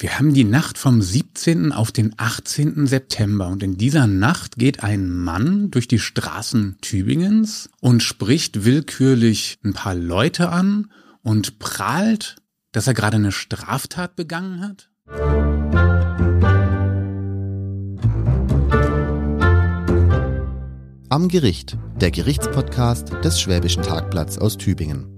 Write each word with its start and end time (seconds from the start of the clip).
Wir 0.00 0.16
haben 0.16 0.32
die 0.32 0.44
Nacht 0.44 0.78
vom 0.78 1.02
17. 1.02 1.72
auf 1.72 1.90
den 1.90 2.14
18. 2.18 2.86
September 2.86 3.48
und 3.48 3.64
in 3.64 3.76
dieser 3.76 4.06
Nacht 4.06 4.54
geht 4.54 4.84
ein 4.84 5.10
Mann 5.10 5.72
durch 5.72 5.88
die 5.88 5.98
Straßen 5.98 6.76
Tübingens 6.80 7.68
und 7.80 8.00
spricht 8.00 8.64
willkürlich 8.64 9.58
ein 9.64 9.72
paar 9.72 9.96
Leute 9.96 10.50
an 10.50 10.92
und 11.24 11.58
prahlt, 11.58 12.36
dass 12.70 12.86
er 12.86 12.94
gerade 12.94 13.16
eine 13.16 13.32
Straftat 13.32 14.14
begangen 14.14 14.60
hat. 14.60 14.88
Am 21.08 21.26
Gericht, 21.26 21.76
der 22.00 22.12
Gerichtspodcast 22.12 23.14
des 23.24 23.40
Schwäbischen 23.40 23.82
Tagblatts 23.82 24.38
aus 24.38 24.58
Tübingen. 24.58 25.17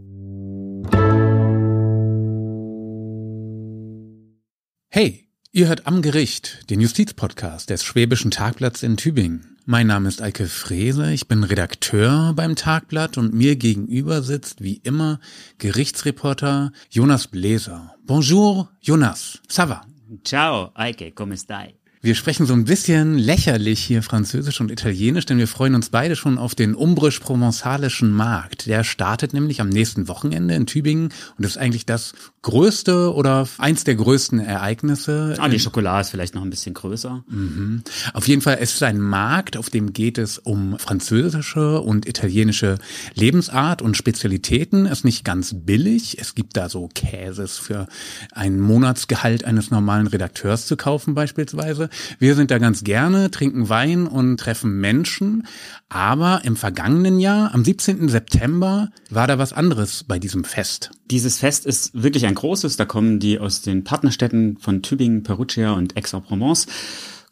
Hey, 5.00 5.24
ihr 5.50 5.68
hört 5.68 5.86
am 5.86 6.02
Gericht, 6.02 6.68
den 6.68 6.78
Justizpodcast 6.82 7.70
des 7.70 7.82
Schwäbischen 7.82 8.30
Tagblatts 8.30 8.82
in 8.82 8.98
Tübingen. 8.98 9.56
Mein 9.64 9.86
Name 9.86 10.06
ist 10.06 10.20
Eike 10.20 10.44
Frese, 10.44 11.10
ich 11.10 11.26
bin 11.26 11.42
Redakteur 11.42 12.34
beim 12.36 12.54
Tagblatt 12.54 13.16
und 13.16 13.32
mir 13.32 13.56
gegenüber 13.56 14.20
sitzt 14.20 14.62
wie 14.62 14.76
immer 14.84 15.18
Gerichtsreporter 15.56 16.72
Jonas 16.90 17.28
Bläser. 17.28 17.94
Bonjour, 18.04 18.68
Jonas. 18.82 19.40
Ça 19.48 19.70
va? 19.70 19.86
Ciao, 20.22 20.70
Eike, 20.74 21.12
come 21.12 21.38
stai? 21.38 21.79
Wir 22.02 22.14
sprechen 22.14 22.46
so 22.46 22.54
ein 22.54 22.64
bisschen 22.64 23.18
lächerlich 23.18 23.78
hier 23.78 24.02
Französisch 24.02 24.62
und 24.62 24.70
Italienisch, 24.70 25.26
denn 25.26 25.36
wir 25.36 25.46
freuen 25.46 25.74
uns 25.74 25.90
beide 25.90 26.16
schon 26.16 26.38
auf 26.38 26.54
den 26.54 26.74
umbrisch-provenzalischen 26.74 28.10
Markt. 28.10 28.64
Der 28.64 28.84
startet 28.84 29.34
nämlich 29.34 29.60
am 29.60 29.68
nächsten 29.68 30.08
Wochenende 30.08 30.54
in 30.54 30.64
Tübingen 30.64 31.12
und 31.36 31.44
ist 31.44 31.58
eigentlich 31.58 31.84
das 31.84 32.14
größte 32.40 33.12
oder 33.14 33.46
eins 33.58 33.84
der 33.84 33.96
größten 33.96 34.40
Ereignisse. 34.40 35.36
Ah, 35.38 35.50
die 35.50 35.60
Schokolade 35.60 36.00
ist 36.00 36.10
vielleicht 36.10 36.34
noch 36.34 36.40
ein 36.40 36.48
bisschen 36.48 36.72
größer. 36.72 37.22
Mhm. 37.28 37.82
Auf 38.14 38.26
jeden 38.28 38.40
Fall, 38.40 38.56
es 38.62 38.72
ist 38.72 38.82
ein 38.82 38.98
Markt, 38.98 39.58
auf 39.58 39.68
dem 39.68 39.92
geht 39.92 40.16
es 40.16 40.38
um 40.38 40.78
französische 40.78 41.82
und 41.82 42.08
italienische 42.08 42.78
Lebensart 43.12 43.82
und 43.82 43.94
Spezialitäten. 43.94 44.86
Ist 44.86 45.04
nicht 45.04 45.22
ganz 45.22 45.54
billig. 45.54 46.16
Es 46.18 46.34
gibt 46.34 46.56
da 46.56 46.70
so 46.70 46.88
Käses 46.94 47.58
für 47.58 47.88
ein 48.32 48.58
Monatsgehalt 48.58 49.44
eines 49.44 49.70
normalen 49.70 50.06
Redakteurs 50.06 50.64
zu 50.64 50.78
kaufen 50.78 51.14
beispielsweise. 51.14 51.89
Wir 52.18 52.34
sind 52.34 52.50
da 52.50 52.58
ganz 52.58 52.84
gerne, 52.84 53.30
trinken 53.30 53.68
Wein 53.68 54.06
und 54.06 54.38
treffen 54.38 54.80
Menschen. 54.80 55.46
Aber 55.88 56.42
im 56.44 56.56
vergangenen 56.56 57.18
Jahr, 57.18 57.54
am 57.54 57.64
17. 57.64 58.08
September, 58.08 58.90
war 59.10 59.26
da 59.26 59.38
was 59.38 59.52
anderes 59.52 60.04
bei 60.04 60.18
diesem 60.18 60.44
Fest. 60.44 60.90
Dieses 61.10 61.38
Fest 61.38 61.66
ist 61.66 62.00
wirklich 62.00 62.26
ein 62.26 62.34
großes. 62.34 62.76
Da 62.76 62.84
kommen 62.84 63.20
die 63.20 63.38
aus 63.38 63.62
den 63.62 63.84
Partnerstädten 63.84 64.58
von 64.58 64.82
Tübingen, 64.82 65.22
Perugia 65.22 65.72
und 65.72 65.96
Aix-en-Provence 65.96 66.66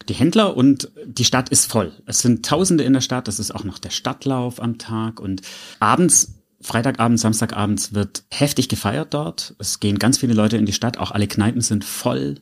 die 0.08 0.14
Händler 0.14 0.56
und 0.56 0.90
die 1.04 1.24
Stadt 1.24 1.50
ist 1.50 1.70
voll. 1.70 1.92
Es 2.06 2.20
sind 2.20 2.46
Tausende 2.46 2.84
in 2.84 2.94
der 2.94 3.00
Stadt. 3.00 3.28
Es 3.28 3.38
ist 3.38 3.54
auch 3.54 3.64
noch 3.64 3.78
der 3.78 3.90
Stadtlauf 3.90 4.60
am 4.62 4.78
Tag 4.78 5.20
und 5.20 5.42
abends 5.80 6.34
Freitagabend, 6.60 7.20
Samstagabends 7.20 7.94
wird 7.94 8.24
heftig 8.30 8.68
gefeiert 8.68 9.14
dort. 9.14 9.54
Es 9.58 9.78
gehen 9.78 9.98
ganz 9.98 10.18
viele 10.18 10.34
Leute 10.34 10.56
in 10.56 10.66
die 10.66 10.72
Stadt, 10.72 10.98
auch 10.98 11.12
alle 11.12 11.28
Kneipen 11.28 11.60
sind 11.60 11.84
voll. 11.84 12.40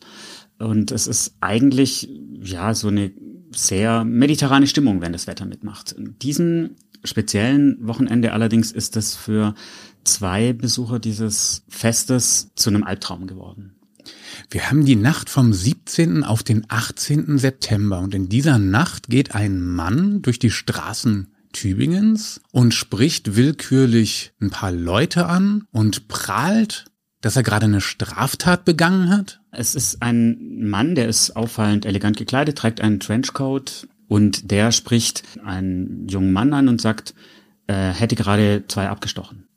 Und 0.59 0.91
es 0.91 1.07
ist 1.07 1.37
eigentlich, 1.41 2.09
ja, 2.41 2.75
so 2.75 2.89
eine 2.89 3.13
sehr 3.55 4.05
mediterrane 4.05 4.67
Stimmung, 4.67 5.01
wenn 5.01 5.13
das 5.13 5.27
Wetter 5.27 5.47
mitmacht. 5.47 5.93
In 5.93 6.19
diesem 6.19 6.77
speziellen 7.05 7.79
Wochenende 7.87 8.33
allerdings 8.33 8.73
ist 8.73 8.97
es 8.97 9.15
für 9.15 9.55
zwei 10.05 10.53
Besucher 10.53 10.99
dieses 10.99 11.65
Festes 11.69 12.51
zu 12.55 12.71
einem 12.71 12.85
Albtraum 12.85 13.27
geworden. 13.27 13.77
Wir 14.51 14.71
haben 14.71 14.85
die 14.85 14.97
Nacht 14.97 15.31
vom 15.31 15.53
17. 15.53 16.23
auf 16.23 16.43
den 16.43 16.65
18. 16.69 17.39
September 17.39 18.01
und 18.01 18.15
in 18.15 18.29
dieser 18.29 18.59
Nacht 18.59 19.09
geht 19.09 19.35
ein 19.35 19.61
Mann 19.61 20.23
durch 20.23 20.39
die 20.39 20.51
Straßen 20.51 21.29
Tübingens 21.53 22.41
und 22.53 22.75
spricht 22.75 23.35
willkürlich 23.35 24.33
ein 24.41 24.51
paar 24.51 24.73
Leute 24.73 25.27
an 25.27 25.65
und 25.73 26.07
prahlt 26.07 26.85
dass 27.27 27.35
er 27.35 27.43
gerade 27.43 27.67
eine 27.67 27.81
Straftat 27.81 28.65
begangen 28.65 29.09
hat? 29.11 29.41
Es 29.59 29.75
ist 29.75 30.03
ein 30.03 30.69
Mann, 30.69 30.95
der 30.95 31.09
ist 31.09 31.35
auffallend 31.35 31.87
elegant 31.87 32.19
gekleidet, 32.19 32.59
trägt 32.59 32.83
einen 32.83 33.01
Trenchcoat 33.01 33.89
und 34.07 34.51
der 34.51 34.71
spricht 34.71 35.23
einen 35.45 36.07
jungen 36.09 36.33
Mann 36.33 36.53
an 36.53 36.69
und 36.69 36.81
sagt, 36.81 37.15
er 37.67 37.93
hätte 37.93 38.17
gerade 38.17 38.65
zwei 38.69 38.89
abgestochen. 38.89 39.49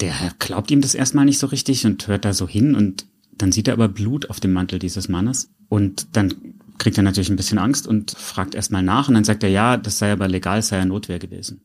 Der 0.00 0.14
glaubt 0.38 0.70
ihm 0.70 0.82
das 0.82 0.94
erstmal 0.94 1.24
nicht 1.24 1.38
so 1.38 1.46
richtig 1.46 1.86
und 1.86 2.06
hört 2.06 2.26
da 2.26 2.34
so 2.34 2.46
hin 2.46 2.74
und 2.74 3.06
dann 3.32 3.50
sieht 3.50 3.68
er 3.68 3.74
aber 3.74 3.88
Blut 3.88 4.28
auf 4.28 4.38
dem 4.38 4.52
Mantel 4.52 4.78
dieses 4.78 5.08
Mannes 5.08 5.50
und 5.68 6.16
dann 6.16 6.34
kriegt 6.76 6.98
er 6.98 7.02
natürlich 7.02 7.30
ein 7.30 7.36
bisschen 7.36 7.58
Angst 7.58 7.86
und 7.88 8.10
fragt 8.12 8.54
erstmal 8.54 8.82
nach 8.82 9.08
und 9.08 9.14
dann 9.14 9.24
sagt 9.24 9.42
er, 9.42 9.50
ja, 9.50 9.76
das 9.78 9.98
sei 9.98 10.12
aber 10.12 10.28
legal, 10.28 10.62
sei 10.62 10.76
ja 10.76 10.84
Notwehr 10.84 11.18
gewesen. 11.18 11.62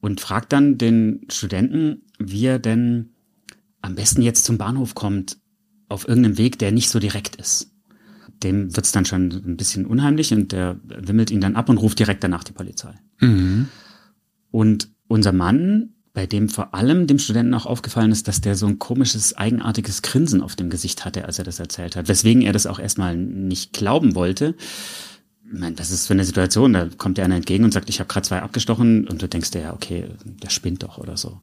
Und 0.00 0.20
fragt 0.20 0.52
dann 0.52 0.78
den 0.78 1.26
Studenten, 1.28 2.02
wie 2.18 2.46
er 2.46 2.58
denn 2.58 3.10
am 3.82 3.94
besten 3.94 4.22
jetzt 4.22 4.44
zum 4.44 4.58
Bahnhof 4.58 4.94
kommt, 4.94 5.38
auf 5.88 6.08
irgendeinem 6.08 6.38
Weg, 6.38 6.58
der 6.58 6.72
nicht 6.72 6.90
so 6.90 6.98
direkt 6.98 7.36
ist. 7.36 7.70
Dem 8.42 8.76
wird's 8.76 8.92
dann 8.92 9.04
schon 9.04 9.30
ein 9.30 9.56
bisschen 9.56 9.86
unheimlich 9.86 10.32
und 10.32 10.52
der 10.52 10.78
wimmelt 10.84 11.30
ihn 11.30 11.40
dann 11.40 11.56
ab 11.56 11.68
und 11.68 11.78
ruft 11.78 11.98
direkt 11.98 12.22
danach 12.22 12.44
die 12.44 12.52
Polizei. 12.52 12.94
Mhm. 13.20 13.68
Und 14.50 14.90
unser 15.08 15.32
Mann, 15.32 15.94
bei 16.12 16.26
dem 16.26 16.48
vor 16.48 16.74
allem 16.74 17.06
dem 17.06 17.18
Studenten 17.18 17.54
auch 17.54 17.66
aufgefallen 17.66 18.12
ist, 18.12 18.28
dass 18.28 18.40
der 18.40 18.54
so 18.54 18.66
ein 18.66 18.78
komisches, 18.78 19.36
eigenartiges 19.36 20.02
Grinsen 20.02 20.42
auf 20.42 20.56
dem 20.56 20.70
Gesicht 20.70 21.04
hatte, 21.04 21.24
als 21.24 21.38
er 21.38 21.44
das 21.44 21.58
erzählt 21.58 21.96
hat, 21.96 22.08
weswegen 22.08 22.42
er 22.42 22.52
das 22.52 22.66
auch 22.66 22.78
erstmal 22.78 23.16
nicht 23.16 23.72
glauben 23.72 24.14
wollte. 24.14 24.54
Ich 25.44 25.58
meine, 25.58 25.76
das 25.76 25.90
ist 25.90 26.06
für 26.06 26.12
eine 26.12 26.24
Situation, 26.24 26.74
da 26.74 26.88
kommt 26.98 27.16
der 27.16 27.24
einer 27.24 27.36
entgegen 27.36 27.64
und 27.64 27.72
sagt, 27.72 27.88
ich 27.88 28.00
habe 28.00 28.08
gerade 28.08 28.26
zwei 28.26 28.42
abgestochen 28.42 29.08
und 29.08 29.22
du 29.22 29.28
denkst 29.28 29.50
dir 29.52 29.62
ja, 29.62 29.72
okay, 29.72 30.08
der 30.24 30.50
spinnt 30.50 30.82
doch 30.82 30.98
oder 30.98 31.16
so. 31.16 31.40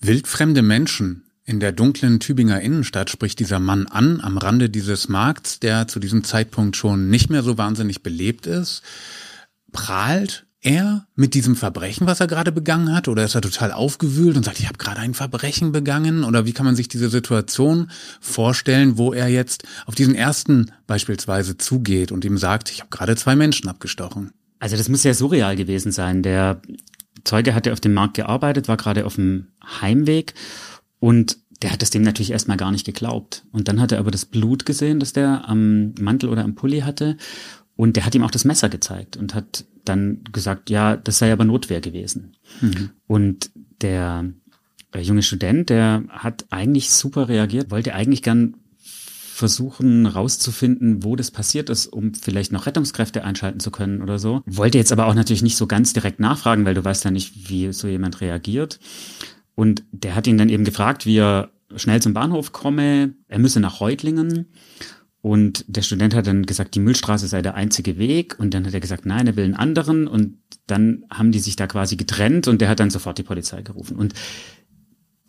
Wildfremde 0.00 0.62
Menschen 0.62 1.24
in 1.46 1.60
der 1.60 1.70
dunklen 1.70 2.18
Tübinger 2.18 2.60
Innenstadt 2.60 3.08
spricht 3.08 3.38
dieser 3.38 3.60
Mann 3.60 3.86
an, 3.86 4.20
am 4.20 4.36
Rande 4.36 4.68
dieses 4.68 5.08
Markts, 5.08 5.60
der 5.60 5.86
zu 5.86 6.00
diesem 6.00 6.24
Zeitpunkt 6.24 6.76
schon 6.76 7.08
nicht 7.08 7.30
mehr 7.30 7.44
so 7.44 7.56
wahnsinnig 7.56 8.02
belebt 8.02 8.46
ist. 8.46 8.82
Prahlt 9.70 10.44
er 10.60 11.06
mit 11.14 11.34
diesem 11.34 11.54
Verbrechen, 11.54 12.08
was 12.08 12.18
er 12.18 12.26
gerade 12.26 12.50
begangen 12.50 12.92
hat? 12.92 13.06
Oder 13.06 13.24
ist 13.24 13.36
er 13.36 13.42
total 13.42 13.70
aufgewühlt 13.70 14.36
und 14.36 14.44
sagt, 14.44 14.58
ich 14.58 14.66
habe 14.66 14.78
gerade 14.78 14.98
ein 14.98 15.14
Verbrechen 15.14 15.70
begangen? 15.70 16.24
Oder 16.24 16.46
wie 16.46 16.52
kann 16.52 16.66
man 16.66 16.74
sich 16.74 16.88
diese 16.88 17.08
Situation 17.08 17.92
vorstellen, 18.20 18.98
wo 18.98 19.12
er 19.12 19.28
jetzt 19.28 19.62
auf 19.86 19.94
diesen 19.94 20.16
ersten 20.16 20.72
beispielsweise 20.88 21.56
zugeht 21.56 22.10
und 22.10 22.24
ihm 22.24 22.38
sagt, 22.38 22.72
ich 22.72 22.80
habe 22.80 22.90
gerade 22.90 23.14
zwei 23.14 23.36
Menschen 23.36 23.68
abgestochen? 23.68 24.32
Also 24.58 24.76
das 24.76 24.88
muss 24.88 25.04
ja 25.04 25.14
surreal 25.14 25.54
gewesen 25.54 25.92
sein. 25.92 26.24
Der 26.24 26.60
Zeuge 27.22 27.54
hatte 27.54 27.72
auf 27.72 27.80
dem 27.80 27.94
Markt 27.94 28.14
gearbeitet, 28.14 28.66
war 28.66 28.76
gerade 28.76 29.06
auf 29.06 29.14
dem 29.14 29.46
Heimweg 29.80 30.34
und 31.06 31.38
der 31.62 31.70
hat 31.70 31.82
das 31.82 31.90
dem 31.90 32.02
natürlich 32.02 32.32
erstmal 32.32 32.56
gar 32.56 32.72
nicht 32.72 32.84
geglaubt. 32.84 33.44
Und 33.52 33.68
dann 33.68 33.80
hat 33.80 33.92
er 33.92 34.00
aber 34.00 34.10
das 34.10 34.24
Blut 34.24 34.66
gesehen, 34.66 34.98
das 34.98 35.12
der 35.12 35.48
am 35.48 35.94
Mantel 36.00 36.28
oder 36.28 36.42
am 36.42 36.56
Pulli 36.56 36.80
hatte. 36.80 37.16
Und 37.76 37.94
der 37.94 38.04
hat 38.04 38.16
ihm 38.16 38.24
auch 38.24 38.30
das 38.32 38.44
Messer 38.44 38.68
gezeigt 38.68 39.16
und 39.16 39.32
hat 39.32 39.66
dann 39.84 40.24
gesagt, 40.32 40.68
ja, 40.68 40.96
das 40.96 41.20
sei 41.20 41.32
aber 41.32 41.44
Notwehr 41.44 41.80
gewesen. 41.80 42.32
Mhm. 42.60 42.90
Und 43.06 43.50
der 43.82 44.32
junge 44.98 45.22
Student, 45.22 45.70
der 45.70 46.02
hat 46.08 46.44
eigentlich 46.50 46.90
super 46.90 47.28
reagiert, 47.28 47.70
wollte 47.70 47.94
eigentlich 47.94 48.24
gern 48.24 48.56
versuchen 48.80 50.06
rauszufinden, 50.06 51.04
wo 51.04 51.14
das 51.14 51.30
passiert 51.30 51.70
ist, 51.70 51.86
um 51.86 52.14
vielleicht 52.14 52.50
noch 52.50 52.66
Rettungskräfte 52.66 53.22
einschalten 53.22 53.60
zu 53.60 53.70
können 53.70 54.02
oder 54.02 54.18
so. 54.18 54.42
Wollte 54.44 54.78
jetzt 54.78 54.90
aber 54.90 55.06
auch 55.06 55.14
natürlich 55.14 55.42
nicht 55.42 55.56
so 55.56 55.68
ganz 55.68 55.92
direkt 55.92 56.18
nachfragen, 56.18 56.64
weil 56.64 56.74
du 56.74 56.84
weißt 56.84 57.04
ja 57.04 57.12
nicht, 57.12 57.48
wie 57.48 57.72
so 57.72 57.86
jemand 57.86 58.20
reagiert. 58.20 58.80
Und 59.56 59.84
der 59.90 60.14
hat 60.14 60.28
ihn 60.28 60.38
dann 60.38 60.50
eben 60.50 60.64
gefragt, 60.64 61.06
wie 61.06 61.16
er 61.16 61.50
schnell 61.74 62.00
zum 62.00 62.14
Bahnhof 62.14 62.52
komme. 62.52 63.14
Er 63.26 63.40
müsse 63.40 63.58
nach 63.58 63.80
Reutlingen. 63.80 64.52
Und 65.22 65.64
der 65.66 65.82
Student 65.82 66.14
hat 66.14 66.28
dann 66.28 66.46
gesagt, 66.46 66.76
die 66.76 66.80
Müllstraße 66.80 67.26
sei 67.26 67.42
der 67.42 67.56
einzige 67.56 67.98
Weg. 67.98 68.38
Und 68.38 68.54
dann 68.54 68.64
hat 68.64 68.74
er 68.74 68.80
gesagt, 68.80 69.06
nein, 69.06 69.26
er 69.26 69.34
will 69.34 69.44
einen 69.44 69.56
anderen. 69.56 70.06
Und 70.06 70.36
dann 70.68 71.04
haben 71.10 71.32
die 71.32 71.40
sich 71.40 71.56
da 71.56 71.66
quasi 71.66 71.96
getrennt 71.96 72.46
und 72.46 72.60
der 72.60 72.68
hat 72.68 72.78
dann 72.78 72.90
sofort 72.90 73.18
die 73.18 73.24
Polizei 73.24 73.62
gerufen. 73.62 73.96
Und 73.96 74.14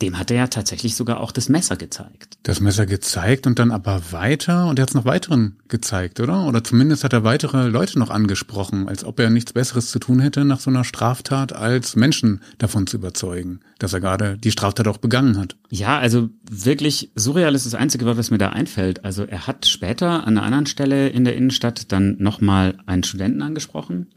dem 0.02 0.20
hat 0.20 0.30
er 0.30 0.38
ja 0.38 0.48
tatsächlich 0.48 0.96
sogar 0.96 1.20
auch 1.20 1.32
das 1.32 1.50
Messer 1.50 1.76
gezeigt. 1.76 2.38
Das 2.44 2.60
Messer 2.60 2.86
gezeigt 2.86 3.48
und 3.48 3.58
dann 3.58 3.72
aber 3.72 4.12
weiter 4.12 4.68
und 4.68 4.78
er 4.78 4.84
hat 4.84 4.90
es 4.90 4.96
noch 4.96 5.06
weiteren 5.06 5.58
gezeigt, 5.68 6.20
oder? 6.20 6.46
Oder 6.46 6.64
zumindest 6.64 7.04
hat 7.04 7.14
er 7.14 7.24
weitere 7.24 7.68
Leute 7.68 7.98
noch 7.98 8.12
angesprochen, 8.12 8.88
als 8.88 9.04
ob 9.04 9.20
er 9.20 9.30
nichts 9.30 9.54
Besseres 9.54 9.90
zu 9.90 10.00
tun 10.00 10.20
hätte 10.20 10.46
nach 10.46 10.60
so 10.60 10.70
einer 10.70 10.84
Straftat, 10.84 11.54
als 11.54 11.96
Menschen 11.96 12.42
davon 12.60 12.86
zu 12.86 12.98
überzeugen, 12.98 13.60
dass 13.80 13.94
er 13.94 14.00
gerade 14.00 14.38
die 14.38 14.52
Straftat 14.52 14.88
auch 14.88 14.98
begangen 14.98 15.38
hat. 15.38 15.56
Ja, 15.70 15.98
also 15.98 16.30
wirklich 16.50 17.12
surreal 17.16 17.56
ist 17.56 17.66
das 17.66 17.76
einzige 17.76 18.06
Wort, 18.06 18.18
was 18.18 18.32
mir 18.32 18.38
da 18.38 18.50
einfällt. 18.50 19.04
Also 19.04 19.24
er 19.24 19.48
hat 19.48 19.66
später 19.66 20.28
an 20.28 20.38
einer 20.38 20.44
anderen 20.44 20.68
Stelle 20.68 21.10
in 21.10 21.24
der 21.24 21.36
Innenstadt 21.36 21.92
dann 21.92 22.18
nochmal 22.20 22.78
einen 22.86 23.04
Studenten 23.04 23.42
angesprochen 23.42 24.08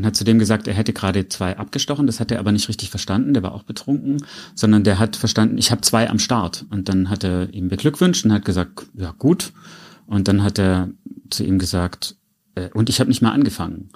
und 0.00 0.06
hat 0.06 0.16
zudem 0.16 0.38
gesagt, 0.38 0.66
er 0.66 0.72
hätte 0.72 0.94
gerade 0.94 1.28
zwei 1.28 1.58
abgestochen. 1.58 2.06
Das 2.06 2.20
hat 2.20 2.30
er 2.30 2.38
aber 2.38 2.52
nicht 2.52 2.70
richtig 2.70 2.88
verstanden. 2.88 3.34
Der 3.34 3.42
war 3.42 3.52
auch 3.52 3.64
betrunken, 3.64 4.24
sondern 4.54 4.82
der 4.82 4.98
hat 4.98 5.14
verstanden, 5.14 5.58
ich 5.58 5.70
habe 5.70 5.82
zwei 5.82 6.08
am 6.08 6.18
Start. 6.18 6.64
Und 6.70 6.88
dann 6.88 7.10
hat 7.10 7.22
er 7.22 7.52
ihm 7.52 7.68
beglückwünscht 7.68 8.24
und 8.24 8.32
hat 8.32 8.46
gesagt, 8.46 8.86
ja 8.94 9.12
gut. 9.18 9.52
Und 10.06 10.26
dann 10.26 10.42
hat 10.42 10.58
er 10.58 10.88
zu 11.28 11.44
ihm 11.44 11.58
gesagt, 11.58 12.16
äh, 12.54 12.70
und 12.72 12.88
ich 12.88 12.98
habe 12.98 13.10
nicht 13.10 13.20
mal 13.20 13.32
angefangen. 13.32 13.90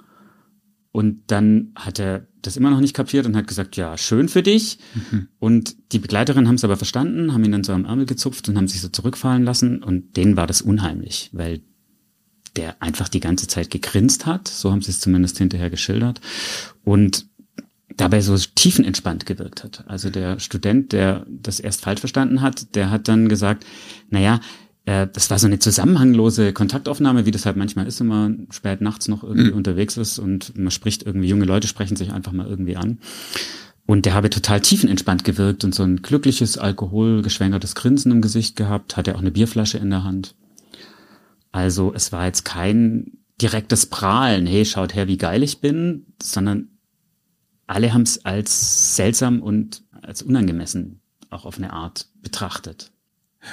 Und 0.91 1.23
dann 1.31 1.71
hat 1.75 1.99
er 1.99 2.27
das 2.43 2.55
immer 2.55 2.69
noch 2.69 2.81
nicht 2.81 2.93
kapiert 2.93 3.25
und 3.25 3.35
hat 3.35 3.47
gesagt, 3.47 3.75
ja, 3.75 3.97
schön 3.97 4.29
für 4.29 4.43
dich. 4.43 4.77
Mhm. 4.93 5.27
Und 5.39 5.75
die 5.91 5.99
Begleiterin 5.99 6.47
haben 6.47 6.55
es 6.55 6.63
aber 6.63 6.77
verstanden, 6.77 7.33
haben 7.33 7.43
ihn 7.43 7.51
dann 7.51 7.63
so 7.63 7.73
am 7.73 7.85
Ärmel 7.85 8.05
gezupft 8.05 8.47
und 8.47 8.57
haben 8.57 8.67
sich 8.67 8.79
so 8.79 8.89
zurückfallen 8.89 9.43
lassen. 9.43 9.81
Und 9.81 10.17
denen 10.17 10.37
war 10.37 10.45
das 10.45 10.61
unheimlich, 10.61 11.31
weil 11.33 11.61
der 12.55 12.81
einfach 12.81 13.09
die 13.09 13.19
ganze 13.19 13.47
Zeit 13.47 13.69
gegrinst 13.69 14.25
hat. 14.25 14.47
So 14.47 14.71
haben 14.71 14.81
sie 14.81 14.91
es 14.91 14.99
zumindest 14.99 15.37
hinterher 15.37 15.69
geschildert. 15.69 16.21
Und 16.83 17.25
dabei 17.97 18.21
so 18.21 18.35
tiefenentspannt 18.37 19.25
gewirkt 19.25 19.63
hat. 19.63 19.83
Also 19.87 20.09
der 20.09 20.39
Student, 20.39 20.91
der 20.91 21.25
das 21.27 21.59
erst 21.59 21.81
falsch 21.81 21.99
verstanden 21.99 22.41
hat, 22.41 22.75
der 22.75 22.91
hat 22.91 23.07
dann 23.07 23.29
gesagt, 23.29 23.65
naja, 24.09 24.39
äh, 24.85 25.07
das 25.11 25.29
war 25.29 25.39
so 25.39 25.47
eine 25.47 25.59
zusammenhanglose 25.59 26.53
Kontaktaufnahme, 26.53 27.25
wie 27.25 27.31
das 27.31 27.45
halt 27.45 27.57
manchmal 27.57 27.87
ist, 27.87 27.99
wenn 27.99 28.07
man 28.07 28.47
spät 28.51 28.81
nachts 28.81 29.07
noch 29.07 29.23
irgendwie 29.23 29.51
mhm. 29.51 29.57
unterwegs 29.57 29.97
ist 29.97 30.19
und 30.19 30.57
man 30.57 30.71
spricht 30.71 31.03
irgendwie, 31.03 31.27
junge 31.27 31.45
Leute 31.45 31.67
sprechen 31.67 31.95
sich 31.95 32.11
einfach 32.11 32.31
mal 32.31 32.47
irgendwie 32.47 32.75
an. 32.75 32.99
Und 33.87 34.05
der 34.05 34.15
habe 34.15 34.31
total 34.31 34.61
tiefenentspannt 34.61 35.23
gewirkt 35.23 35.63
und 35.63 35.75
so 35.75 35.83
ein 35.83 36.01
glückliches, 36.01 36.57
alkoholgeschwängertes 36.57 37.75
Grinsen 37.75 38.11
im 38.11 38.21
Gesicht 38.21 38.55
gehabt, 38.55 38.97
hatte 38.97 39.15
auch 39.15 39.19
eine 39.19 39.31
Bierflasche 39.31 39.77
in 39.77 39.91
der 39.91 40.03
Hand. 40.03 40.35
Also 41.55 41.93
es 41.93 42.11
war 42.11 42.25
jetzt 42.25 42.43
kein 42.43 43.13
direktes 43.41 43.85
Prahlen, 43.85 44.45
hey, 44.45 44.65
schaut 44.65 44.93
her, 44.93 45.07
wie 45.07 45.15
geil 45.15 45.41
ich 45.41 45.61
bin, 45.61 46.05
sondern 46.21 46.67
alle 47.65 47.93
haben 47.93 48.01
es 48.01 48.25
als 48.25 48.97
seltsam 48.97 49.41
und 49.41 49.85
als 50.01 50.21
unangemessen 50.21 50.99
auch 51.29 51.45
auf 51.45 51.57
eine 51.57 51.71
Art 51.71 52.09
betrachtet. 52.21 52.91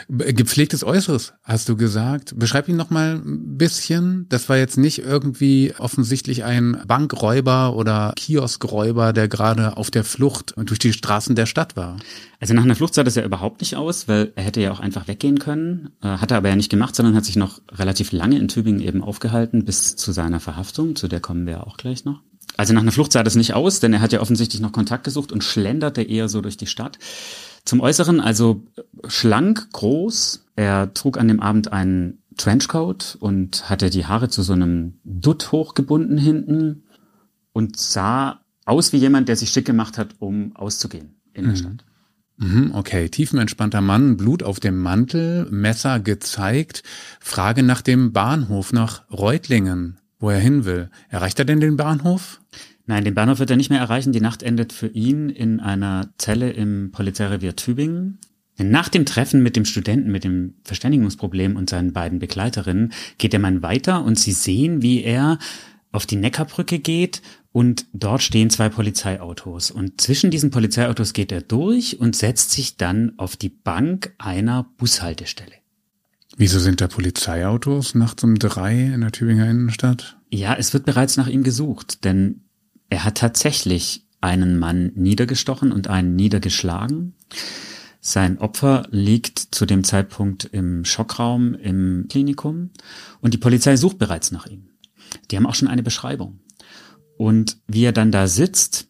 Gepflegtes 0.09 0.85
Äußeres, 0.85 1.35
hast 1.43 1.69
du 1.69 1.77
gesagt. 1.77 2.39
Beschreib 2.39 2.69
ihn 2.69 2.77
noch 2.77 2.91
mal 2.91 3.17
ein 3.17 3.57
bisschen. 3.57 4.27
Das 4.29 4.49
war 4.49 4.57
jetzt 4.57 4.79
nicht 4.79 4.99
irgendwie 4.99 5.75
offensichtlich 5.79 6.45
ein 6.45 6.83
Bankräuber 6.87 7.77
oder 7.77 8.13
Kioskräuber, 8.17 9.13
der 9.13 9.29
gerade 9.29 9.77
auf 9.77 9.91
der 9.91 10.05
Flucht 10.05 10.55
durch 10.57 10.79
die 10.79 10.93
Straßen 10.93 11.35
der 11.35 11.47
Stadt 11.47 11.77
war. 11.77 11.97
Also 12.41 12.55
nach 12.55 12.65
einer 12.65 12.75
Flucht 12.75 12.95
sah 12.95 13.05
das 13.05 13.15
ja 13.15 13.25
überhaupt 13.25 13.61
nicht 13.61 13.77
aus, 13.77 14.09
weil 14.09 14.33
er 14.35 14.43
hätte 14.43 14.61
ja 14.61 14.73
auch 14.73 14.81
einfach 14.81 15.09
weggehen 15.09 15.39
können. 15.39 15.91
Äh, 16.03 16.09
hat 16.09 16.31
er 16.31 16.39
aber 16.39 16.49
ja 16.49 16.57
nicht 16.57 16.71
gemacht, 16.71 16.97
sondern 16.97 17.15
hat 17.15 17.25
sich 17.25 17.37
noch 17.37 17.61
relativ 17.71 18.13
lange 18.13 18.39
in 18.39 18.49
Tübingen 18.49 18.81
eben 18.81 19.03
aufgehalten 19.03 19.65
bis 19.65 19.97
zu 19.97 20.13
seiner 20.13 20.41
Verhaftung. 20.41 20.97
Zu 20.97 21.09
der 21.09 21.21
kommen 21.21 21.47
wir 21.47 21.67
auch 21.67 21.77
gleich 21.77 22.05
noch. 22.05 22.21
Also 22.57 22.75
nach 22.75 22.83
einer 22.83 22.93
Flucht 22.93 23.13
sah 23.13 23.23
das 23.23 23.35
nicht 23.35 23.55
aus, 23.55 23.81
denn 23.81 23.93
er 23.93 24.01
hat 24.01 24.13
ja 24.13 24.21
offensichtlich 24.21 24.61
noch 24.61 24.73
Kontakt 24.73 25.05
gesucht 25.05 25.33
und 25.33 25.43
schlenderte 25.43 26.03
eher 26.03 26.29
so 26.29 26.41
durch 26.41 26.57
die 26.57 26.67
Stadt. 26.67 26.99
Zum 27.65 27.81
Äußeren 27.81 28.21
also 28.21 28.63
schlank, 29.07 29.71
groß. 29.73 30.45
Er 30.57 30.93
trug 30.93 31.19
an 31.19 31.29
dem 31.29 31.41
Abend 31.41 31.73
einen 31.73 32.23
Trenchcoat 32.37 33.17
und 33.21 33.69
hatte 33.71 33.91
die 33.91 34.07
Haare 34.07 34.29
zu 34.29 34.43
so 34.43 34.53
einem 34.53 34.95
Dutt 35.05 35.53
hochgebunden 35.53 36.19
hinten 36.19 36.85
und 37.53 37.79
sah 37.79 38.41
aus 38.65 38.93
wie 38.93 38.99
jemand, 38.99 39.29
der 39.29 39.37
sich 39.37 39.51
schick 39.51 39.67
gemacht 39.67 39.99
hat, 39.99 40.17
um 40.19 40.55
auszugehen 40.57 41.17
in 41.33 41.45
der 41.45 41.53
mhm. 41.53 41.57
Stadt. 41.57 41.85
Mhm, 42.39 42.73
okay, 42.75 43.09
tiefenentspannter 43.09 43.81
Mann, 43.81 44.17
Blut 44.17 44.43
auf 44.43 44.59
dem 44.59 44.79
Mantel, 44.79 45.47
Messer 45.51 46.01
gezeigt. 46.01 46.83
Frage 47.21 47.63
nach 47.63 47.83
dem 47.83 48.13
Bahnhof, 48.13 48.73
nach 48.73 49.09
Reutlingen, 49.11 49.99
wo 50.23 50.31
er 50.31 50.39
hin 50.39 50.65
will. 50.65 50.89
Erreicht 51.11 51.39
er 51.41 51.45
denn 51.45 51.61
den 51.61 51.77
Bahnhof? 51.77 52.41
Nein, 52.87 53.05
den 53.05 53.15
Bahnhof 53.15 53.41
wird 53.41 53.51
er 53.51 53.57
nicht 53.57 53.71
mehr 53.71 53.81
erreichen. 53.81 54.13
Die 54.13 54.21
Nacht 54.21 54.43
endet 54.43 54.73
für 54.73 54.87
ihn 54.87 55.29
in 55.29 55.61
einer 55.61 56.15
Zelle 56.17 56.51
im 56.51 56.91
Polizeirevier 56.93 57.57
Tübingen. 57.57 58.19
Nach 58.57 58.89
dem 58.89 59.05
Treffen 59.05 59.43
mit 59.43 59.57
dem 59.57 59.65
Studenten 59.65 60.13
mit 60.13 60.25
dem 60.25 60.55
Verständigungsproblem 60.65 61.57
und 61.57 61.69
seinen 61.69 61.93
beiden 61.93 62.21
Begleiterinnen 62.21 62.93
geht 63.19 63.33
der 63.33 63.41
Mann 63.41 63.63
weiter 63.63 64.05
und 64.05 64.19
sie 64.19 64.33
sehen, 64.33 64.81
wie 64.81 65.03
er 65.03 65.39
auf 65.91 66.07
die 66.07 66.17
Neckarbrücke 66.17 66.79
geht 66.79 67.21
und 67.51 67.87
dort 67.93 68.23
stehen 68.23 68.51
zwei 68.51 68.69
Polizeiautos. 68.69 69.71
Und 69.73 70.01
zwischen 70.01 70.31
diesen 70.31 70.51
Polizeiautos 70.51 71.15
geht 71.15 71.33
er 71.33 71.41
durch 71.41 71.99
und 71.99 72.15
setzt 72.15 72.53
sich 72.53 72.77
dann 72.77 73.13
auf 73.17 73.37
die 73.37 73.49
Bank 73.51 74.15
einer 74.19 74.67
Bushaltestelle. 74.79 75.62
Wieso 76.37 76.59
sind 76.59 76.81
da 76.81 76.89
Polizeiautos 76.89 77.95
nachts 77.95 78.25
um 78.25 78.39
drei 78.39 78.87
in 78.87 79.03
der 79.03 79.13
Tübinger 79.13 79.49
Innenstadt? 79.49 80.17
Ja, 80.31 80.55
es 80.55 80.73
wird 80.73 80.87
bereits 80.87 81.17
nach 81.17 81.29
ihm 81.29 81.43
gesucht, 81.43 82.05
denn 82.05 82.43
er 82.89 83.05
hat 83.05 83.19
tatsächlich 83.19 84.07
einen 84.21 84.59
Mann 84.59 84.93
niedergestochen 84.95 85.73
und 85.73 85.89
einen 85.89 86.17
niedergeschlagen. 86.17 87.15
Sein 88.01 88.39
Opfer 88.39 88.87
liegt 88.91 89.39
zu 89.39 89.67
dem 89.67 89.85
Zeitpunkt 89.85 90.45
im 90.45 90.85
Schockraum 90.85 91.55
im 91.55 92.07
Klinikum 92.09 92.71
und 93.21 93.35
die 93.35 93.39
Polizei 93.39 93.77
sucht 93.77 93.99
bereits 93.99 94.33
nach 94.33 94.47
ihm. 94.47 94.71
Die 95.31 95.37
haben 95.37 95.47
auch 95.47 95.55
schon 95.55 95.69
eine 95.69 95.83
Beschreibung. 95.83 96.41
Und 97.17 97.59
wie 97.67 97.85
er 97.85 97.93
dann 97.93 98.11
da 98.11 98.27
sitzt, 98.27 98.89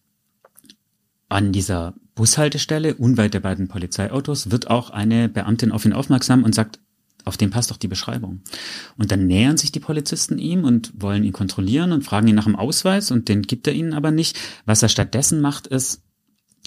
an 1.28 1.52
dieser 1.52 1.94
Bushaltestelle, 2.14 2.94
unweit 2.94 3.34
der 3.34 3.40
beiden 3.40 3.68
Polizeiautos, 3.68 4.50
wird 4.50 4.68
auch 4.68 4.90
eine 4.90 5.28
Beamtin 5.28 5.72
auf 5.72 5.84
ihn 5.84 5.92
aufmerksam 5.92 6.44
und 6.44 6.54
sagt, 6.54 6.78
auf 7.24 7.36
den 7.36 7.50
passt 7.50 7.70
doch 7.70 7.76
die 7.76 7.88
Beschreibung. 7.88 8.40
Und 8.96 9.12
dann 9.12 9.26
nähern 9.26 9.56
sich 9.56 9.72
die 9.72 9.80
Polizisten 9.80 10.38
ihm 10.38 10.64
und 10.64 10.92
wollen 11.00 11.24
ihn 11.24 11.32
kontrollieren 11.32 11.92
und 11.92 12.04
fragen 12.04 12.28
ihn 12.28 12.34
nach 12.34 12.44
dem 12.44 12.56
Ausweis 12.56 13.10
und 13.10 13.28
den 13.28 13.42
gibt 13.42 13.66
er 13.66 13.72
ihnen 13.72 13.92
aber 13.92 14.10
nicht. 14.10 14.38
Was 14.66 14.82
er 14.82 14.88
stattdessen 14.88 15.40
macht, 15.40 15.66
ist, 15.66 16.02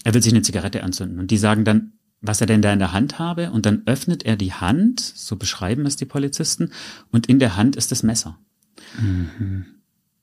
er 0.04 0.14
will 0.14 0.22
sich 0.22 0.32
eine 0.32 0.42
Zigarette 0.42 0.82
anzünden. 0.82 1.18
Und 1.18 1.30
die 1.30 1.38
sagen 1.38 1.64
dann, 1.64 1.92
was 2.20 2.40
er 2.40 2.46
denn 2.46 2.62
da 2.62 2.72
in 2.72 2.78
der 2.78 2.92
Hand 2.92 3.18
habe. 3.18 3.50
Und 3.50 3.66
dann 3.66 3.82
öffnet 3.86 4.24
er 4.24 4.36
die 4.36 4.52
Hand, 4.52 5.00
so 5.00 5.36
beschreiben 5.36 5.86
es 5.86 5.96
die 5.96 6.04
Polizisten, 6.04 6.70
und 7.10 7.28
in 7.28 7.38
der 7.38 7.56
Hand 7.56 7.76
ist 7.76 7.92
das 7.92 8.02
Messer. 8.02 8.38
Mhm. 9.00 9.66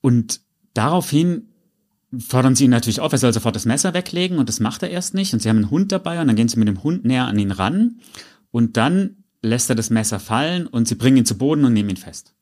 Und 0.00 0.40
daraufhin 0.74 1.48
fordern 2.18 2.54
sie 2.54 2.64
ihn 2.64 2.70
natürlich 2.70 3.00
auf, 3.00 3.12
er 3.12 3.18
soll 3.18 3.32
sofort 3.32 3.56
das 3.56 3.64
Messer 3.64 3.94
weglegen 3.94 4.38
und 4.38 4.48
das 4.48 4.60
macht 4.60 4.82
er 4.82 4.90
erst 4.90 5.14
nicht. 5.14 5.32
Und 5.32 5.40
sie 5.40 5.48
haben 5.48 5.58
einen 5.58 5.70
Hund 5.70 5.92
dabei 5.92 6.20
und 6.20 6.26
dann 6.26 6.36
gehen 6.36 6.48
sie 6.48 6.58
mit 6.58 6.68
dem 6.68 6.82
Hund 6.82 7.04
näher 7.04 7.26
an 7.26 7.38
ihn 7.38 7.50
ran. 7.50 7.98
Und 8.50 8.76
dann 8.76 9.23
lässt 9.44 9.68
er 9.70 9.76
das 9.76 9.90
Messer 9.90 10.18
fallen 10.18 10.66
und 10.66 10.88
sie 10.88 10.94
bringen 10.94 11.18
ihn 11.18 11.26
zu 11.26 11.38
Boden 11.38 11.64
und 11.64 11.72
nehmen 11.72 11.90
ihn 11.90 11.96
fest. 11.96 12.34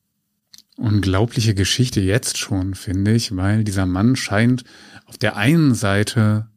Unglaubliche 0.77 1.55
Geschichte 1.55 2.01
jetzt 2.01 2.39
schon, 2.39 2.75
finde 2.75 3.13
ich, 3.13 3.37
weil 3.37 3.63
dieser 3.63 3.87
Mann 3.87 4.17
scheint 4.17 4.65
auf 5.07 5.19
der 5.19 5.37
einen 5.37 5.75
Seite 5.75 6.49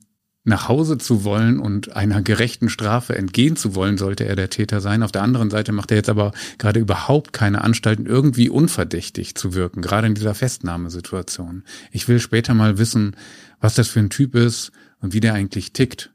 nach 0.46 0.70
Hause 0.70 0.98
zu 1.00 1.24
wollen 1.24 1.60
und 1.60 1.96
einer 1.96 2.22
gerechten 2.22 2.70
Strafe 2.70 3.16
entgehen 3.16 3.56
zu 3.56 3.74
wollen, 3.74 3.98
sollte 3.98 4.26
er 4.26 4.36
der 4.36 4.52
Täter 4.52 4.80
sein. 4.80 5.02
Auf 5.02 5.12
der 5.12 5.24
anderen 5.24 5.50
Seite 5.50 5.72
macht 5.72 5.92
er 5.92 5.98
jetzt 5.98 6.10
aber 6.10 6.32
gerade 6.60 6.80
überhaupt 6.80 7.34
keine 7.34 7.64
Anstalten, 7.64 8.06
irgendwie 8.06 8.50
unverdächtig 8.50 9.36
zu 9.36 9.56
wirken, 9.56 9.82
gerade 9.82 10.08
in 10.08 10.14
dieser 10.14 10.36
Festnahmesituation. 10.36 11.64
Ich 11.92 12.08
will 12.08 12.20
später 12.20 12.54
mal 12.54 12.78
wissen, 12.78 13.16
was 13.60 13.74
das 13.74 13.88
für 13.88 14.00
ein 14.00 14.12
Typ 14.12 14.36
ist 14.36 14.72
und 15.02 15.14
wie 15.14 15.20
der 15.20 15.34
eigentlich 15.34 15.74
tickt. 15.74 16.12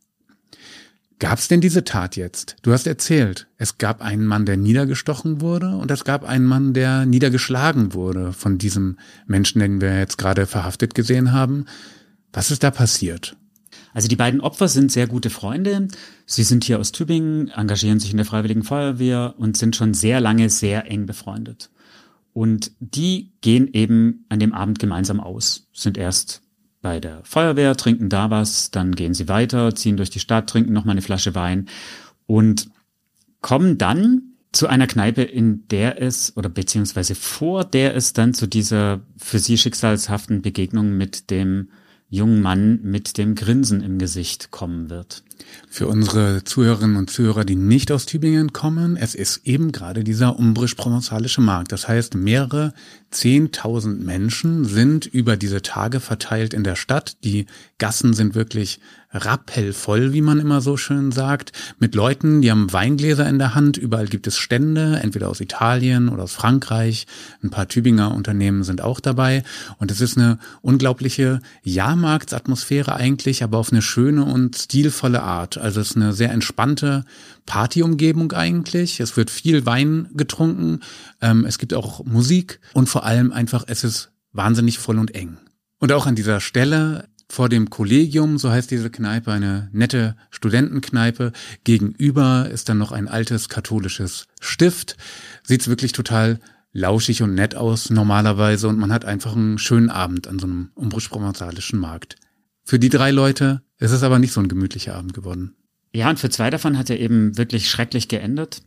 Gab 1.20 1.38
es 1.38 1.48
denn 1.48 1.60
diese 1.60 1.84
Tat 1.84 2.16
jetzt? 2.16 2.56
Du 2.62 2.72
hast 2.72 2.86
erzählt, 2.86 3.46
es 3.58 3.76
gab 3.76 4.00
einen 4.00 4.24
Mann, 4.24 4.46
der 4.46 4.56
niedergestochen 4.56 5.42
wurde 5.42 5.76
und 5.76 5.90
es 5.90 6.04
gab 6.04 6.24
einen 6.24 6.46
Mann, 6.46 6.72
der 6.72 7.04
niedergeschlagen 7.04 7.92
wurde 7.92 8.32
von 8.32 8.56
diesem 8.56 8.98
Menschen, 9.26 9.60
den 9.60 9.82
wir 9.82 9.98
jetzt 9.98 10.16
gerade 10.16 10.46
verhaftet 10.46 10.94
gesehen 10.94 11.32
haben. 11.32 11.66
Was 12.32 12.50
ist 12.50 12.62
da 12.62 12.70
passiert? 12.70 13.36
Also 13.92 14.08
die 14.08 14.16
beiden 14.16 14.40
Opfer 14.40 14.66
sind 14.66 14.90
sehr 14.90 15.06
gute 15.06 15.28
Freunde. 15.28 15.88
Sie 16.24 16.42
sind 16.42 16.64
hier 16.64 16.78
aus 16.78 16.90
Tübingen, 16.90 17.48
engagieren 17.48 18.00
sich 18.00 18.12
in 18.12 18.16
der 18.16 18.26
Freiwilligen 18.26 18.62
Feuerwehr 18.62 19.34
und 19.36 19.58
sind 19.58 19.76
schon 19.76 19.92
sehr 19.92 20.22
lange 20.22 20.48
sehr 20.48 20.90
eng 20.90 21.04
befreundet. 21.04 21.70
Und 22.32 22.72
die 22.80 23.34
gehen 23.42 23.68
eben 23.74 24.24
an 24.30 24.38
dem 24.38 24.54
Abend 24.54 24.78
gemeinsam 24.78 25.20
aus, 25.20 25.68
sind 25.74 25.98
erst 25.98 26.40
bei 26.82 27.00
der 27.00 27.20
Feuerwehr, 27.24 27.76
trinken 27.76 28.08
da 28.08 28.30
was, 28.30 28.70
dann 28.70 28.94
gehen 28.94 29.14
sie 29.14 29.28
weiter, 29.28 29.74
ziehen 29.74 29.96
durch 29.96 30.10
die 30.10 30.20
Stadt, 30.20 30.48
trinken 30.48 30.72
noch 30.72 30.84
mal 30.84 30.92
eine 30.92 31.02
Flasche 31.02 31.34
Wein 31.34 31.68
und 32.26 32.70
kommen 33.40 33.78
dann 33.78 34.22
zu 34.52 34.66
einer 34.66 34.86
Kneipe, 34.86 35.22
in 35.22 35.68
der 35.68 36.02
es 36.02 36.36
oder 36.36 36.48
beziehungsweise 36.48 37.14
vor 37.14 37.64
der 37.64 37.94
es 37.94 38.12
dann 38.12 38.34
zu 38.34 38.46
dieser 38.46 39.00
für 39.16 39.38
sie 39.38 39.56
schicksalshaften 39.56 40.42
Begegnung 40.42 40.96
mit 40.96 41.30
dem 41.30 41.70
jungen 42.08 42.42
Mann 42.42 42.80
mit 42.82 43.16
dem 43.18 43.36
Grinsen 43.36 43.82
im 43.82 43.98
Gesicht 43.98 44.50
kommen 44.50 44.90
wird. 44.90 45.22
Für 45.68 45.86
unsere 45.86 46.44
Zuhörerinnen 46.44 46.96
und 46.96 47.10
Zuhörer, 47.10 47.44
die 47.44 47.54
nicht 47.54 47.92
aus 47.92 48.06
Tübingen 48.06 48.52
kommen, 48.52 48.96
es 48.96 49.14
ist 49.14 49.42
eben 49.44 49.72
gerade 49.72 50.04
dieser 50.04 50.38
umbrisch-provenzalische 50.38 51.40
Markt. 51.40 51.72
Das 51.72 51.86
heißt, 51.88 52.14
mehrere 52.14 52.74
zehntausend 53.10 54.04
Menschen 54.04 54.64
sind 54.64 55.06
über 55.06 55.36
diese 55.36 55.62
Tage 55.62 56.00
verteilt 56.00 56.54
in 56.54 56.64
der 56.64 56.76
Stadt. 56.76 57.16
Die 57.24 57.46
Gassen 57.78 58.14
sind 58.14 58.34
wirklich 58.34 58.80
rappellvoll, 59.12 60.12
wie 60.12 60.20
man 60.20 60.38
immer 60.38 60.60
so 60.60 60.76
schön 60.76 61.10
sagt, 61.10 61.52
mit 61.78 61.94
Leuten, 61.94 62.42
die 62.42 62.50
haben 62.50 62.72
Weingläser 62.72 63.28
in 63.28 63.38
der 63.38 63.54
Hand. 63.54 63.76
Überall 63.76 64.06
gibt 64.06 64.26
es 64.26 64.36
Stände, 64.36 65.00
entweder 65.02 65.28
aus 65.28 65.40
Italien 65.40 66.08
oder 66.08 66.22
aus 66.22 66.32
Frankreich. 66.32 67.06
Ein 67.42 67.50
paar 67.50 67.66
Tübinger 67.66 68.14
Unternehmen 68.14 68.62
sind 68.62 68.82
auch 68.82 69.00
dabei. 69.00 69.42
Und 69.78 69.90
es 69.90 70.00
ist 70.00 70.16
eine 70.16 70.38
unglaubliche 70.62 71.40
Jahrmarktsatmosphäre 71.62 72.94
eigentlich, 72.94 73.42
aber 73.42 73.58
auf 73.58 73.72
eine 73.72 73.82
schöne 73.82 74.24
und 74.24 74.56
stilvolle 74.56 75.22
Art. 75.22 75.29
Also 75.38 75.80
es 75.80 75.90
ist 75.90 75.96
eine 75.96 76.12
sehr 76.12 76.30
entspannte 76.30 77.04
Partyumgebung 77.46 78.32
eigentlich. 78.32 79.00
Es 79.00 79.16
wird 79.16 79.30
viel 79.30 79.66
Wein 79.66 80.08
getrunken. 80.14 80.80
Ähm, 81.20 81.44
es 81.44 81.58
gibt 81.58 81.74
auch 81.74 82.04
Musik 82.04 82.60
und 82.74 82.88
vor 82.88 83.04
allem 83.04 83.32
einfach, 83.32 83.64
es 83.66 83.84
ist 83.84 84.10
wahnsinnig 84.32 84.78
voll 84.78 84.98
und 84.98 85.14
eng. 85.14 85.38
Und 85.78 85.92
auch 85.92 86.06
an 86.06 86.14
dieser 86.14 86.40
Stelle 86.40 87.08
vor 87.28 87.48
dem 87.48 87.70
Kollegium, 87.70 88.38
so 88.38 88.50
heißt 88.50 88.70
diese 88.70 88.90
Kneipe, 88.90 89.32
eine 89.32 89.68
nette 89.72 90.16
Studentenkneipe. 90.30 91.32
Gegenüber 91.64 92.48
ist 92.50 92.68
dann 92.68 92.78
noch 92.78 92.92
ein 92.92 93.08
altes 93.08 93.48
katholisches 93.48 94.26
Stift. 94.40 94.96
Sieht's 95.44 95.68
wirklich 95.68 95.92
total 95.92 96.40
lauschig 96.72 97.22
und 97.22 97.34
nett 97.34 97.54
aus 97.54 97.90
normalerweise 97.90 98.68
und 98.68 98.78
man 98.78 98.92
hat 98.92 99.04
einfach 99.04 99.34
einen 99.34 99.58
schönen 99.58 99.90
Abend 99.90 100.28
an 100.28 100.38
so 100.38 100.46
einem 100.46 100.70
umbrisch-provenzalischen 100.74 101.78
Markt. 101.78 102.16
Für 102.70 102.78
die 102.78 102.88
drei 102.88 103.10
Leute 103.10 103.62
ist 103.78 103.90
es 103.90 104.04
aber 104.04 104.20
nicht 104.20 104.32
so 104.32 104.38
ein 104.38 104.46
gemütlicher 104.46 104.94
Abend 104.94 105.12
geworden. 105.12 105.56
Ja, 105.92 106.08
und 106.08 106.20
für 106.20 106.30
zwei 106.30 106.50
davon 106.50 106.78
hat 106.78 106.88
er 106.88 107.00
eben 107.00 107.36
wirklich 107.36 107.68
schrecklich 107.68 108.06
geendet. 108.06 108.62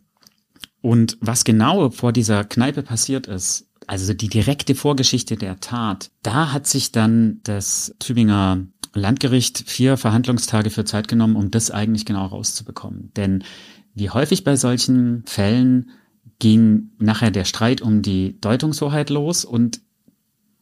Und 0.81 1.17
was 1.21 1.45
genau 1.45 1.89
vor 1.89 2.11
dieser 2.11 2.43
Kneipe 2.43 2.83
passiert 2.83 3.27
ist, 3.27 3.69
also 3.87 4.13
die 4.13 4.27
direkte 4.27 4.75
Vorgeschichte 4.75 5.37
der 5.37 5.61
Tat, 5.61 6.11
da 6.21 6.51
hat 6.51 6.67
sich 6.67 6.91
dann 6.91 7.39
das 7.43 7.95
Tübinger 7.99 8.67
Landgericht 8.93 9.63
vier 9.67 9.95
Verhandlungstage 9.95 10.69
für 10.69 10.83
Zeit 10.83 11.07
genommen, 11.07 11.37
um 11.37 11.49
das 11.49 11.71
eigentlich 11.71 12.05
genau 12.05 12.25
rauszubekommen. 12.25 13.13
Denn 13.15 13.45
wie 13.93 14.09
häufig 14.09 14.43
bei 14.43 14.57
solchen 14.57 15.23
Fällen 15.27 15.91
ging 16.39 16.89
nachher 16.97 17.31
der 17.31 17.45
Streit 17.45 17.79
um 17.79 18.01
die 18.01 18.37
Deutungshoheit 18.41 19.09
los 19.09 19.45
und 19.45 19.79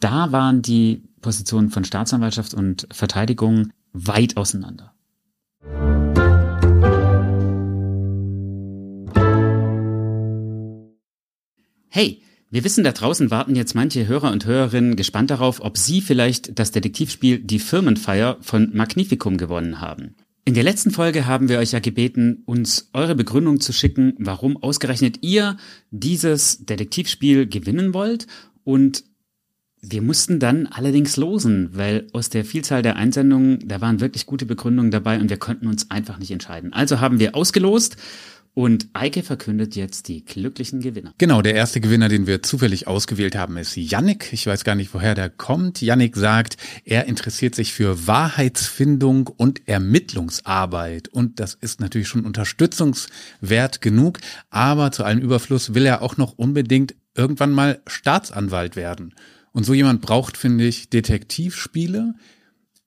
da 0.01 0.31
waren 0.31 0.61
die 0.61 1.03
Positionen 1.21 1.69
von 1.69 1.85
Staatsanwaltschaft 1.85 2.53
und 2.53 2.87
Verteidigung 2.91 3.71
weit 3.93 4.35
auseinander. 4.35 4.93
Hey, 11.87 12.21
wir 12.49 12.63
wissen, 12.63 12.83
da 12.83 12.91
draußen 12.91 13.31
warten 13.31 13.55
jetzt 13.55 13.75
manche 13.75 14.07
Hörer 14.07 14.31
und 14.31 14.45
Hörerinnen 14.45 14.95
gespannt 14.95 15.29
darauf, 15.29 15.61
ob 15.61 15.77
Sie 15.77 16.01
vielleicht 16.01 16.57
das 16.57 16.71
Detektivspiel 16.71 17.39
Die 17.39 17.59
Firmenfeier 17.59 18.37
von 18.41 18.71
Magnificum 18.73 19.37
gewonnen 19.37 19.79
haben. 19.81 20.15
In 20.43 20.55
der 20.55 20.63
letzten 20.63 20.91
Folge 20.91 21.27
haben 21.27 21.49
wir 21.49 21.59
euch 21.59 21.71
ja 21.71 21.79
gebeten, 21.79 22.41
uns 22.45 22.89
eure 22.93 23.13
Begründung 23.13 23.59
zu 23.59 23.73
schicken, 23.73 24.15
warum 24.17 24.57
ausgerechnet 24.57 25.19
ihr 25.21 25.57
dieses 25.91 26.65
Detektivspiel 26.65 27.47
gewinnen 27.47 27.93
wollt. 27.93 28.25
Und 28.63 29.03
wir 29.81 30.01
mussten 30.01 30.39
dann 30.39 30.67
allerdings 30.67 31.17
losen, 31.17 31.69
weil 31.73 32.07
aus 32.13 32.29
der 32.29 32.45
Vielzahl 32.45 32.83
der 32.83 32.97
Einsendungen, 32.97 33.67
da 33.67 33.81
waren 33.81 33.99
wirklich 33.99 34.27
gute 34.27 34.45
Begründungen 34.45 34.91
dabei 34.91 35.19
und 35.19 35.29
wir 35.29 35.37
konnten 35.37 35.67
uns 35.67 35.89
einfach 35.89 36.19
nicht 36.19 36.31
entscheiden. 36.31 36.71
Also 36.71 36.99
haben 36.99 37.19
wir 37.19 37.35
ausgelost 37.35 37.97
und 38.53 38.89
Eike 38.93 39.23
verkündet 39.23 39.75
jetzt 39.75 40.07
die 40.07 40.25
glücklichen 40.25 40.81
Gewinner. 40.81 41.13
Genau, 41.17 41.41
der 41.41 41.55
erste 41.55 41.79
Gewinner, 41.79 42.09
den 42.09 42.27
wir 42.27 42.43
zufällig 42.43 42.85
ausgewählt 42.85 43.35
haben, 43.35 43.57
ist 43.57 43.75
Yannick. 43.77 44.33
Ich 44.33 44.45
weiß 44.45 44.65
gar 44.65 44.75
nicht, 44.75 44.93
woher 44.93 45.15
der 45.15 45.29
kommt. 45.29 45.81
Yannick 45.81 46.17
sagt, 46.17 46.57
er 46.83 47.05
interessiert 47.05 47.55
sich 47.55 47.73
für 47.73 48.07
Wahrheitsfindung 48.07 49.27
und 49.27 49.67
Ermittlungsarbeit. 49.69 51.07
Und 51.07 51.39
das 51.39 51.53
ist 51.53 51.79
natürlich 51.79 52.09
schon 52.09 52.25
unterstützungswert 52.25 53.81
genug. 53.81 54.19
Aber 54.49 54.91
zu 54.91 55.05
allem 55.05 55.19
Überfluss 55.19 55.73
will 55.73 55.85
er 55.85 56.01
auch 56.01 56.17
noch 56.17 56.33
unbedingt 56.33 56.93
irgendwann 57.15 57.51
mal 57.51 57.81
Staatsanwalt 57.87 58.75
werden. 58.75 59.15
Und 59.51 59.65
so 59.65 59.73
jemand 59.73 60.01
braucht, 60.01 60.37
finde 60.37 60.65
ich, 60.65 60.89
Detektivspiele. 60.89 62.15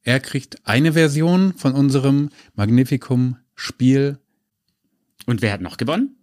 Er 0.02 0.21
kriegt 0.21 0.66
eine 0.66 0.94
Version 0.94 1.54
von 1.54 1.75
unserem 1.75 2.30
Magnificum-Spiel 2.54 4.18
und 5.26 5.42
wer 5.42 5.52
hat 5.52 5.61
noch 5.61 5.76
gewonnen? 5.76 6.16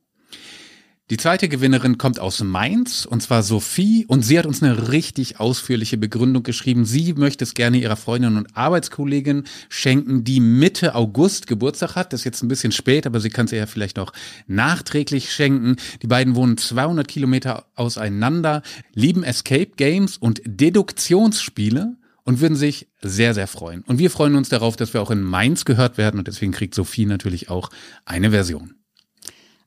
Die 1.12 1.18
zweite 1.18 1.50
Gewinnerin 1.50 1.98
kommt 1.98 2.22
aus 2.22 2.42
Mainz 2.42 3.06
und 3.06 3.22
zwar 3.22 3.44
Sophie 3.44 4.06
und 4.08 4.24
sie 4.24 4.40
hat 4.40 4.46
uns 4.46 4.64
eine 4.64 4.94
richtig 4.94 5.42
ausführliche 5.42 5.98
Begründung 5.98 6.44
geschrieben. 6.44 6.86
Sie 6.86 7.12
möchte 7.16 7.44
es 7.44 7.54
gerne 7.54 7.80
ihrer 7.80 7.98
Freundin 7.98 8.38
und 8.38 8.56
Arbeitskollegin 8.56 9.44
schenken, 9.68 10.24
die 10.24 10.40
Mitte 10.40 10.96
August 10.96 11.48
Geburtstag 11.48 11.98
hat. 11.98 12.14
Das 12.14 12.22
ist 12.22 12.24
jetzt 12.24 12.44
ein 12.44 12.48
bisschen 12.48 12.72
spät, 12.72 13.06
aber 13.06 13.20
sie 13.20 13.30
kann 13.30 13.48
es 13.48 13.52
ihr 13.52 13.58
ja 13.58 13.66
vielleicht 13.66 13.98
noch 13.98 14.14
nachträglich 14.48 15.34
schenken. 15.34 15.76
Die 16.02 16.08
beiden 16.08 16.36
wohnen 16.38 16.56
200 16.56 17.06
Kilometer 17.10 17.66
auseinander, 17.76 18.62
lieben 18.94 19.26
Escape 19.26 19.72
Games 19.76 20.16
und 20.16 20.42
Deduktionsspiele 20.46 21.98
und 22.24 22.40
würden 22.40 22.56
sich 22.56 22.88
sehr, 23.02 23.34
sehr 23.34 23.48
freuen. 23.48 23.82
Und 23.82 24.00
wir 24.00 24.12
freuen 24.12 24.36
uns 24.36 24.48
darauf, 24.48 24.78
dass 24.78 24.94
wir 24.94 25.02
auch 25.02 25.12
in 25.12 25.24
Mainz 25.24 25.66
gehört 25.66 25.98
werden 25.98 26.20
und 26.20 26.30
deswegen 26.30 26.54
kriegt 26.54 26.74
Sophie 26.74 27.06
natürlich 27.06 27.50
auch 27.50 27.70
eine 28.06 28.32
Version. 28.32 28.76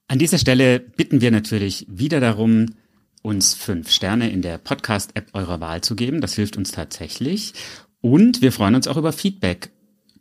An 0.07 0.19
dieser 0.19 0.39
Stelle 0.39 0.81
bitten 0.81 1.21
wir 1.21 1.31
natürlich 1.31 1.87
wieder 1.89 2.21
darum, 2.21 2.67
uns 3.23 3.55
fünf 3.55 3.91
Sterne 3.91 4.31
in 4.31 4.43
der 4.43 4.59
Podcast-App 4.59 5.29
eurer 5.33 5.61
Wahl 5.61 5.81
zu 5.81 5.97
geben. 5.97 6.21
Das 6.21 6.35
hilft 6.35 6.59
uns 6.59 6.73
tatsächlich. 6.73 7.55
Und 8.03 8.43
wir 8.43 8.53
freuen 8.53 8.75
uns 8.75 8.87
auch 8.87 8.99
über 8.99 9.13
Feedback. 9.13 9.71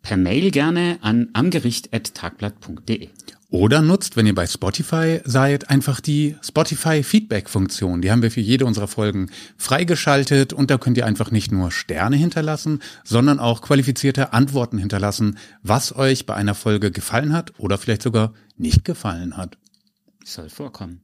Per 0.02 0.16
Mail 0.16 0.52
gerne 0.52 1.00
an 1.02 1.30
amgericht.tagblatt.de. 1.34 3.10
Oder 3.50 3.82
nutzt, 3.82 4.16
wenn 4.16 4.26
ihr 4.26 4.34
bei 4.34 4.48
Spotify 4.48 5.20
seid, 5.26 5.70
einfach 5.70 6.00
die 6.00 6.36
Spotify 6.42 7.04
Feedback 7.04 7.50
Funktion. 7.50 8.02
Die 8.02 8.10
haben 8.10 8.24
wir 8.24 8.32
für 8.32 8.42
jede 8.42 8.66
unserer 8.66 8.88
Folgen 8.88 9.30
freigeschaltet 9.58 10.54
und 10.54 10.72
da 10.72 10.78
könnt 10.78 10.98
ihr 10.98 11.06
einfach 11.06 11.30
nicht 11.30 11.52
nur 11.52 11.72
Sterne 11.72 12.16
hinterlassen, 12.16 12.80
sondern 13.04 13.40
auch 13.40 13.62
qualifizierte 13.62 14.34
Antworten 14.34 14.78
hinterlassen, 14.78 15.38
was 15.62 15.96
euch 15.96 16.26
bei 16.26 16.34
einer 16.34 16.56
Folge 16.56 16.90
gefallen 16.90 17.34
hat 17.34 17.54
oder 17.60 17.78
vielleicht 17.78 18.02
sogar 18.02 18.34
nicht 18.58 18.86
gefallen 18.86 19.38
hat. 19.38 19.58
Soll 20.24 20.50
vorkommen. 20.50 21.02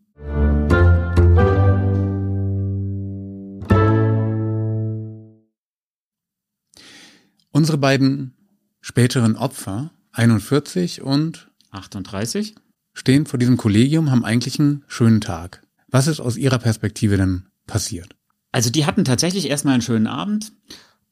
Unsere 7.51 7.77
beiden 7.77 8.33
späteren 8.79 9.35
Opfer, 9.35 9.91
41 10.13 11.01
und 11.01 11.49
38, 11.71 12.55
stehen 12.93 13.25
vor 13.25 13.37
diesem 13.39 13.57
Kollegium, 13.57 14.11
haben 14.11 14.23
eigentlich 14.23 14.59
einen 14.59 14.83
schönen 14.87 15.19
Tag. 15.19 15.63
Was 15.87 16.07
ist 16.07 16.19
aus 16.19 16.37
Ihrer 16.37 16.59
Perspektive 16.59 17.17
denn 17.17 17.47
passiert? 17.67 18.15
Also 18.51 18.69
die 18.69 18.85
hatten 18.85 19.05
tatsächlich 19.05 19.49
erstmal 19.49 19.73
einen 19.73 19.81
schönen 19.81 20.07
Abend 20.07 20.53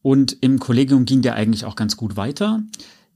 und 0.02 0.38
im 0.42 0.60
Kollegium 0.60 1.06
ging 1.06 1.22
der 1.22 1.36
eigentlich 1.36 1.66
auch 1.66 1.76
ganz 1.76 1.98
gut 1.98 2.16
weiter. 2.16 2.64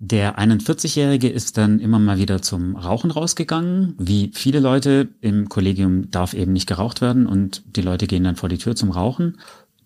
Der 0.04 0.40
41-Jährige 0.40 1.30
ist 1.30 1.60
dann 1.60 1.80
immer 1.80 2.00
mal 2.00 2.18
wieder 2.18 2.42
zum 2.42 2.76
Rauchen 2.76 3.12
rausgegangen. 3.12 3.94
Wie 4.00 4.32
viele 4.34 4.60
Leute 4.60 5.10
im 5.22 5.48
Kollegium 5.48 6.10
darf 6.10 6.34
eben 6.34 6.54
nicht 6.54 6.66
geraucht 6.66 7.02
werden 7.02 7.28
und 7.28 7.62
die 7.76 7.84
Leute 7.84 8.08
gehen 8.08 8.24
dann 8.24 8.36
vor 8.36 8.50
die 8.50 8.58
Tür 8.58 8.76
zum 8.76 8.90
Rauchen. 8.90 9.38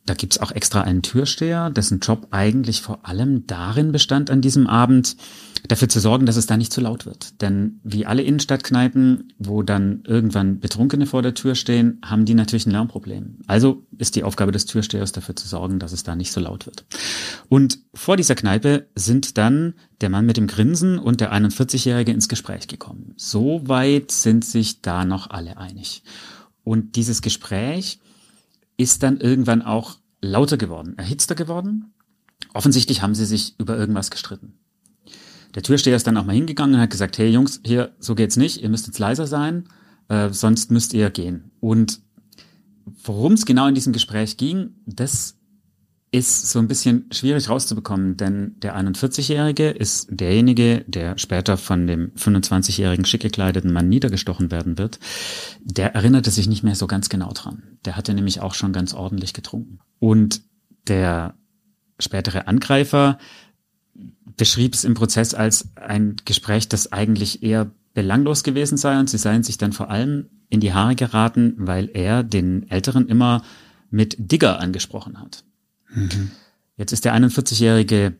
Da 0.05 0.13
gibt's 0.13 0.38
auch 0.38 0.51
extra 0.51 0.81
einen 0.81 1.01
Türsteher, 1.01 1.71
dessen 1.71 2.00
Job 2.00 2.27
eigentlich 2.29 2.81
vor 2.81 3.00
allem 3.05 3.47
darin 3.47 3.91
bestand 3.91 4.29
an 4.29 4.41
diesem 4.41 4.67
Abend, 4.67 5.17
dafür 5.67 5.89
zu 5.89 6.00
sorgen, 6.00 6.25
dass 6.25 6.35
es 6.35 6.45
da 6.45 6.57
nicht 6.57 6.71
zu 6.71 6.81
laut 6.81 7.05
wird. 7.05 7.41
Denn 7.41 7.79
wie 7.83 8.05
alle 8.05 8.21
Innenstadtkneipen, 8.21 9.33
wo 9.39 9.63
dann 9.63 10.03
irgendwann 10.05 10.59
Betrunkene 10.59 11.07
vor 11.07 11.21
der 11.21 11.33
Tür 11.33 11.55
stehen, 11.55 12.00
haben 12.03 12.25
die 12.25 12.35
natürlich 12.35 12.65
ein 12.65 12.71
Lärmproblem. 12.71 13.39
Also 13.47 13.85
ist 13.97 14.15
die 14.15 14.24
Aufgabe 14.24 14.51
des 14.51 14.65
Türstehers 14.65 15.12
dafür 15.12 15.35
zu 15.35 15.47
sorgen, 15.47 15.79
dass 15.79 15.91
es 15.91 16.03
da 16.03 16.15
nicht 16.15 16.31
so 16.31 16.39
laut 16.39 16.65
wird. 16.65 16.85
Und 17.50 17.79
vor 17.93 18.17
dieser 18.17 18.35
Kneipe 18.35 18.88
sind 18.95 19.38
dann 19.38 19.74
der 20.01 20.09
Mann 20.09 20.25
mit 20.25 20.38
dem 20.38 20.47
Grinsen 20.47 21.00
und 21.00 21.21
der 21.21 21.33
41-Jährige 21.33 22.12
ins 22.12 22.29
Gespräch 22.29 22.67
gekommen. 22.67 23.13
Soweit 23.17 24.12
sind 24.12 24.45
sich 24.45 24.81
da 24.81 25.05
noch 25.05 25.29
alle 25.29 25.57
einig. 25.57 26.03
Und 26.63 26.95
dieses 26.95 27.21
Gespräch 27.21 28.00
ist 28.77 29.03
dann 29.03 29.20
irgendwann 29.20 29.62
auch 29.62 29.98
lauter 30.22 30.58
geworden, 30.58 30.98
erhitzter 30.98 31.36
geworden. 31.36 31.94
Offensichtlich 32.53 33.01
haben 33.01 33.15
sie 33.15 33.25
sich 33.25 33.55
über 33.60 33.77
irgendwas 33.77 34.12
gestritten. 34.12 34.60
Der 35.55 35.63
Türsteher 35.63 35.96
ist 35.96 36.05
dann 36.05 36.17
auch 36.17 36.25
mal 36.25 36.36
hingegangen 36.36 36.75
und 36.75 36.82
hat 36.82 36.89
gesagt, 36.89 37.17
hey 37.17 37.29
Jungs, 37.29 37.62
hier, 37.65 37.96
so 38.00 38.13
geht's 38.15 38.36
nicht, 38.36 38.62
ihr 38.62 38.70
müsst 38.70 38.88
jetzt 38.88 39.00
leiser 39.00 39.25
sein, 39.25 39.70
äh, 40.10 40.29
sonst 40.29 40.70
müsst 40.72 40.94
ihr 40.94 41.10
gehen. 41.10 41.51
Und 41.62 42.01
worum 43.03 43.34
es 43.34 43.46
genau 43.46 43.67
in 43.67 43.75
diesem 43.75 43.94
Gespräch 43.94 44.38
ging, 44.38 44.75
das 44.86 45.34
ist 46.12 46.50
so 46.50 46.59
ein 46.59 46.67
bisschen 46.67 47.05
schwierig 47.12 47.50
rauszubekommen, 47.50 48.15
denn 48.15 48.55
der 48.59 48.77
41-Jährige 48.77 49.69
ist 49.69 50.07
derjenige, 50.09 50.85
der 50.88 51.17
später 51.17 51.57
von 51.57 51.88
dem 51.88 52.12
25-jährigen 52.13 53.05
schick 53.05 53.21
gekleideten 53.21 53.74
Mann 53.74 53.89
niedergestochen 53.89 54.50
werden 54.50 54.77
wird. 54.77 55.00
Der 55.62 55.93
erinnerte 55.93 56.31
sich 56.31 56.47
nicht 56.47 56.63
mehr 56.63 56.75
so 56.75 56.88
ganz 56.88 57.09
genau 57.09 57.31
dran. 57.33 57.63
Der 57.83 57.97
hatte 57.97 58.13
nämlich 58.13 58.39
auch 58.39 58.53
schon 58.53 58.71
ganz 58.71 58.93
ordentlich 58.93 59.33
getrunken. 59.33 59.79
Und 60.00 60.41
der 60.88 61.35
spätere 62.00 62.47
Angreifer 62.47 63.17
beschrieb 64.38 64.74
es 64.74 64.83
im 64.83 64.93
Prozess 64.93 65.33
als 65.33 65.75
ein 65.75 66.17
Gespräch, 66.25 66.69
das 66.69 66.91
eigentlich 66.91 67.43
eher 67.43 67.71
belanglos 67.93 68.43
gewesen 68.43 68.77
sei 68.77 69.00
und 69.00 69.09
sie 69.09 69.17
seien 69.17 69.43
sich 69.43 69.57
dann 69.57 69.71
vor 69.71 69.89
allem 69.89 70.29
in 70.50 70.59
die 70.59 70.74
Haare 70.74 70.95
geraten, 70.95 71.55
weil 71.57 71.89
er 71.93 72.24
den 72.24 72.69
Älteren 72.69 73.07
immer 73.07 73.41
mit 73.89 74.15
Digger 74.19 74.59
angesprochen 74.59 75.19
hat. 75.19 75.43
Jetzt 76.77 76.91
ist 76.91 77.05
der 77.05 77.15
41-Jährige 77.15 78.15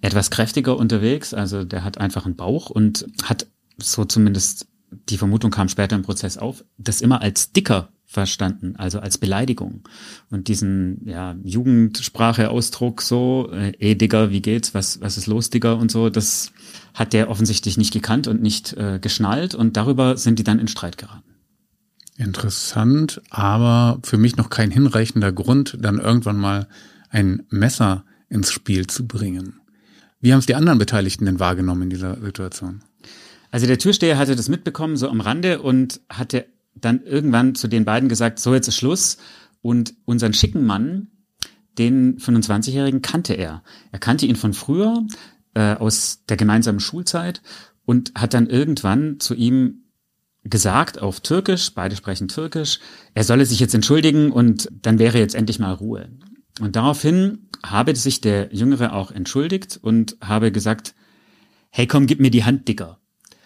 etwas 0.00 0.30
kräftiger 0.30 0.76
unterwegs, 0.76 1.34
also 1.34 1.64
der 1.64 1.84
hat 1.84 1.98
einfach 1.98 2.24
einen 2.24 2.36
Bauch 2.36 2.70
und 2.70 3.06
hat 3.22 3.46
so 3.78 4.04
zumindest 4.04 4.66
die 5.08 5.18
Vermutung 5.18 5.50
kam 5.50 5.68
später 5.68 5.96
im 5.96 6.02
Prozess 6.02 6.36
auf, 6.36 6.64
das 6.78 7.00
immer 7.00 7.22
als 7.22 7.52
dicker 7.52 7.92
verstanden, 8.06 8.74
also 8.76 8.98
als 8.98 9.18
Beleidigung. 9.18 9.82
Und 10.30 10.48
diesen 10.48 11.06
ja, 11.06 11.36
Jugendsprache-Ausdruck 11.44 13.02
so, 13.02 13.48
äh, 13.52 13.70
eh 13.78 13.94
Digger, 13.94 14.30
wie 14.30 14.42
geht's, 14.42 14.74
was, 14.74 15.00
was 15.00 15.16
ist 15.16 15.28
los, 15.28 15.50
Digger 15.50 15.78
und 15.78 15.92
so, 15.92 16.10
das 16.10 16.52
hat 16.92 17.12
der 17.12 17.30
offensichtlich 17.30 17.78
nicht 17.78 17.92
gekannt 17.92 18.26
und 18.26 18.42
nicht 18.42 18.72
äh, 18.72 18.98
geschnallt 19.00 19.54
und 19.54 19.76
darüber 19.76 20.16
sind 20.16 20.40
die 20.40 20.44
dann 20.44 20.58
in 20.58 20.66
Streit 20.66 20.98
geraten. 20.98 21.22
Interessant, 22.20 23.22
aber 23.30 23.98
für 24.02 24.18
mich 24.18 24.36
noch 24.36 24.50
kein 24.50 24.70
hinreichender 24.70 25.32
Grund, 25.32 25.78
dann 25.80 25.98
irgendwann 25.98 26.36
mal 26.36 26.68
ein 27.08 27.44
Messer 27.48 28.04
ins 28.28 28.52
Spiel 28.52 28.86
zu 28.86 29.06
bringen. 29.06 29.58
Wie 30.20 30.32
haben 30.32 30.40
es 30.40 30.44
die 30.44 30.54
anderen 30.54 30.78
Beteiligten 30.78 31.24
denn 31.24 31.40
wahrgenommen 31.40 31.84
in 31.84 31.88
dieser 31.88 32.20
Situation? 32.20 32.82
Also 33.50 33.66
der 33.66 33.78
Türsteher 33.78 34.18
hatte 34.18 34.36
das 34.36 34.50
mitbekommen, 34.50 34.98
so 34.98 35.08
am 35.08 35.22
Rande 35.22 35.62
und 35.62 36.02
hatte 36.10 36.44
dann 36.74 37.02
irgendwann 37.04 37.54
zu 37.54 37.68
den 37.68 37.86
beiden 37.86 38.10
gesagt, 38.10 38.38
so 38.38 38.52
jetzt 38.52 38.68
ist 38.68 38.76
Schluss. 38.76 39.16
Und 39.62 39.94
unseren 40.04 40.34
schicken 40.34 40.66
Mann, 40.66 41.06
den 41.78 42.18
25-Jährigen, 42.18 43.00
kannte 43.00 43.32
er. 43.32 43.62
Er 43.92 43.98
kannte 43.98 44.26
ihn 44.26 44.36
von 44.36 44.52
früher, 44.52 45.06
äh, 45.54 45.72
aus 45.76 46.22
der 46.28 46.36
gemeinsamen 46.36 46.80
Schulzeit 46.80 47.40
und 47.86 48.12
hat 48.14 48.34
dann 48.34 48.46
irgendwann 48.46 49.20
zu 49.20 49.34
ihm 49.34 49.84
gesagt 50.44 51.00
auf 51.00 51.20
Türkisch, 51.20 51.74
beide 51.74 51.96
sprechen 51.96 52.28
Türkisch, 52.28 52.80
er 53.14 53.24
solle 53.24 53.46
sich 53.46 53.60
jetzt 53.60 53.74
entschuldigen 53.74 54.32
und 54.32 54.68
dann 54.82 54.98
wäre 54.98 55.18
jetzt 55.18 55.34
endlich 55.34 55.58
mal 55.58 55.72
Ruhe. 55.72 56.08
Und 56.60 56.76
daraufhin 56.76 57.48
habe 57.64 57.94
sich 57.94 58.20
der 58.20 58.54
Jüngere 58.54 58.94
auch 58.94 59.10
entschuldigt 59.10 59.78
und 59.80 60.16
habe 60.20 60.52
gesagt, 60.52 60.94
hey 61.70 61.86
komm, 61.86 62.06
gib 62.06 62.20
mir 62.20 62.30
die 62.30 62.44
Hand 62.44 62.68
dicker. 62.68 62.98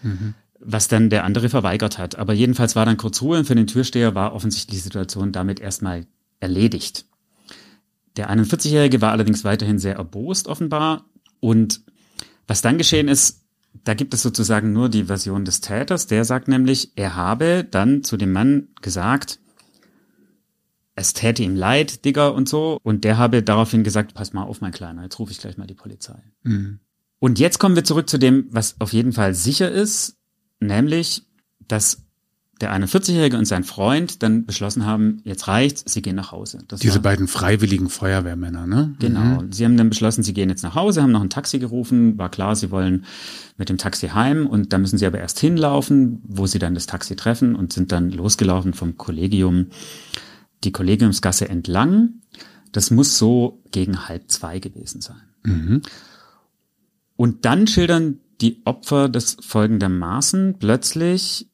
Mhm 0.03 0.35
was 0.65 0.89
dann 0.89 1.11
der 1.11 1.25
andere 1.25 1.49
verweigert 1.49 1.99
hat. 1.99 2.17
Aber 2.17 2.33
jedenfalls 2.33 2.75
war 2.75 2.87
dann 2.87 2.97
kurz 2.97 3.21
Ruhe 3.23 3.39
und 3.39 3.45
für 3.45 3.55
den 3.55 3.67
Türsteher 3.67 4.15
war 4.15 4.35
offensichtlich 4.35 4.79
die 4.79 4.83
Situation 4.83 5.31
damit 5.31 5.61
erstmal 5.61 6.07
erledigt. 6.41 7.07
Der 8.17 8.31
41-Jährige 8.31 9.01
war 9.01 9.13
allerdings 9.13 9.45
weiterhin 9.45 9.79
sehr 9.79 9.97
erbost 9.97 10.49
offenbar 10.49 11.05
und 11.41 11.83
was 12.47 12.63
dann 12.63 12.79
geschehen 12.79 13.09
ist, 13.09 13.44
da 13.83 13.95
gibt 13.95 14.15
es 14.15 14.23
sozusagen 14.23 14.73
nur 14.73 14.89
die 14.89 15.05
Version 15.05 15.45
des 15.45 15.61
Täters, 15.61 16.07
der 16.07 16.25
sagt 16.25 16.49
nämlich, 16.49 16.93
er 16.97 17.17
habe 17.17 17.67
dann 17.69 18.05
zu 18.05 18.17
dem 18.17 18.33
Mann 18.33 18.69
gesagt, 18.81 19.41
es 20.95 21.13
täte 21.13 21.43
ihm 21.43 21.57
leid, 21.57 22.05
Digger 22.05 22.35
und 22.35 22.49
so. 22.49 22.79
Und 22.85 23.03
der 23.03 23.19
habe 23.19 23.43
daraufhin 23.43 23.83
gesagt, 23.83 24.15
pass 24.15 24.33
mal 24.33 24.45
auf, 24.45 24.61
mein 24.61 24.73
Kleiner, 24.73 25.03
jetzt 25.03 25.19
rufe 25.19 25.33
ich 25.33 25.39
gleich 25.39 25.57
mal 25.57 25.67
die 25.67 25.75
Polizei. 25.75 26.23
Mhm. 26.45 26.79
Und 27.19 27.41
jetzt 27.41 27.59
kommen 27.59 27.75
wir 27.75 27.85
zurück 27.85 28.09
zu 28.09 28.19
dem, 28.19 28.47
was 28.51 28.81
auf 28.81 28.93
jeden 28.93 29.13
Fall 29.13 29.35
sicher 29.35 29.71
ist 29.71 30.19
nämlich, 30.61 31.23
dass 31.67 32.04
der 32.61 32.73
41-Jährige 32.73 33.37
und 33.37 33.47
sein 33.47 33.65
Freund 33.65 34.23
dann 34.23 34.47
beschlossen 34.47 34.87
haben, 34.87 35.21
jetzt 35.25 35.49
reicht's, 35.49 35.85
sie 35.87 36.03
gehen 36.03 36.15
nach 36.15 36.31
Hause. 36.31 36.61
Das 36.69 36.81
Diese 36.81 36.97
war, 36.97 37.03
beiden 37.03 37.27
freiwilligen 37.27 37.89
Feuerwehrmänner, 37.89 38.67
ne? 38.67 38.95
Genau. 39.01 39.43
Mhm. 39.43 39.53
Sie 39.53 39.65
haben 39.65 39.77
dann 39.77 39.89
beschlossen, 39.89 40.23
sie 40.23 40.35
gehen 40.35 40.49
jetzt 40.49 40.63
nach 40.63 40.75
Hause, 40.75 41.03
haben 41.03 41.11
noch 41.11 41.23
ein 41.23 41.31
Taxi 41.31 41.59
gerufen, 41.59 42.17
war 42.17 42.31
klar, 42.31 42.55
sie 42.55 42.71
wollen 42.71 43.05
mit 43.57 43.69
dem 43.69 43.79
Taxi 43.79 44.09
heim 44.09 44.47
und 44.47 44.73
da 44.73 44.79
müssen 44.79 44.99
sie 44.99 45.07
aber 45.07 45.19
erst 45.19 45.39
hinlaufen, 45.41 46.21
wo 46.25 46.47
sie 46.47 46.59
dann 46.59 46.75
das 46.75 46.87
Taxi 46.87 47.17
treffen 47.17 47.57
und 47.57 47.73
sind 47.73 47.93
dann 47.93 48.11
losgelaufen 48.11 48.73
vom 48.73 48.97
Kollegium, 48.97 49.67
die 50.63 50.73
Kollegiumsgasse 50.73 51.49
entlang. 51.49 52.21
Das 52.73 52.91
muss 52.91 53.19
so 53.19 53.63
gegen 53.71 54.09
halb 54.09 54.31
zwei 54.31 54.59
gewesen 54.59 55.01
sein. 55.01 55.23
Mhm. 55.45 55.83
Und 57.17 57.45
dann 57.45 57.67
schildern 57.67 58.19
die 58.41 58.63
Opfer 58.65 59.09
des 59.09 59.37
folgendermaßen. 59.41 60.57
Plötzlich, 60.59 61.49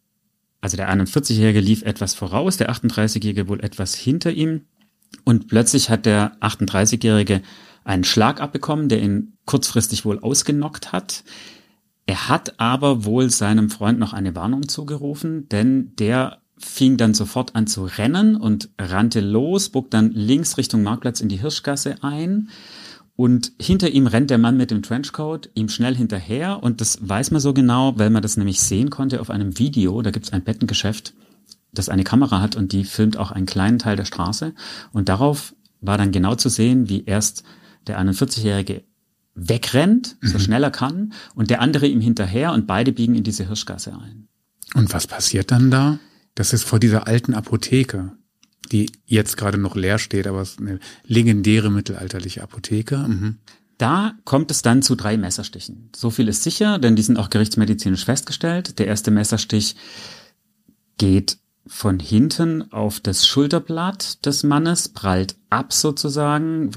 also 0.60 0.76
der 0.76 0.90
41-Jährige 0.90 1.60
lief 1.60 1.82
etwas 1.82 2.14
voraus, 2.14 2.56
der 2.56 2.70
38-Jährige 2.70 3.48
wohl 3.48 3.60
etwas 3.60 3.94
hinter 3.94 4.30
ihm. 4.30 4.62
Und 5.24 5.48
plötzlich 5.48 5.90
hat 5.90 6.06
der 6.06 6.36
38-Jährige 6.40 7.42
einen 7.84 8.04
Schlag 8.04 8.40
abbekommen, 8.40 8.88
der 8.88 9.02
ihn 9.02 9.34
kurzfristig 9.46 10.04
wohl 10.04 10.18
ausgenockt 10.20 10.92
hat. 10.92 11.24
Er 12.06 12.28
hat 12.28 12.58
aber 12.60 13.04
wohl 13.04 13.30
seinem 13.30 13.70
Freund 13.70 13.98
noch 13.98 14.12
eine 14.12 14.34
Warnung 14.34 14.68
zugerufen, 14.68 15.48
denn 15.48 15.94
der 15.96 16.40
fing 16.58 16.96
dann 16.96 17.14
sofort 17.14 17.56
an 17.56 17.66
zu 17.66 17.84
rennen 17.84 18.36
und 18.36 18.68
rannte 18.78 19.20
los, 19.20 19.70
bog 19.70 19.90
dann 19.90 20.10
links 20.10 20.58
Richtung 20.58 20.82
Marktplatz 20.82 21.20
in 21.20 21.28
die 21.28 21.40
Hirschgasse 21.40 21.96
ein. 22.02 22.50
Und 23.20 23.52
hinter 23.60 23.90
ihm 23.90 24.06
rennt 24.06 24.30
der 24.30 24.38
Mann 24.38 24.56
mit 24.56 24.70
dem 24.70 24.80
Trenchcoat 24.80 25.50
ihm 25.52 25.68
schnell 25.68 25.94
hinterher. 25.94 26.62
Und 26.62 26.80
das 26.80 27.06
weiß 27.06 27.32
man 27.32 27.42
so 27.42 27.52
genau, 27.52 27.98
weil 27.98 28.08
man 28.08 28.22
das 28.22 28.38
nämlich 28.38 28.62
sehen 28.62 28.88
konnte 28.88 29.20
auf 29.20 29.28
einem 29.28 29.58
Video. 29.58 30.00
Da 30.00 30.10
gibt 30.10 30.24
es 30.24 30.32
ein 30.32 30.42
Bettengeschäft, 30.42 31.12
das 31.70 31.90
eine 31.90 32.02
Kamera 32.02 32.40
hat 32.40 32.56
und 32.56 32.72
die 32.72 32.82
filmt 32.82 33.18
auch 33.18 33.30
einen 33.30 33.44
kleinen 33.44 33.78
Teil 33.78 33.96
der 33.96 34.06
Straße. 34.06 34.54
Und 34.92 35.10
darauf 35.10 35.54
war 35.82 35.98
dann 35.98 36.12
genau 36.12 36.34
zu 36.34 36.48
sehen, 36.48 36.88
wie 36.88 37.04
erst 37.04 37.42
der 37.86 38.00
41-Jährige 38.00 38.84
wegrennt, 39.34 40.16
so 40.22 40.38
mhm. 40.38 40.42
schnell 40.42 40.64
er 40.64 40.70
kann, 40.70 41.12
und 41.34 41.50
der 41.50 41.60
andere 41.60 41.88
ihm 41.88 42.00
hinterher 42.00 42.54
und 42.54 42.66
beide 42.66 42.90
biegen 42.90 43.14
in 43.14 43.22
diese 43.22 43.46
Hirschgasse 43.46 43.92
ein. 43.92 44.28
Und 44.72 44.94
was 44.94 45.06
passiert 45.06 45.50
dann 45.50 45.70
da? 45.70 45.98
Das 46.34 46.54
ist 46.54 46.64
vor 46.64 46.80
dieser 46.80 47.06
alten 47.06 47.34
Apotheke 47.34 48.12
die 48.72 48.90
jetzt 49.06 49.36
gerade 49.36 49.58
noch 49.58 49.76
leer 49.76 49.98
steht, 49.98 50.26
aber 50.26 50.40
es 50.42 50.52
ist 50.52 50.60
eine 50.60 50.78
legendäre 51.04 51.70
mittelalterliche 51.70 52.42
Apotheke. 52.42 52.98
Mhm. 52.98 53.38
Da 53.78 54.12
kommt 54.24 54.50
es 54.50 54.62
dann 54.62 54.82
zu 54.82 54.94
drei 54.94 55.16
Messerstichen. 55.16 55.88
So 55.96 56.10
viel 56.10 56.28
ist 56.28 56.42
sicher, 56.42 56.78
denn 56.78 56.96
die 56.96 57.02
sind 57.02 57.16
auch 57.16 57.30
gerichtsmedizinisch 57.30 58.04
festgestellt. 58.04 58.78
Der 58.78 58.86
erste 58.86 59.10
Messerstich 59.10 59.74
geht 60.98 61.38
von 61.66 61.98
hinten 61.98 62.72
auf 62.72 63.00
das 63.00 63.26
Schulterblatt 63.26 64.26
des 64.26 64.42
Mannes, 64.42 64.88
prallt 64.88 65.36
ab 65.50 65.72
sozusagen, 65.72 66.70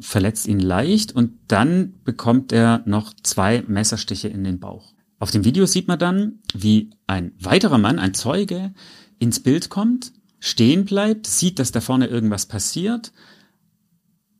verletzt 0.00 0.48
ihn 0.48 0.58
leicht 0.58 1.12
und 1.12 1.32
dann 1.48 1.94
bekommt 2.04 2.52
er 2.52 2.82
noch 2.86 3.12
zwei 3.22 3.62
Messerstiche 3.68 4.28
in 4.28 4.42
den 4.44 4.58
Bauch. 4.58 4.94
Auf 5.18 5.30
dem 5.30 5.44
Video 5.44 5.66
sieht 5.66 5.88
man 5.88 5.98
dann, 5.98 6.40
wie 6.54 6.90
ein 7.06 7.32
weiterer 7.38 7.78
Mann, 7.78 7.98
ein 7.98 8.14
Zeuge, 8.14 8.72
ins 9.18 9.40
Bild 9.40 9.68
kommt, 9.68 10.12
stehen 10.40 10.84
bleibt, 10.84 11.26
sieht, 11.26 11.58
dass 11.58 11.72
da 11.72 11.80
vorne 11.80 12.06
irgendwas 12.06 12.46
passiert, 12.46 13.12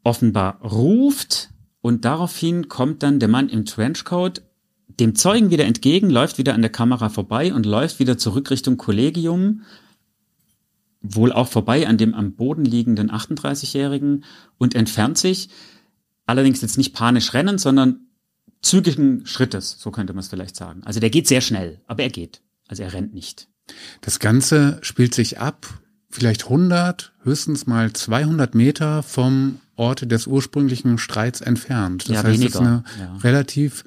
offenbar 0.05 0.61
ruft 0.63 1.51
und 1.81 2.05
daraufhin 2.05 2.69
kommt 2.69 3.03
dann 3.03 3.21
der 3.21 3.29
Mann 3.29 3.49
im 3.49 3.65
Trenchcoat 3.65 4.43
dem 5.01 5.15
Zeugen 5.15 5.51
wieder 5.51 5.65
entgegen, 5.65 6.11
läuft 6.11 6.39
wieder 6.39 6.55
an 6.55 6.63
der 6.63 6.73
Kamera 6.73 7.09
vorbei 7.09 7.53
und 7.55 7.67
läuft 7.67 8.01
wieder 8.01 8.19
zurück 8.19 8.51
Richtung 8.51 8.77
Kollegium, 8.77 9.63
wohl 11.01 11.33
auch 11.33 11.49
vorbei 11.49 11.87
an 11.87 11.99
dem 11.99 12.15
am 12.15 12.35
Boden 12.35 12.65
liegenden 12.65 13.11
38-Jährigen 13.11 14.25
und 14.59 14.75
entfernt 14.75 15.19
sich, 15.19 15.51
allerdings 16.27 16.61
jetzt 16.61 16.79
nicht 16.79 16.95
panisch 16.95 17.33
rennen, 17.35 17.59
sondern 17.59 18.09
zügigen 18.61 19.25
Schrittes, 19.25 19.77
so 19.79 19.93
könnte 19.93 20.13
man 20.13 20.21
es 20.21 20.29
vielleicht 20.29 20.57
sagen. 20.57 20.83
Also 20.85 20.99
der 20.99 21.11
geht 21.11 21.29
sehr 21.29 21.41
schnell, 21.41 21.81
aber 21.87 22.03
er 22.03 22.11
geht. 22.11 22.43
Also 22.67 22.83
er 22.83 22.93
rennt 22.93 23.15
nicht. 23.15 23.49
Das 24.01 24.19
Ganze 24.19 24.79
spielt 24.83 25.15
sich 25.15 25.39
ab 25.39 25.81
vielleicht 26.11 26.45
100, 26.45 27.13
höchstens 27.23 27.67
mal 27.67 27.93
200 27.93 28.55
Meter 28.55 29.03
vom 29.03 29.61
Ort 29.77 30.11
des 30.11 30.27
ursprünglichen 30.27 30.99
Streits 30.99 31.41
entfernt. 31.41 32.09
Das 32.09 32.17
ja, 32.17 32.23
heißt, 32.23 32.41
weniger. 32.41 32.49
es 32.49 32.55
ist 32.55 32.61
eine 32.61 32.85
ja. 32.99 33.17
relativ 33.23 33.85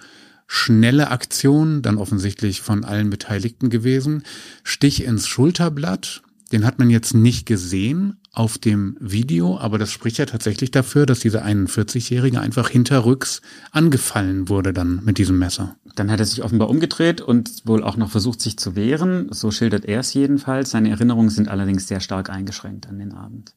schnelle 0.48 1.12
Aktion, 1.12 1.82
dann 1.82 1.98
offensichtlich 1.98 2.62
von 2.62 2.84
allen 2.84 3.10
Beteiligten 3.10 3.70
gewesen. 3.70 4.24
Stich 4.64 5.04
ins 5.04 5.28
Schulterblatt, 5.28 6.22
den 6.52 6.66
hat 6.66 6.78
man 6.78 6.90
jetzt 6.90 7.14
nicht 7.14 7.46
gesehen 7.46 8.18
auf 8.34 8.58
dem 8.58 8.96
Video, 9.00 9.58
aber 9.58 9.78
das 9.78 9.92
spricht 9.92 10.18
ja 10.18 10.26
tatsächlich 10.26 10.72
dafür, 10.72 11.06
dass 11.06 11.20
dieser 11.20 11.46
41-Jährige 11.46 12.40
einfach 12.40 12.70
hinterrücks 12.70 13.42
angefallen 13.72 14.48
wurde 14.48 14.72
dann 14.72 15.02
mit 15.04 15.18
diesem 15.18 15.38
Messer. 15.38 15.76
Dann 15.96 16.10
hat 16.10 16.20
er 16.20 16.26
sich 16.26 16.42
offenbar 16.42 16.70
umgedreht 16.70 17.20
und 17.20 17.66
wohl 17.66 17.84
auch 17.84 17.98
noch 17.98 18.10
versucht, 18.10 18.40
sich 18.40 18.58
zu 18.58 18.76
wehren. 18.76 19.28
So 19.32 19.52
schildert 19.52 19.86
er 19.86 20.00
es 20.00 20.14
jedenfalls. 20.14 20.72
Seine 20.72 20.92
Erinnerungen 20.92 21.30
sind 21.30 21.50
allerdings 21.50 21.88
sehr 21.88 22.00
stark 22.00 22.30
eingeschränkt 22.30 22.88
an 22.88 23.00
den 23.00 23.12
Abend. 23.12 23.54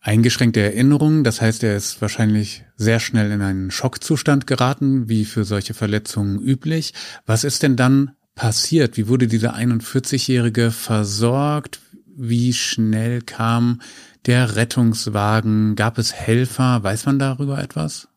Eingeschränkte 0.00 0.60
Erinnerungen, 0.60 1.22
das 1.22 1.40
heißt, 1.40 1.62
er 1.64 1.76
ist 1.76 2.00
wahrscheinlich 2.00 2.64
sehr 2.76 3.00
schnell 3.00 3.30
in 3.30 3.42
einen 3.42 3.70
Schockzustand 3.70 4.46
geraten, 4.46 5.08
wie 5.08 5.24
für 5.24 5.44
solche 5.44 5.74
Verletzungen 5.74 6.40
üblich. 6.40 6.94
Was 7.26 7.44
ist 7.44 7.62
denn 7.62 7.76
dann 7.76 8.12
passiert? 8.34 8.96
Wie 8.96 9.08
wurde 9.08 9.26
dieser 9.26 9.56
41-Jährige 9.56 10.70
versorgt? 10.70 11.80
Wie 12.16 12.52
schnell 12.52 13.22
kam 13.22 13.80
der 14.26 14.56
Rettungswagen? 14.56 15.76
Gab 15.76 15.98
es 15.98 16.12
Helfer? 16.12 16.82
Weiß 16.82 17.06
man 17.06 17.18
darüber 17.18 17.62
etwas? 17.62 18.08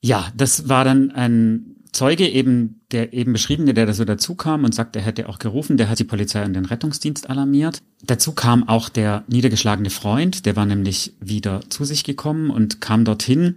Ja, 0.00 0.26
das 0.36 0.68
war 0.68 0.84
dann 0.84 1.10
ein 1.10 1.76
Zeuge 1.92 2.28
eben, 2.28 2.80
der 2.90 3.12
eben 3.12 3.32
beschriebene, 3.32 3.74
der 3.74 3.86
da 3.86 3.92
so 3.92 4.04
dazu 4.04 4.34
kam 4.34 4.64
und 4.64 4.74
sagt, 4.74 4.96
er 4.96 5.02
hätte 5.02 5.28
auch 5.28 5.38
gerufen, 5.38 5.76
der 5.76 5.88
hat 5.88 5.98
die 5.98 6.04
Polizei 6.04 6.44
und 6.44 6.54
den 6.54 6.64
Rettungsdienst 6.64 7.28
alarmiert. 7.28 7.82
Dazu 8.02 8.32
kam 8.32 8.66
auch 8.66 8.88
der 8.88 9.24
niedergeschlagene 9.28 9.90
Freund, 9.90 10.46
der 10.46 10.56
war 10.56 10.66
nämlich 10.66 11.14
wieder 11.20 11.60
zu 11.68 11.84
sich 11.84 12.02
gekommen 12.02 12.50
und 12.50 12.80
kam 12.80 13.04
dorthin 13.04 13.56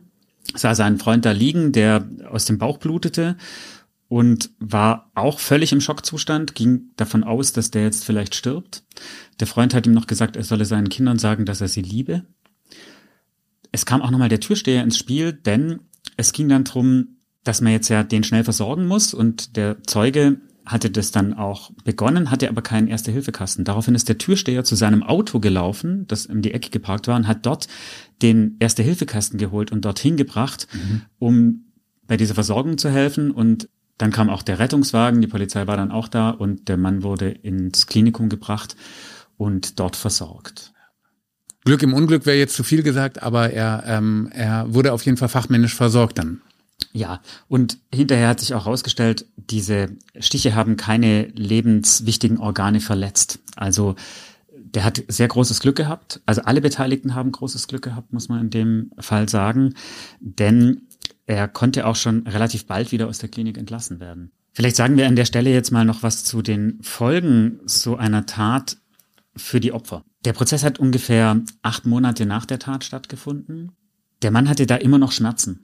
sah 0.54 0.76
seinen 0.76 1.00
Freund 1.00 1.26
da 1.26 1.32
liegen, 1.32 1.72
der 1.72 2.08
aus 2.30 2.46
dem 2.46 2.58
Bauch 2.58 2.78
blutete 2.78 3.36
und 4.08 4.52
war 4.60 5.12
auch 5.16 5.40
völlig 5.40 5.72
im 5.72 5.82
Schockzustand, 5.82 6.56
ging 6.56 6.92
davon 6.96 7.24
aus, 7.24 7.54
dass 7.54 7.72
der 7.72 7.84
jetzt 7.84 8.06
vielleicht 8.06 8.36
stirbt. 8.36 8.84
Der 9.40 9.48
Freund 9.48 9.74
hat 9.74 9.88
ihm 9.88 9.94
noch 9.94 10.08
gesagt, 10.08 10.36
er 10.36 10.44
solle 10.44 10.66
seinen 10.66 10.90
Kindern 10.90 11.18
sagen, 11.18 11.46
dass 11.46 11.62
er 11.62 11.68
sie 11.68 11.82
liebe. 11.82 12.24
Es 13.72 13.86
kam 13.86 14.02
auch 14.02 14.12
nochmal 14.12 14.30
der 14.30 14.40
Türsteher 14.40 14.84
ins 14.84 14.98
Spiel, 14.98 15.34
denn 15.34 15.80
es 16.18 16.34
ging 16.34 16.48
dann 16.50 16.64
drum, 16.64 17.18
dass 17.44 17.62
man 17.62 17.74
jetzt 17.74 17.90
ja 17.90 18.04
den 18.04 18.24
schnell 18.24 18.44
versorgen 18.44 18.88
muss 18.88 19.14
und 19.14 19.56
der 19.58 19.84
Zeuge 19.84 20.40
hatte 20.66 20.90
das 20.90 21.12
dann 21.12 21.34
auch 21.34 21.72
begonnen, 21.84 22.32
hatte 22.32 22.50
aber 22.50 22.62
keinen 22.62 22.88
Erste-Hilfe-Kasten. 22.88 23.66
Daraufhin 23.66 23.94
ist 23.94 24.10
der 24.10 24.18
Türsteher 24.18 24.64
zu 24.64 24.76
seinem 24.76 25.04
Auto 25.04 25.40
gelaufen, 25.40 26.08
das 26.08 26.26
um 26.26 26.42
die 26.42 26.54
Ecke 26.54 26.72
geparkt 26.72 27.08
war, 27.08 27.16
und 27.16 27.28
hat 27.28 27.46
dort 27.46 27.68
den 28.22 28.56
Erste-Hilfe-Kasten 28.60 29.38
geholt 29.38 29.72
und 29.72 29.86
dorthin 29.86 30.18
gebracht, 30.18 30.68
mhm. 30.74 31.02
um 31.20 31.66
bei 32.08 32.18
dieser 32.18 32.34
Versorgung 32.34 32.78
zu 32.80 32.90
helfen. 32.90 33.30
Und 33.30 33.70
dann 33.98 34.12
kam 34.12 34.30
auch 34.30 34.42
der 34.42 34.60
Rettungswagen, 34.60 35.22
die 35.22 35.28
Polizei 35.28 35.68
war 35.68 35.78
dann 35.78 35.92
auch 35.92 36.08
da 36.08 36.30
und 36.30 36.68
der 36.68 36.78
Mann 36.78 37.04
wurde 37.04 37.30
ins 37.30 37.88
Klinikum 37.88 38.30
gebracht 38.30 38.76
und 39.38 39.80
dort 39.80 39.96
versorgt. 39.96 40.74
Glück 41.64 41.82
im 41.82 41.94
Unglück 41.94 42.26
wäre 42.26 42.38
jetzt 42.38 42.56
zu 42.56 42.64
viel 42.64 42.84
gesagt, 42.84 43.24
aber 43.24 43.52
er, 43.52 43.84
ähm, 43.88 44.30
er 44.32 44.74
wurde 44.74 44.94
auf 44.94 45.04
jeden 45.04 45.18
Fall 45.18 45.30
fachmännisch 45.30 45.74
versorgt 45.74 46.18
dann. 46.18 46.42
Ja, 46.92 47.22
und 47.48 47.80
hinterher 47.94 48.30
hat 48.30 48.40
sich 48.40 48.54
auch 48.54 48.66
herausgestellt, 48.66 49.26
diese 49.36 49.90
Stiche 50.20 50.56
haben 50.56 50.78
keine 50.78 51.28
lebenswichtigen 51.28 52.38
Organe 52.38 52.82
verletzt. 52.82 53.40
Also 53.56 53.96
der 54.76 54.84
hat 54.84 55.04
sehr 55.08 55.28
großes 55.28 55.62
Glück 55.62 55.78
gehabt. 55.78 56.22
Also 56.26 56.42
alle 56.42 56.62
Beteiligten 56.62 57.16
haben 57.16 57.32
großes 57.32 57.68
Glück 57.68 57.84
gehabt, 57.84 58.12
muss 58.12 58.30
man 58.30 58.42
in 58.42 58.50
dem 58.50 58.92
Fall 59.00 59.30
sagen. 59.30 59.74
Denn 60.20 60.85
er 61.26 61.48
konnte 61.48 61.86
auch 61.86 61.96
schon 61.96 62.28
relativ 62.28 62.66
bald 62.66 62.92
wieder 62.92 63.08
aus 63.08 63.20
der 63.20 63.30
Klinik 63.30 63.58
entlassen 63.58 64.00
werden. 64.00 64.32
Vielleicht 64.54 64.76
sagen 64.76 64.98
wir 64.98 65.08
an 65.08 65.16
der 65.16 65.26
Stelle 65.26 65.52
jetzt 65.52 65.72
mal 65.72 65.86
noch 65.86 66.04
was 66.04 66.24
zu 66.24 66.42
den 66.42 66.80
Folgen 66.82 67.60
so 67.66 67.98
einer 67.98 68.26
Tat 68.26 68.78
für 69.36 69.60
die 69.60 69.74
Opfer. 69.74 70.04
Der 70.24 70.34
Prozess 70.34 70.64
hat 70.64 70.80
ungefähr 70.80 71.42
acht 71.62 71.86
Monate 71.86 72.26
nach 72.26 72.46
der 72.46 72.60
Tat 72.60 72.84
stattgefunden. 72.84 73.74
Der 74.22 74.32
Mann 74.32 74.48
hatte 74.48 74.66
da 74.66 74.76
immer 74.76 74.98
noch 74.98 75.12
Schmerzen 75.12 75.64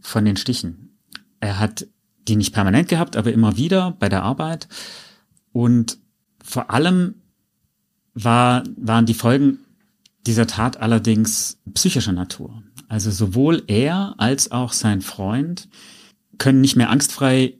von 0.00 0.24
den 0.24 0.36
Stichen. 0.36 0.98
Er 1.40 1.58
hat 1.58 1.86
die 2.28 2.36
nicht 2.36 2.54
permanent 2.54 2.88
gehabt, 2.88 3.16
aber 3.16 3.32
immer 3.32 3.56
wieder 3.56 3.96
bei 3.98 4.08
der 4.08 4.22
Arbeit. 4.22 4.68
Und 5.52 5.98
vor 6.42 6.70
allem 6.70 7.14
war, 8.14 8.62
waren 8.76 9.06
die 9.06 9.14
Folgen 9.14 9.58
dieser 10.26 10.46
Tat 10.46 10.76
allerdings 10.76 11.58
psychischer 11.74 12.12
Natur. 12.12 12.62
Also 12.92 13.10
sowohl 13.10 13.62
er 13.68 14.16
als 14.18 14.52
auch 14.52 14.74
sein 14.74 15.00
Freund 15.00 15.70
können 16.36 16.60
nicht 16.60 16.76
mehr 16.76 16.90
angstfrei 16.90 17.54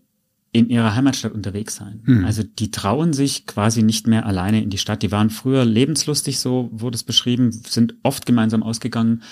in 0.53 0.69
ihrer 0.69 0.95
Heimatstadt 0.95 1.33
unterwegs 1.33 1.75
sein. 1.75 2.03
Mhm. 2.05 2.27
Also 2.27 2.43
die 2.43 2.71
trauen 2.71 3.15
sich 3.15 3.47
quasi 3.47 3.83
nicht 3.83 4.07
mehr 4.07 4.27
alleine 4.27 4.63
in 4.63 4.69
die 4.69 4.77
Stadt. 4.77 5.03
Die 5.03 5.11
waren 5.11 5.31
früher 5.31 5.65
lebenslustig, 5.65 6.39
so 6.39 6.69
wurde 6.71 6.97
es 6.97 7.03
beschrieben, 7.03 7.51
sind 7.51 7.95
oft 8.03 8.27
gemeinsam 8.27 8.63
ausgegangen 8.63 9.23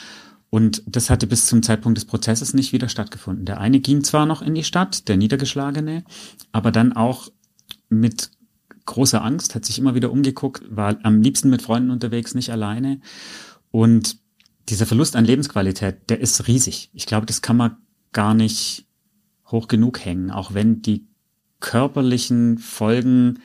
und 0.49 0.83
das 0.87 1.11
hatte 1.11 1.27
bis 1.27 1.45
zum 1.45 1.63
Zeitpunkt 1.63 1.99
des 1.99 2.07
Prozesses 2.07 2.55
nicht 2.55 2.73
wieder 2.73 2.89
stattgefunden. 2.89 3.45
Der 3.45 3.61
eine 3.61 3.81
ging 3.81 4.03
zwar 4.03 4.25
noch 4.25 4.41
in 4.41 4.55
die 4.55 4.65
Stadt, 4.65 5.07
der 5.07 5.19
Niedergeschlagene, 5.19 6.05
aber 6.51 6.73
dann 6.73 6.95
auch 6.95 7.29
mit 7.91 8.31
großer 8.87 9.23
Angst, 9.23 9.55
hat 9.55 9.67
sich 9.67 9.79
immer 9.79 9.95
wieder 9.95 10.11
umgeguckt, 10.11 10.63
war 10.75 10.97
am 11.03 11.21
liebsten 11.21 11.51
mit 11.51 11.61
Freunden 11.61 11.91
unterwegs, 11.91 12.35
nicht 12.35 12.49
alleine. 12.49 13.03
Und 13.71 14.17
dieser 14.71 14.87
Verlust 14.87 15.17
an 15.17 15.25
Lebensqualität, 15.25 16.09
der 16.09 16.21
ist 16.21 16.47
riesig. 16.47 16.91
Ich 16.93 17.07
glaube, 17.07 17.27
das 17.27 17.43
kann 17.43 17.57
man 17.57 17.77
gar 18.13 18.35
nicht 18.35 18.87
hoch 19.47 19.69
genug 19.69 20.05
hängen, 20.05 20.31
auch 20.31 20.55
wenn 20.55 20.83
die 20.83 21.07
körperlichen 21.61 22.59
Folgen 22.59 23.41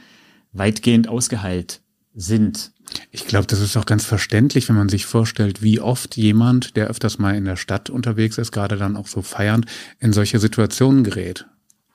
weitgehend 0.53 1.07
ausgeheilt 1.07 1.81
sind. 2.13 2.71
Ich 3.11 3.27
glaube, 3.27 3.47
das 3.47 3.59
ist 3.59 3.75
auch 3.75 3.85
ganz 3.85 4.05
verständlich, 4.05 4.69
wenn 4.69 4.75
man 4.75 4.89
sich 4.89 5.05
vorstellt, 5.05 5.61
wie 5.61 5.81
oft 5.81 6.15
jemand, 6.15 6.75
der 6.77 6.87
öfters 6.87 7.17
mal 7.17 7.35
in 7.35 7.45
der 7.45 7.57
Stadt 7.57 7.89
unterwegs 7.89 8.37
ist, 8.37 8.51
gerade 8.51 8.77
dann 8.77 8.95
auch 8.95 9.07
so 9.07 9.21
feiernd, 9.21 9.65
in 9.99 10.13
solche 10.13 10.39
Situationen 10.39 11.03
gerät. 11.03 11.45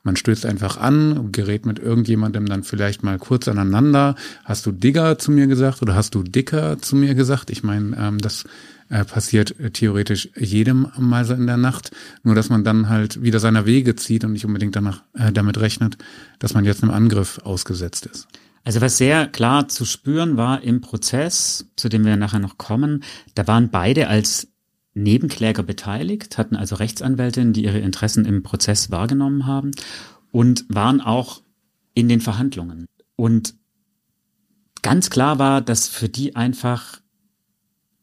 Man 0.03 0.17
stößt 0.17 0.47
einfach 0.47 0.79
an, 0.79 1.31
gerät 1.31 1.67
mit 1.67 1.79
irgendjemandem 1.79 2.47
dann 2.47 2.65
vielleicht 2.65 3.03
mal 3.03 3.19
kurz 3.19 3.49
aneinander. 3.49 4.15
Hast 4.45 4.65
du 4.65 4.73
Digger 4.73 5.19
zu 5.19 5.31
mir 5.31 5.47
gesagt 5.47 5.83
oder 5.83 5.95
hast 5.95 6.15
du 6.15 6.23
Dicker 6.23 6.79
zu 6.79 6.97
mir 6.97 7.15
gesagt? 7.15 7.51
Ich 7.51 7.63
meine, 7.63 7.97
ähm, 7.99 8.19
das 8.19 8.45
äh, 8.91 9.05
passiert 9.05 9.59
äh, 9.59 9.71
theoretisch 9.71 10.29
jedem 10.37 10.89
mal 10.99 11.25
so 11.25 11.33
in 11.35 11.47
der 11.47 11.57
Nacht. 11.57 11.93
Nur, 12.23 12.35
dass 12.35 12.51
man 12.51 12.65
dann 12.65 12.89
halt 12.89 13.23
wieder 13.23 13.41
seiner 13.41 13.65
Wege 13.65 13.97
zieht 13.97 14.25
und 14.25 14.33
nicht 14.33 14.45
unbedingt 14.45 14.77
danach 14.77 15.03
äh, 15.15 15.33
damit 15.33 15.59
rechnet, 15.59 15.97
dass 16.39 16.55
man 16.55 16.65
jetzt 16.65 16.83
einem 16.83 16.93
Angriff 16.93 17.39
ausgesetzt 17.39 18.07
ist. 18.07 18.29
Also 18.65 18.81
was 18.81 18.99
sehr 18.99 19.27
klar 19.27 19.69
zu 19.69 19.87
spüren 19.87 20.37
war 20.37 20.63
im 20.63 20.81
Prozess, 20.81 21.67
zu 21.77 21.89
dem 21.89 22.05
wir 22.05 22.17
nachher 22.17 22.41
noch 22.41 22.59
kommen, 22.59 23.03
da 23.35 23.47
waren 23.47 23.71
beide 23.71 24.09
als 24.09 24.49
Nebenkläger 24.93 25.63
beteiligt, 25.63 26.37
hatten 26.37 26.57
also 26.57 26.75
Rechtsanwältinnen, 26.77 27.53
die 27.53 27.65
ihre 27.65 27.79
Interessen 27.79 28.25
im 28.27 28.43
Prozess 28.43 28.91
wahrgenommen 28.91 29.47
haben 29.47 29.71
und 30.31 30.67
waren 30.69 31.01
auch 31.01 31.43
in 31.95 32.09
den 32.09 32.21
Verhandlungen. 32.21 32.87
Und 33.17 33.55
ganz 34.83 35.11
klar 35.11 35.39
war, 35.39 35.61
dass 35.61 35.89
für 35.89 36.09
die 36.09 36.37
einfach 36.37 37.00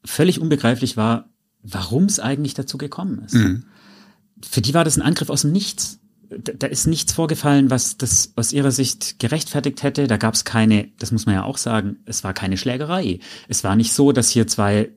völlig 0.07 0.39
unbegreiflich 0.39 0.97
war, 0.97 1.29
warum 1.61 2.05
es 2.05 2.19
eigentlich 2.19 2.53
dazu 2.53 2.77
gekommen 2.77 3.23
ist. 3.25 3.35
Mhm. 3.35 3.65
Für 4.41 4.61
die 4.61 4.73
war 4.73 4.83
das 4.83 4.97
ein 4.97 5.01
Angriff 5.01 5.29
aus 5.29 5.41
dem 5.41 5.51
Nichts 5.51 5.99
da 6.29 6.67
ist 6.67 6.87
nichts 6.87 7.13
vorgefallen, 7.13 7.69
was 7.69 7.97
das 7.97 8.33
aus 8.35 8.51
ihrer 8.51 8.71
Sicht 8.71 9.19
gerechtfertigt 9.19 9.83
hätte. 9.83 10.07
Da 10.07 10.17
gab 10.17 10.33
es 10.33 10.43
keine, 10.43 10.89
das 10.99 11.11
muss 11.11 11.25
man 11.25 11.35
ja 11.35 11.43
auch 11.43 11.57
sagen, 11.57 11.97
es 12.05 12.23
war 12.23 12.33
keine 12.33 12.57
Schlägerei. 12.57 13.19
Es 13.47 13.63
war 13.63 13.75
nicht 13.75 13.93
so, 13.93 14.11
dass 14.11 14.29
hier 14.29 14.47
zwei 14.47 14.91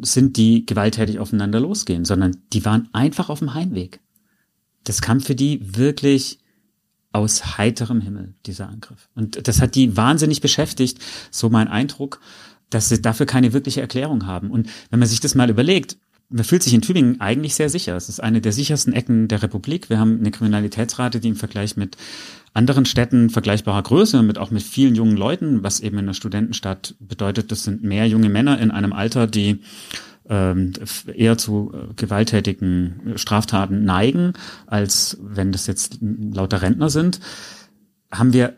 sind, 0.00 0.36
die 0.36 0.66
gewalttätig 0.66 1.18
aufeinander 1.18 1.60
losgehen, 1.60 2.04
sondern 2.04 2.36
die 2.52 2.64
waren 2.64 2.88
einfach 2.92 3.30
auf 3.30 3.40
dem 3.40 3.54
Heimweg. 3.54 4.00
Das 4.84 5.00
kam 5.00 5.20
für 5.20 5.34
die 5.34 5.76
wirklich 5.76 6.38
aus 7.10 7.58
heiterem 7.58 8.00
Himmel, 8.00 8.34
dieser 8.46 8.68
Angriff. 8.68 9.08
Und 9.14 9.48
das 9.48 9.60
hat 9.60 9.74
die 9.74 9.96
wahnsinnig 9.96 10.40
beschäftigt, 10.40 10.98
so 11.30 11.48
mein 11.48 11.68
Eindruck, 11.68 12.20
dass 12.70 12.88
sie 12.88 13.00
dafür 13.00 13.26
keine 13.26 13.52
wirkliche 13.52 13.80
Erklärung 13.80 14.26
haben. 14.26 14.50
Und 14.50 14.68
wenn 14.90 14.98
man 14.98 15.08
sich 15.08 15.20
das 15.20 15.34
mal 15.34 15.50
überlegt, 15.50 15.96
man 16.30 16.44
fühlt 16.44 16.62
sich 16.62 16.74
in 16.74 16.82
Tübingen 16.82 17.20
eigentlich 17.20 17.54
sehr 17.54 17.70
sicher. 17.70 17.96
Es 17.96 18.08
ist 18.08 18.20
eine 18.20 18.40
der 18.40 18.52
sichersten 18.52 18.92
Ecken 18.92 19.28
der 19.28 19.42
Republik. 19.42 19.88
Wir 19.88 19.98
haben 19.98 20.18
eine 20.18 20.30
Kriminalitätsrate, 20.30 21.20
die 21.20 21.28
im 21.28 21.36
Vergleich 21.36 21.76
mit 21.76 21.96
anderen 22.52 22.84
Städten 22.84 23.30
vergleichbarer 23.30 23.82
Größe, 23.82 24.22
mit 24.22 24.36
auch 24.36 24.50
mit 24.50 24.62
vielen 24.62 24.94
jungen 24.94 25.16
Leuten, 25.16 25.62
was 25.62 25.80
eben 25.80 25.98
in 25.98 26.04
einer 26.04 26.14
Studentenstadt 26.14 26.96
bedeutet, 26.98 27.50
das 27.50 27.64
sind 27.64 27.82
mehr 27.82 28.06
junge 28.06 28.28
Männer 28.28 28.60
in 28.60 28.70
einem 28.70 28.92
Alter, 28.92 29.26
die 29.26 29.60
ähm, 30.28 30.72
eher 31.14 31.38
zu 31.38 31.72
äh, 31.72 31.94
gewalttätigen 31.94 33.14
Straftaten 33.16 33.84
neigen, 33.84 34.34
als 34.66 35.18
wenn 35.22 35.52
das 35.52 35.66
jetzt 35.66 35.98
lauter 36.00 36.60
Rentner 36.60 36.90
sind, 36.90 37.20
haben 38.10 38.32
wir 38.32 38.56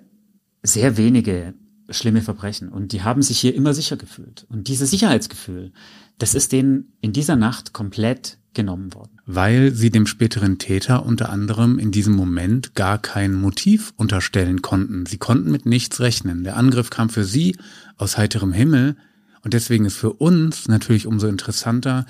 sehr 0.63 0.97
wenige 0.97 1.55
schlimme 1.91 2.23
Verbrechen. 2.23 2.69
Und 2.69 2.93
die 2.93 3.03
haben 3.03 3.23
sich 3.23 3.39
hier 3.39 3.55
immer 3.55 3.75
sicher 3.75 3.97
gefühlt. 3.97 4.47
Und 4.49 4.69
dieses 4.69 4.91
Sicherheitsgefühl, 4.91 5.73
das 6.19 6.35
ist 6.35 6.53
denen 6.53 6.93
in 7.01 7.13
dieser 7.13 7.37
Nacht 7.37 7.73
komplett 7.73 8.39
genommen 8.53 8.93
worden. 8.95 9.19
Weil 9.27 9.73
sie 9.73 9.91
dem 9.91 10.07
späteren 10.07 10.59
Täter 10.59 11.07
unter 11.07 11.31
anderem 11.31 11.79
in 11.79 11.93
diesem 11.93 12.15
Moment 12.15 12.75
gar 12.75 12.99
kein 12.99 13.35
Motiv 13.35 13.93
unterstellen 13.97 14.61
konnten. 14.61 15.07
Sie 15.07 15.19
konnten 15.19 15.51
mit 15.51 15.67
nichts 15.67 16.01
rechnen. 16.01 16.45
Der 16.45 16.57
Angriff 16.57 16.91
kam 16.91 17.11
für 17.11 17.25
sie 17.25 17.57
aus 17.97 18.19
heiterem 18.19 18.53
Himmel. 18.53 18.97
Und 19.43 19.55
deswegen 19.55 19.85
ist 19.85 19.97
für 19.97 20.13
uns 20.13 20.69
natürlich 20.69 21.07
umso 21.07 21.29
interessanter, 21.29 22.07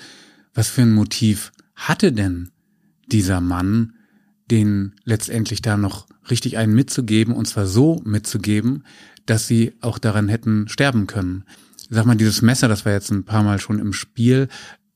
was 0.53 0.67
für 0.67 0.81
ein 0.81 0.91
Motiv 0.91 1.51
hatte 1.75 2.11
denn 2.11 2.51
dieser 3.07 3.41
Mann, 3.41 3.93
den 4.49 4.95
letztendlich 5.05 5.61
da 5.61 5.77
noch 5.77 6.07
richtig 6.29 6.57
einen 6.57 6.73
mitzugeben, 6.73 7.33
und 7.33 7.47
zwar 7.47 7.67
so 7.67 8.01
mitzugeben, 8.03 8.83
dass 9.25 9.47
sie 9.47 9.73
auch 9.81 9.97
daran 9.97 10.29
hätten 10.29 10.67
sterben 10.67 11.07
können. 11.07 11.45
Sag 11.89 12.05
mal, 12.05 12.15
dieses 12.15 12.41
Messer, 12.41 12.67
das 12.67 12.85
war 12.85 12.93
jetzt 12.93 13.11
ein 13.11 13.25
paar 13.25 13.43
Mal 13.43 13.59
schon 13.59 13.79
im 13.79 13.93
Spiel. 13.93 14.47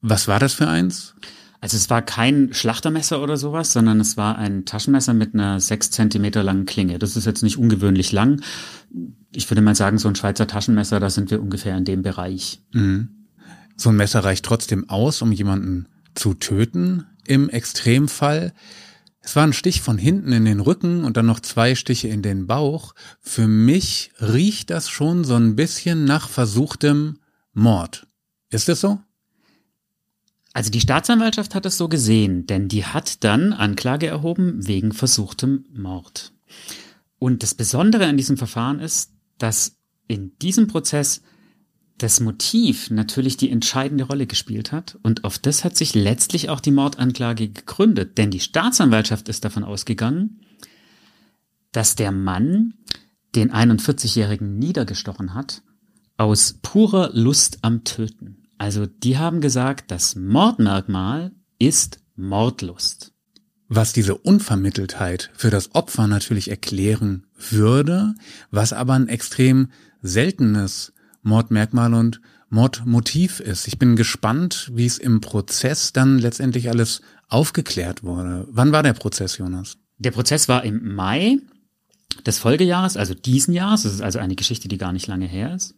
Was 0.02 0.28
war 0.28 0.40
das 0.40 0.54
für 0.54 0.68
eins? 0.68 1.16
Also 1.66 1.78
es 1.78 1.90
war 1.90 2.02
kein 2.02 2.54
Schlachtermesser 2.54 3.22
oder 3.24 3.38
sowas, 3.38 3.74
sondern 3.74 4.00
es 4.00 4.18
war 4.18 4.38
ein 4.38 4.66
Taschenmesser 4.66 5.14
mit 5.14 5.34
einer 5.34 5.60
sechs 5.60 5.90
Zentimeter 5.90 6.44
langen 6.44 6.66
Klinge. 6.66 7.00
Das 7.00 7.18
ist 7.18 7.26
jetzt 7.26 7.42
nicht 7.42 7.58
ungewöhnlich 7.58 8.12
lang. 8.12 8.42
Ich 9.34 9.50
würde 9.50 9.62
mal 9.62 9.76
sagen, 9.76 9.98
so 9.98 10.08
ein 10.08 10.16
Schweizer 10.16 10.48
Taschenmesser, 10.48 11.00
da 11.00 11.10
sind 11.10 11.32
wir 11.32 11.42
ungefähr 11.42 11.76
in 11.76 11.84
dem 11.84 12.04
Bereich. 12.04 12.62
Mhm. 12.72 13.10
So 13.78 13.90
ein 13.90 13.96
Messer 13.96 14.24
reicht 14.24 14.46
trotzdem 14.46 14.90
aus, 14.90 15.22
um 15.22 15.32
jemanden 15.32 15.88
zu 16.14 16.34
töten 16.36 17.06
im 17.26 17.50
Extremfall. 17.50 18.54
Es 19.26 19.36
war 19.36 19.44
ein 19.44 19.54
Stich 19.54 19.82
von 19.82 19.98
hinten 19.98 20.32
in 20.34 20.46
den 20.46 20.60
Rücken 20.60 21.04
und 21.04 21.18
dann 21.18 21.26
noch 21.26 21.40
zwei 21.40 21.74
Stiche 21.74 22.08
in 22.08 22.22
den 22.22 22.46
Bauch. 22.46 22.94
Für 23.22 23.48
mich 23.48 24.12
riecht 24.22 24.70
das 24.70 24.88
schon 24.88 25.24
so 25.24 25.34
ein 25.34 25.56
bisschen 25.56 26.06
nach 26.06 26.30
versuchtem 26.30 27.18
Mord. 27.52 28.06
Ist 28.52 28.70
es 28.70 28.82
so? 28.82 29.00
Also 30.54 30.70
die 30.70 30.80
Staatsanwaltschaft 30.80 31.56
hat 31.56 31.66
es 31.66 31.76
so 31.76 31.90
gesehen, 31.90 32.46
denn 32.46 32.68
die 32.68 32.86
hat 32.86 33.24
dann 33.24 33.52
Anklage 33.52 34.06
erhoben 34.06 34.68
wegen 34.68 34.92
versuchtem 34.94 35.66
Mord. 35.74 36.32
Und 37.18 37.42
das 37.42 37.56
Besondere 37.56 38.06
an 38.06 38.18
diesem 38.18 38.38
Verfahren 38.38 38.80
ist, 38.80 39.12
dass 39.40 39.80
in 40.08 40.38
diesem 40.38 40.68
Prozess 40.68 41.24
das 41.98 42.20
Motiv 42.20 42.90
natürlich 42.90 43.38
die 43.38 43.50
entscheidende 43.50 44.04
Rolle 44.04 44.28
gespielt 44.28 44.72
hat 44.72 44.98
und 45.02 45.24
auf 45.24 45.40
das 45.40 45.64
hat 45.64 45.78
sich 45.78 45.96
letztlich 45.96 46.50
auch 46.50 46.60
die 46.60 46.72
Mordanklage 46.72 47.50
gegründet, 47.50 48.18
denn 48.18 48.32
die 48.32 48.42
Staatsanwaltschaft 48.42 49.30
ist 49.30 49.46
davon 49.46 49.64
ausgegangen, 49.64 50.42
dass 51.72 51.96
der 51.96 52.12
Mann 52.12 52.74
den 53.36 53.52
41-Jährigen 53.52 54.58
niedergestochen 54.58 55.34
hat 55.34 55.62
aus 56.18 56.60
purer 56.62 57.12
Lust 57.14 57.60
am 57.62 57.84
Töten. 57.84 58.48
Also 58.58 58.86
die 58.86 59.18
haben 59.18 59.42
gesagt, 59.42 59.92
das 59.92 60.16
Mordmerkmal 60.16 61.32
ist 61.60 62.00
Mordlust. 62.16 63.12
Was 63.68 63.94
diese 63.94 64.16
Unvermitteltheit 64.16 65.32
für 65.34 65.50
das 65.50 65.74
Opfer 65.76 66.08
natürlich 66.08 66.50
erklären 66.50 67.26
würde, 67.38 68.14
was 68.52 68.74
aber 68.74 68.94
ein 68.94 69.10
extrem 69.10 69.72
seltenes 70.02 70.94
Mordmerkmal 71.26 71.94
und 71.94 72.22
Mordmotiv 72.50 73.40
ist. 73.40 73.68
Ich 73.68 73.80
bin 73.80 73.96
gespannt, 73.96 74.72
wie 74.74 74.86
es 74.86 74.98
im 74.98 75.20
Prozess 75.20 75.92
dann 75.92 76.20
letztendlich 76.20 76.70
alles 76.70 77.02
aufgeklärt 77.28 78.04
wurde. 78.04 78.48
Wann 78.50 78.72
war 78.72 78.84
der 78.84 78.94
Prozess, 78.94 79.38
Jonas? 79.38 79.78
Der 79.98 80.12
Prozess 80.12 80.48
war 80.48 80.64
im 80.64 80.94
Mai 80.96 81.40
des 82.26 82.38
Folgejahres, 82.38 82.96
also 82.96 83.14
diesen 83.14 83.54
Jahres. 83.54 83.84
Das 83.84 83.94
ist 83.94 84.02
also 84.02 84.20
eine 84.20 84.36
Geschichte, 84.36 84.68
die 84.68 84.78
gar 84.78 84.94
nicht 84.94 85.08
lange 85.08 85.26
her 85.26 85.56
ist. 85.56 85.76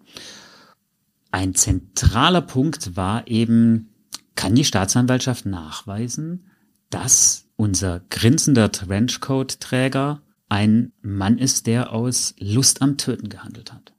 Ein 1.31 1.55
zentraler 1.55 2.41
Punkt 2.41 2.95
war 2.95 3.27
eben, 3.27 3.89
kann 4.35 4.53
die 4.53 4.65
Staatsanwaltschaft 4.65 5.45
nachweisen, 5.45 6.47
dass 6.89 7.45
unser 7.55 8.01
grinsender 8.09 8.71
Trenchcoat-Träger 8.71 10.21
ein 10.49 10.91
Mann 11.01 11.37
ist, 11.37 11.67
der 11.67 11.91
aus 11.91 12.35
Lust 12.39 12.81
am 12.81 12.97
Töten 12.97 13.29
gehandelt 13.29 13.73
hat. 13.73 13.93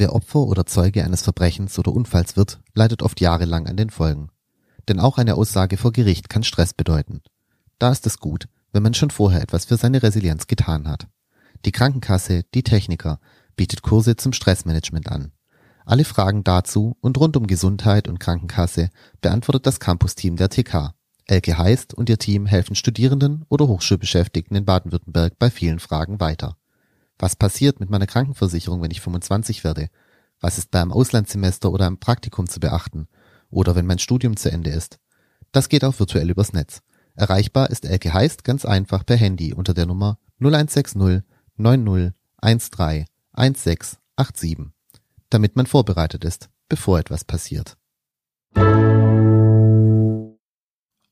Wer 0.00 0.14
Opfer 0.14 0.46
oder 0.46 0.64
Zeuge 0.64 1.02
eines 1.02 1.22
Verbrechens 1.22 1.76
oder 1.76 1.90
Unfalls 1.90 2.36
wird, 2.36 2.60
leidet 2.72 3.02
oft 3.02 3.20
jahrelang 3.20 3.66
an 3.66 3.76
den 3.76 3.90
Folgen. 3.90 4.28
Denn 4.86 5.00
auch 5.00 5.18
eine 5.18 5.34
Aussage 5.34 5.76
vor 5.76 5.90
Gericht 5.90 6.28
kann 6.28 6.44
Stress 6.44 6.72
bedeuten. 6.72 7.20
Da 7.80 7.90
ist 7.90 8.06
es 8.06 8.20
gut, 8.20 8.46
wenn 8.70 8.84
man 8.84 8.94
schon 8.94 9.10
vorher 9.10 9.42
etwas 9.42 9.64
für 9.64 9.76
seine 9.76 10.00
Resilienz 10.00 10.46
getan 10.46 10.86
hat. 10.86 11.08
Die 11.64 11.72
Krankenkasse, 11.72 12.44
die 12.54 12.62
Techniker, 12.62 13.18
bietet 13.56 13.82
Kurse 13.82 14.14
zum 14.14 14.32
Stressmanagement 14.32 15.08
an. 15.08 15.32
Alle 15.84 16.04
Fragen 16.04 16.44
dazu 16.44 16.96
und 17.00 17.18
rund 17.18 17.36
um 17.36 17.48
Gesundheit 17.48 18.06
und 18.06 18.20
Krankenkasse 18.20 18.90
beantwortet 19.20 19.66
das 19.66 19.80
Campus-Team 19.80 20.36
der 20.36 20.48
TK. 20.48 20.94
Elke 21.24 21.58
Heist 21.58 21.92
und 21.92 22.08
ihr 22.08 22.18
Team 22.18 22.46
helfen 22.46 22.76
Studierenden 22.76 23.46
oder 23.48 23.66
Hochschulbeschäftigten 23.66 24.56
in 24.56 24.64
Baden-Württemberg 24.64 25.40
bei 25.40 25.50
vielen 25.50 25.80
Fragen 25.80 26.20
weiter. 26.20 26.57
Was 27.18 27.34
passiert 27.34 27.80
mit 27.80 27.90
meiner 27.90 28.06
Krankenversicherung, 28.06 28.80
wenn 28.80 28.90
ich 28.90 29.00
25 29.00 29.64
werde? 29.64 29.88
Was 30.40 30.58
ist 30.58 30.70
bei 30.70 30.80
einem 30.80 30.92
Auslandssemester 30.92 31.70
oder 31.72 31.86
einem 31.86 31.98
Praktikum 31.98 32.48
zu 32.48 32.60
beachten? 32.60 33.08
Oder 33.50 33.74
wenn 33.74 33.86
mein 33.86 33.98
Studium 33.98 34.36
zu 34.36 34.50
Ende 34.52 34.70
ist? 34.70 34.98
Das 35.50 35.68
geht 35.68 35.84
auch 35.84 35.98
virtuell 35.98 36.30
übers 36.30 36.52
Netz. 36.52 36.82
Erreichbar 37.14 37.70
ist 37.70 37.84
Elke 37.84 38.12
Heist 38.12 38.44
ganz 38.44 38.64
einfach 38.64 39.04
per 39.04 39.16
Handy 39.16 39.52
unter 39.52 39.74
der 39.74 39.86
Nummer 39.86 40.18
0160 40.38 41.24
90 41.56 42.14
13 42.40 43.06
1687, 43.32 44.72
damit 45.28 45.56
man 45.56 45.66
vorbereitet 45.66 46.24
ist, 46.24 46.48
bevor 46.68 47.00
etwas 47.00 47.24
passiert. 47.24 47.76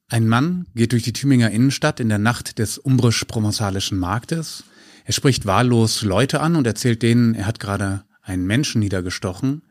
Ein 0.09 0.29
Mann 0.29 0.69
geht 0.75 0.93
durch 0.93 1.03
die 1.03 1.13
Tübinger 1.13 1.51
Innenstadt 1.51 1.99
in 1.99 2.09
der 2.09 2.19
Nacht 2.19 2.61
des 2.61 2.79
umbrisch-provençalischen 2.79 3.97
Marktes. 3.97 4.63
Er 5.07 5.13
spricht 5.13 5.47
wahllos 5.47 6.03
Leute 6.03 6.41
an 6.41 6.57
und 6.57 6.67
erzählt 6.67 7.01
denen, 7.03 7.37
er 7.37 7.47
hat 7.47 7.61
gerade 7.61 8.03
einen 8.23 8.45
Menschen 8.45 8.81
niedergestochen. 8.81 9.63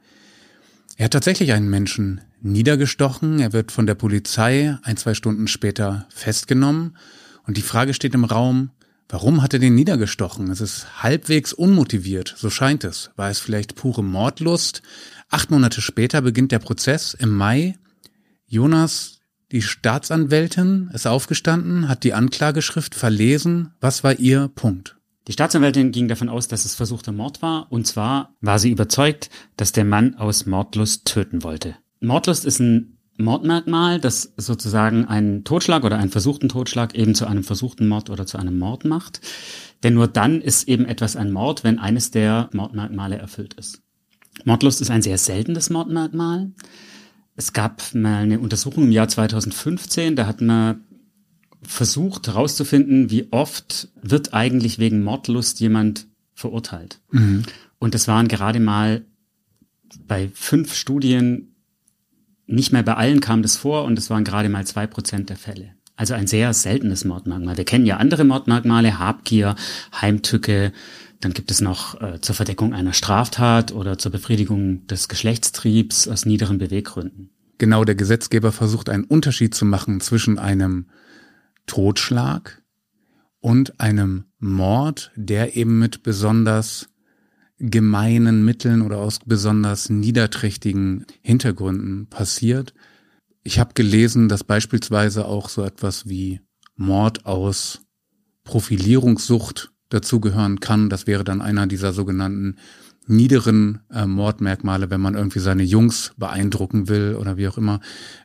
Er 0.95 1.05
hat 1.05 1.11
tatsächlich 1.11 1.51
einen 1.51 1.69
Menschen 1.69 2.21
niedergestochen. 2.41 3.39
Er 3.39 3.51
wird 3.51 3.73
von 3.73 3.85
der 3.85 3.95
Polizei 3.95 4.77
ein, 4.83 4.95
zwei 4.95 5.13
Stunden 5.13 5.47
später 5.47 6.07
festgenommen. 6.09 6.95
Und 7.45 7.57
die 7.57 7.61
Frage 7.61 7.93
steht 7.93 8.15
im 8.15 8.23
Raum, 8.23 8.71
Warum 9.07 9.43
hat 9.43 9.53
er 9.53 9.59
den 9.59 9.75
niedergestochen? 9.75 10.49
Es 10.49 10.61
ist 10.61 11.03
halbwegs 11.03 11.53
unmotiviert, 11.53 12.33
so 12.35 12.49
scheint 12.49 12.83
es. 12.83 13.11
War 13.15 13.29
es 13.29 13.39
vielleicht 13.39 13.75
pure 13.75 14.03
Mordlust? 14.03 14.81
Acht 15.29 15.51
Monate 15.51 15.81
später 15.81 16.21
beginnt 16.21 16.51
der 16.51 16.57
Prozess 16.59 17.13
im 17.13 17.29
Mai. 17.29 17.77
Jonas, 18.47 19.19
die 19.51 19.61
Staatsanwältin, 19.61 20.89
ist 20.91 21.05
aufgestanden, 21.05 21.87
hat 21.87 22.03
die 22.03 22.13
Anklageschrift 22.13 22.95
verlesen. 22.95 23.73
Was 23.79 24.03
war 24.03 24.17
ihr 24.17 24.47
Punkt? 24.47 24.94
Die 25.27 25.31
Staatsanwältin 25.31 25.91
ging 25.91 26.07
davon 26.07 26.29
aus, 26.29 26.47
dass 26.47 26.65
es 26.65 26.75
versuchter 26.75 27.11
Mord 27.11 27.41
war, 27.41 27.71
und 27.71 27.87
zwar 27.87 28.35
war 28.41 28.59
sie 28.59 28.69
überzeugt, 28.69 29.29
dass 29.57 29.71
der 29.71 29.85
Mann 29.85 30.15
aus 30.15 30.45
Mordlust 30.45 31.05
töten 31.05 31.43
wollte. 31.43 31.75
Mordlust 31.99 32.45
ist 32.45 32.59
ein 32.59 32.97
Mordmerkmal, 33.17 33.99
das 33.99 34.33
sozusagen 34.37 35.05
einen 35.05 35.43
Totschlag 35.43 35.83
oder 35.83 35.97
einen 35.97 36.11
versuchten 36.11 36.49
Totschlag 36.49 36.95
eben 36.95 37.15
zu 37.15 37.25
einem 37.25 37.43
versuchten 37.43 37.87
Mord 37.87 38.09
oder 38.09 38.25
zu 38.25 38.37
einem 38.37 38.59
Mord 38.59 38.85
macht. 38.85 39.21
Denn 39.83 39.93
nur 39.93 40.07
dann 40.07 40.41
ist 40.41 40.67
eben 40.67 40.85
etwas 40.85 41.15
ein 41.15 41.31
Mord, 41.31 41.63
wenn 41.63 41.79
eines 41.79 42.11
der 42.11 42.49
Mordmerkmale 42.51 43.17
erfüllt 43.17 43.53
ist. 43.53 43.81
Mordlust 44.43 44.81
ist 44.81 44.91
ein 44.91 45.01
sehr 45.01 45.17
seltenes 45.17 45.69
Mordmerkmal. 45.69 46.51
Es 47.37 47.53
gab 47.53 47.81
mal 47.93 48.23
eine 48.23 48.39
Untersuchung 48.39 48.83
im 48.83 48.91
Jahr 48.91 49.07
2015, 49.07 50.15
da 50.15 50.27
hat 50.27 50.41
man 50.41 50.83
versucht 51.67 52.27
herauszufinden, 52.27 53.09
wie 53.09 53.27
oft 53.31 53.89
wird 54.01 54.33
eigentlich 54.33 54.79
wegen 54.79 55.03
Mordlust 55.03 55.59
jemand 55.59 56.07
verurteilt. 56.33 56.99
Mhm. 57.11 57.43
Und 57.79 57.93
das 57.93 58.07
waren 58.07 58.27
gerade 58.27 58.59
mal 58.59 59.05
bei 60.07 60.29
fünf 60.33 60.73
Studien 60.73 61.55
nicht 62.47 62.71
mehr 62.71 62.83
bei 62.83 62.93
allen 62.95 63.21
kam 63.21 63.41
das 63.41 63.57
vor 63.57 63.85
und 63.85 63.97
es 63.97 64.09
waren 64.09 64.23
gerade 64.23 64.49
mal 64.49 64.65
zwei 64.65 64.85
Prozent 64.85 65.29
der 65.29 65.37
Fälle. 65.37 65.71
Also 65.95 66.13
ein 66.13 66.27
sehr 66.27 66.53
seltenes 66.53 67.05
Mordmerkmal. 67.05 67.57
Wir 67.57 67.63
kennen 67.63 67.85
ja 67.85 67.97
andere 67.97 68.23
Mordmerkmale, 68.23 68.99
Habgier, 68.99 69.55
Heimtücke, 69.99 70.73
dann 71.21 71.33
gibt 71.33 71.49
es 71.49 71.61
noch 71.61 71.99
äh, 72.01 72.19
zur 72.21 72.35
Verdeckung 72.35 72.73
einer 72.73 72.93
Straftat 72.93 73.71
oder 73.71 73.97
zur 73.97 74.11
Befriedigung 74.11 74.85
des 74.87 75.07
Geschlechtstriebs 75.07 76.07
aus 76.07 76.25
niederen 76.25 76.57
Beweggründen. 76.57 77.31
Genau, 77.57 77.85
der 77.85 77.95
Gesetzgeber 77.95 78.51
versucht 78.51 78.89
einen 78.89 79.05
Unterschied 79.05 79.55
zu 79.55 79.65
machen 79.65 80.01
zwischen 80.01 80.37
einem 80.37 80.87
Totschlag 81.65 82.61
und 83.39 83.79
einem 83.79 84.25
Mord, 84.39 85.11
der 85.15 85.55
eben 85.55 85.79
mit 85.79 86.03
besonders 86.03 86.89
gemeinen 87.57 88.43
Mitteln 88.43 88.81
oder 88.81 88.97
aus 88.97 89.19
besonders 89.25 89.89
niederträchtigen 89.89 91.05
Hintergründen 91.21 92.07
passiert. 92.07 92.73
Ich 93.43 93.59
habe 93.59 93.73
gelesen, 93.73 94.27
dass 94.27 94.43
beispielsweise 94.43 95.25
auch 95.25 95.49
so 95.49 95.63
etwas 95.63 96.09
wie 96.09 96.41
Mord 96.75 97.25
aus 97.25 97.81
Profilierungssucht 98.43 99.71
dazugehören 99.89 100.59
kann. 100.59 100.89
Das 100.89 101.07
wäre 101.07 101.23
dann 101.23 101.41
einer 101.41 101.67
dieser 101.67 101.93
sogenannten 101.93 102.57
niederen 103.07 103.79
äh, 103.93 104.05
Mordmerkmale, 104.05 104.89
wenn 104.89 105.01
man 105.01 105.15
irgendwie 105.15 105.39
seine 105.39 105.63
Jungs 105.63 106.13
beeindrucken 106.17 106.87
will 106.89 107.15
oder 107.19 107.37
wie 107.37 107.47
auch 107.47 107.57
immer. 107.57 107.79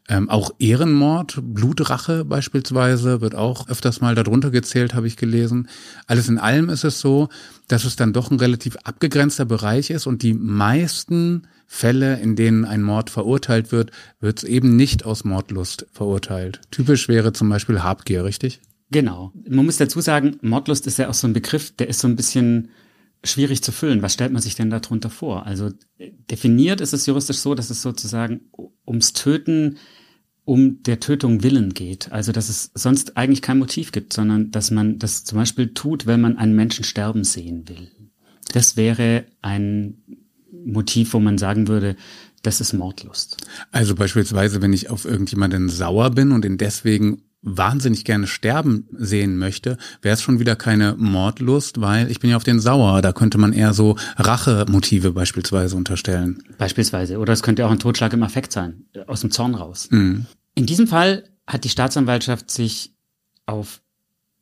Ähm, 0.08 0.28
auch 0.30 0.50
Ehrenmord, 0.58 1.38
Blutrache 1.42 2.24
beispielsweise 2.24 3.20
wird 3.20 3.34
auch 3.34 3.68
öfters 3.68 4.00
mal 4.00 4.14
darunter 4.14 4.50
gezählt, 4.50 4.94
habe 4.94 5.06
ich 5.06 5.16
gelesen. 5.16 5.68
Alles 6.06 6.28
in 6.28 6.38
allem 6.38 6.68
ist 6.68 6.84
es 6.84 7.00
so, 7.00 7.28
dass 7.68 7.84
es 7.84 7.96
dann 7.96 8.12
doch 8.12 8.30
ein 8.30 8.38
relativ 8.38 8.76
abgegrenzter 8.84 9.44
Bereich 9.44 9.90
ist 9.90 10.06
und 10.06 10.22
die 10.22 10.34
meisten 10.34 11.46
Fälle, 11.66 12.18
in 12.18 12.34
denen 12.34 12.64
ein 12.64 12.82
Mord 12.82 13.10
verurteilt 13.10 13.70
wird, 13.70 13.92
wird 14.18 14.38
es 14.38 14.44
eben 14.44 14.74
nicht 14.74 15.04
aus 15.04 15.24
Mordlust 15.24 15.86
verurteilt. 15.92 16.60
Typisch 16.72 17.06
wäre 17.06 17.32
zum 17.32 17.48
Beispiel 17.48 17.82
Habgier, 17.82 18.24
richtig? 18.24 18.60
Genau. 18.90 19.32
Man 19.48 19.66
muss 19.66 19.76
dazu 19.76 20.00
sagen, 20.00 20.36
Mordlust 20.42 20.88
ist 20.88 20.98
ja 20.98 21.08
auch 21.08 21.14
so 21.14 21.28
ein 21.28 21.32
Begriff, 21.32 21.70
der 21.76 21.88
ist 21.88 22.00
so 22.00 22.08
ein 22.08 22.16
bisschen 22.16 22.70
schwierig 23.22 23.62
zu 23.62 23.72
füllen. 23.72 24.02
Was 24.02 24.14
stellt 24.14 24.32
man 24.32 24.42
sich 24.42 24.54
denn 24.54 24.70
darunter 24.70 25.10
vor? 25.10 25.46
Also 25.46 25.70
definiert 26.30 26.80
ist 26.80 26.92
es 26.92 27.06
juristisch 27.06 27.38
so, 27.38 27.54
dass 27.54 27.70
es 27.70 27.82
sozusagen 27.82 28.40
ums 28.86 29.12
Töten 29.12 29.76
um 30.44 30.82
der 30.82 31.00
Tötung 31.00 31.42
willen 31.42 31.74
geht. 31.74 32.12
Also 32.12 32.32
dass 32.32 32.48
es 32.48 32.70
sonst 32.74 33.16
eigentlich 33.16 33.42
kein 33.42 33.58
Motiv 33.58 33.92
gibt, 33.92 34.12
sondern 34.12 34.50
dass 34.50 34.70
man 34.70 34.98
das 34.98 35.24
zum 35.24 35.38
Beispiel 35.38 35.74
tut, 35.74 36.06
wenn 36.06 36.20
man 36.20 36.38
einen 36.38 36.56
Menschen 36.56 36.84
sterben 36.84 37.24
sehen 37.24 37.68
will. 37.68 37.90
Das 38.52 38.76
wäre 38.76 39.26
ein 39.42 40.02
Motiv, 40.64 41.14
wo 41.14 41.20
man 41.20 41.38
sagen 41.38 41.68
würde, 41.68 41.96
das 42.42 42.60
ist 42.60 42.72
Mordlust. 42.72 43.36
Also 43.70 43.94
beispielsweise, 43.94 44.62
wenn 44.62 44.72
ich 44.72 44.90
auf 44.90 45.04
irgendjemanden 45.04 45.68
sauer 45.68 46.10
bin 46.10 46.32
und 46.32 46.44
ihn 46.44 46.58
deswegen 46.58 47.22
wahnsinnig 47.42 48.04
gerne 48.04 48.26
sterben 48.26 48.86
sehen 48.92 49.38
möchte, 49.38 49.78
wäre 50.02 50.14
es 50.14 50.22
schon 50.22 50.40
wieder 50.40 50.56
keine 50.56 50.94
Mordlust, 50.98 51.80
weil 51.80 52.10
ich 52.10 52.20
bin 52.20 52.30
ja 52.30 52.36
auf 52.36 52.44
den 52.44 52.60
sauer. 52.60 53.00
Da 53.02 53.12
könnte 53.12 53.38
man 53.38 53.52
eher 53.52 53.72
so 53.72 53.96
Rachemotive 54.16 55.12
beispielsweise 55.12 55.76
unterstellen. 55.76 56.42
Beispielsweise. 56.58 57.18
Oder 57.18 57.32
es 57.32 57.42
könnte 57.42 57.66
auch 57.66 57.70
ein 57.70 57.78
Totschlag 57.78 58.12
im 58.12 58.22
Affekt 58.22 58.52
sein, 58.52 58.84
aus 59.06 59.22
dem 59.22 59.30
Zorn 59.30 59.54
raus. 59.54 59.88
Mhm. 59.90 60.26
In 60.54 60.66
diesem 60.66 60.86
Fall 60.86 61.24
hat 61.46 61.64
die 61.64 61.70
Staatsanwaltschaft 61.70 62.50
sich 62.50 62.94
auf 63.46 63.80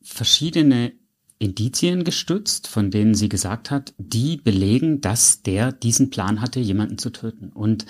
verschiedene 0.01 0.93
Indizien 1.39 2.03
gestützt, 2.03 2.67
von 2.67 2.91
denen 2.91 3.15
sie 3.15 3.29
gesagt 3.29 3.71
hat, 3.71 3.93
die 3.97 4.37
belegen, 4.37 4.99
dass 4.99 5.41
der 5.41 5.71
diesen 5.71 6.09
Plan 6.09 6.41
hatte, 6.41 6.59
jemanden 6.59 6.97
zu 6.97 7.11
töten. 7.11 7.49
Und 7.53 7.85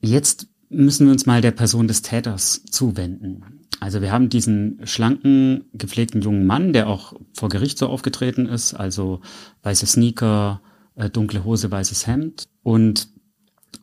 jetzt 0.00 0.48
müssen 0.68 1.06
wir 1.06 1.12
uns 1.12 1.26
mal 1.26 1.40
der 1.40 1.52
Person 1.52 1.86
des 1.86 2.02
Täters 2.02 2.64
zuwenden. 2.68 3.55
Also 3.80 4.00
wir 4.00 4.12
haben 4.12 4.28
diesen 4.28 4.80
schlanken, 4.84 5.64
gepflegten 5.74 6.22
jungen 6.22 6.46
Mann, 6.46 6.72
der 6.72 6.88
auch 6.88 7.14
vor 7.34 7.48
Gericht 7.48 7.78
so 7.78 7.88
aufgetreten 7.88 8.46
ist, 8.46 8.74
also 8.74 9.20
weiße 9.62 9.86
Sneaker, 9.86 10.62
äh, 10.94 11.10
dunkle 11.10 11.44
Hose, 11.44 11.70
weißes 11.70 12.06
Hemd. 12.06 12.48
Und 12.62 13.08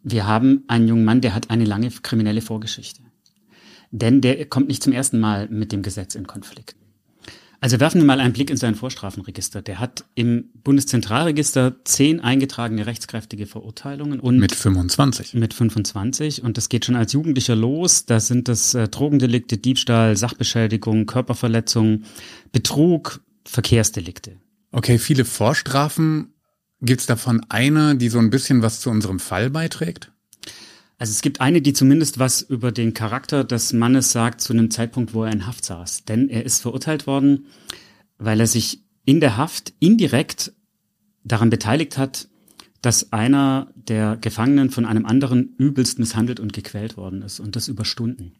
wir 0.04 0.28
haben 0.28 0.64
einen 0.68 0.88
jungen 0.88 1.06
Mann, 1.06 1.22
der 1.22 1.36
hat 1.36 1.50
eine 1.50 1.66
lange 1.66 1.90
kriminelle 1.90 2.42
Vorgeschichte. 2.42 3.02
Denn 3.92 4.22
der 4.22 4.46
kommt 4.48 4.68
nicht 4.68 4.82
zum 4.82 4.94
ersten 4.94 5.20
Mal 5.20 5.48
mit 5.50 5.72
dem 5.72 5.84
Gesetz 5.84 6.16
in 6.16 6.26
Konflikt. 6.26 6.76
Also 7.64 7.80
werfen 7.80 8.02
wir 8.02 8.06
mal 8.06 8.20
einen 8.20 8.34
Blick 8.34 8.50
in 8.50 8.58
sein 8.58 8.76
Vorstrafenregister. 8.76 9.62
Der 9.62 9.80
hat 9.80 10.04
im 10.16 10.50
Bundeszentralregister 10.66 11.78
zehn 11.86 12.20
eingetragene 12.20 12.86
rechtskräftige 12.86 13.46
Verurteilungen 13.46 14.20
und 14.20 14.38
mit 14.38 14.54
25. 14.54 15.36
Mit 15.36 15.54
25 15.54 16.44
und 16.44 16.58
das 16.58 16.68
geht 16.68 16.84
schon 16.84 16.98
als 16.98 17.14
Jugendlicher 17.14 17.56
los. 17.56 18.06
Da 18.06 18.20
sind 18.20 18.50
das 18.50 18.74
äh, 18.74 18.90
Drogendelikte, 18.90 19.58
Diebstahl, 19.58 20.18
Sachbeschädigung, 20.18 21.06
Körperverletzung, 21.06 22.04
Betrug, 22.52 23.22
Verkehrsdelikte. 23.46 24.36
Okay, 24.74 24.98
viele 24.98 25.24
Vorstrafen. 25.24 26.34
Gibt's 26.82 27.06
davon 27.06 27.46
eine, 27.48 27.96
die 27.96 28.10
so 28.10 28.20
ein 28.20 28.30
bisschen 28.30 28.62
was 28.62 28.82
zu 28.82 28.90
unserem 28.90 29.22
Fall 29.22 29.50
beiträgt? 29.50 30.12
Also 31.04 31.12
es 31.12 31.22
gibt 31.22 31.42
eine, 31.42 31.62
die 31.62 31.74
zumindest 31.74 32.18
was 32.18 32.42
über 32.42 32.72
den 32.72 32.94
Charakter 32.94 33.44
des 33.44 33.74
Mannes 33.74 34.14
sagt 34.14 34.40
zu 34.40 34.54
einem 34.54 34.72
Zeitpunkt, 34.72 35.14
wo 35.14 35.26
er 35.26 35.34
in 35.34 35.46
Haft 35.46 35.66
saß. 35.66 36.06
Denn 36.06 36.30
er 36.30 36.46
ist 36.46 36.62
verurteilt 36.62 37.08
worden, 37.08 37.48
weil 38.20 38.40
er 38.40 38.48
sich 38.48 38.86
in 39.04 39.20
der 39.20 39.36
Haft 39.36 39.74
indirekt 39.80 40.54
daran 41.26 41.50
beteiligt 41.50 41.98
hat, 41.98 42.30
dass 42.82 43.12
einer 43.12 43.74
der 43.76 44.16
Gefangenen 44.16 44.70
von 44.70 44.86
einem 44.86 45.06
anderen 45.06 45.54
übelst 45.58 46.00
misshandelt 46.00 46.40
und 46.40 46.54
gequält 46.54 46.96
worden 46.96 47.22
ist 47.22 47.42
und 47.42 47.58
das 47.58 47.68
über 47.68 47.84
Stunden. 47.84 48.36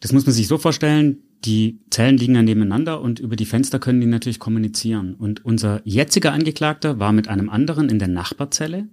Das 0.00 0.12
muss 0.12 0.24
man 0.24 0.34
sich 0.34 0.48
so 0.48 0.56
vorstellen, 0.56 1.18
die 1.44 1.78
Zellen 1.90 2.16
liegen 2.16 2.36
ja 2.36 2.42
nebeneinander 2.42 3.02
und 3.02 3.20
über 3.20 3.36
die 3.36 3.44
Fenster 3.44 3.78
können 3.78 4.00
die 4.00 4.06
natürlich 4.06 4.38
kommunizieren. 4.38 5.14
Und 5.14 5.44
unser 5.44 5.82
jetziger 5.84 6.32
Angeklagter 6.32 6.98
war 6.98 7.12
mit 7.12 7.28
einem 7.28 7.50
anderen 7.50 7.90
in 7.90 7.98
der 7.98 8.08
Nachbarzelle 8.08 8.88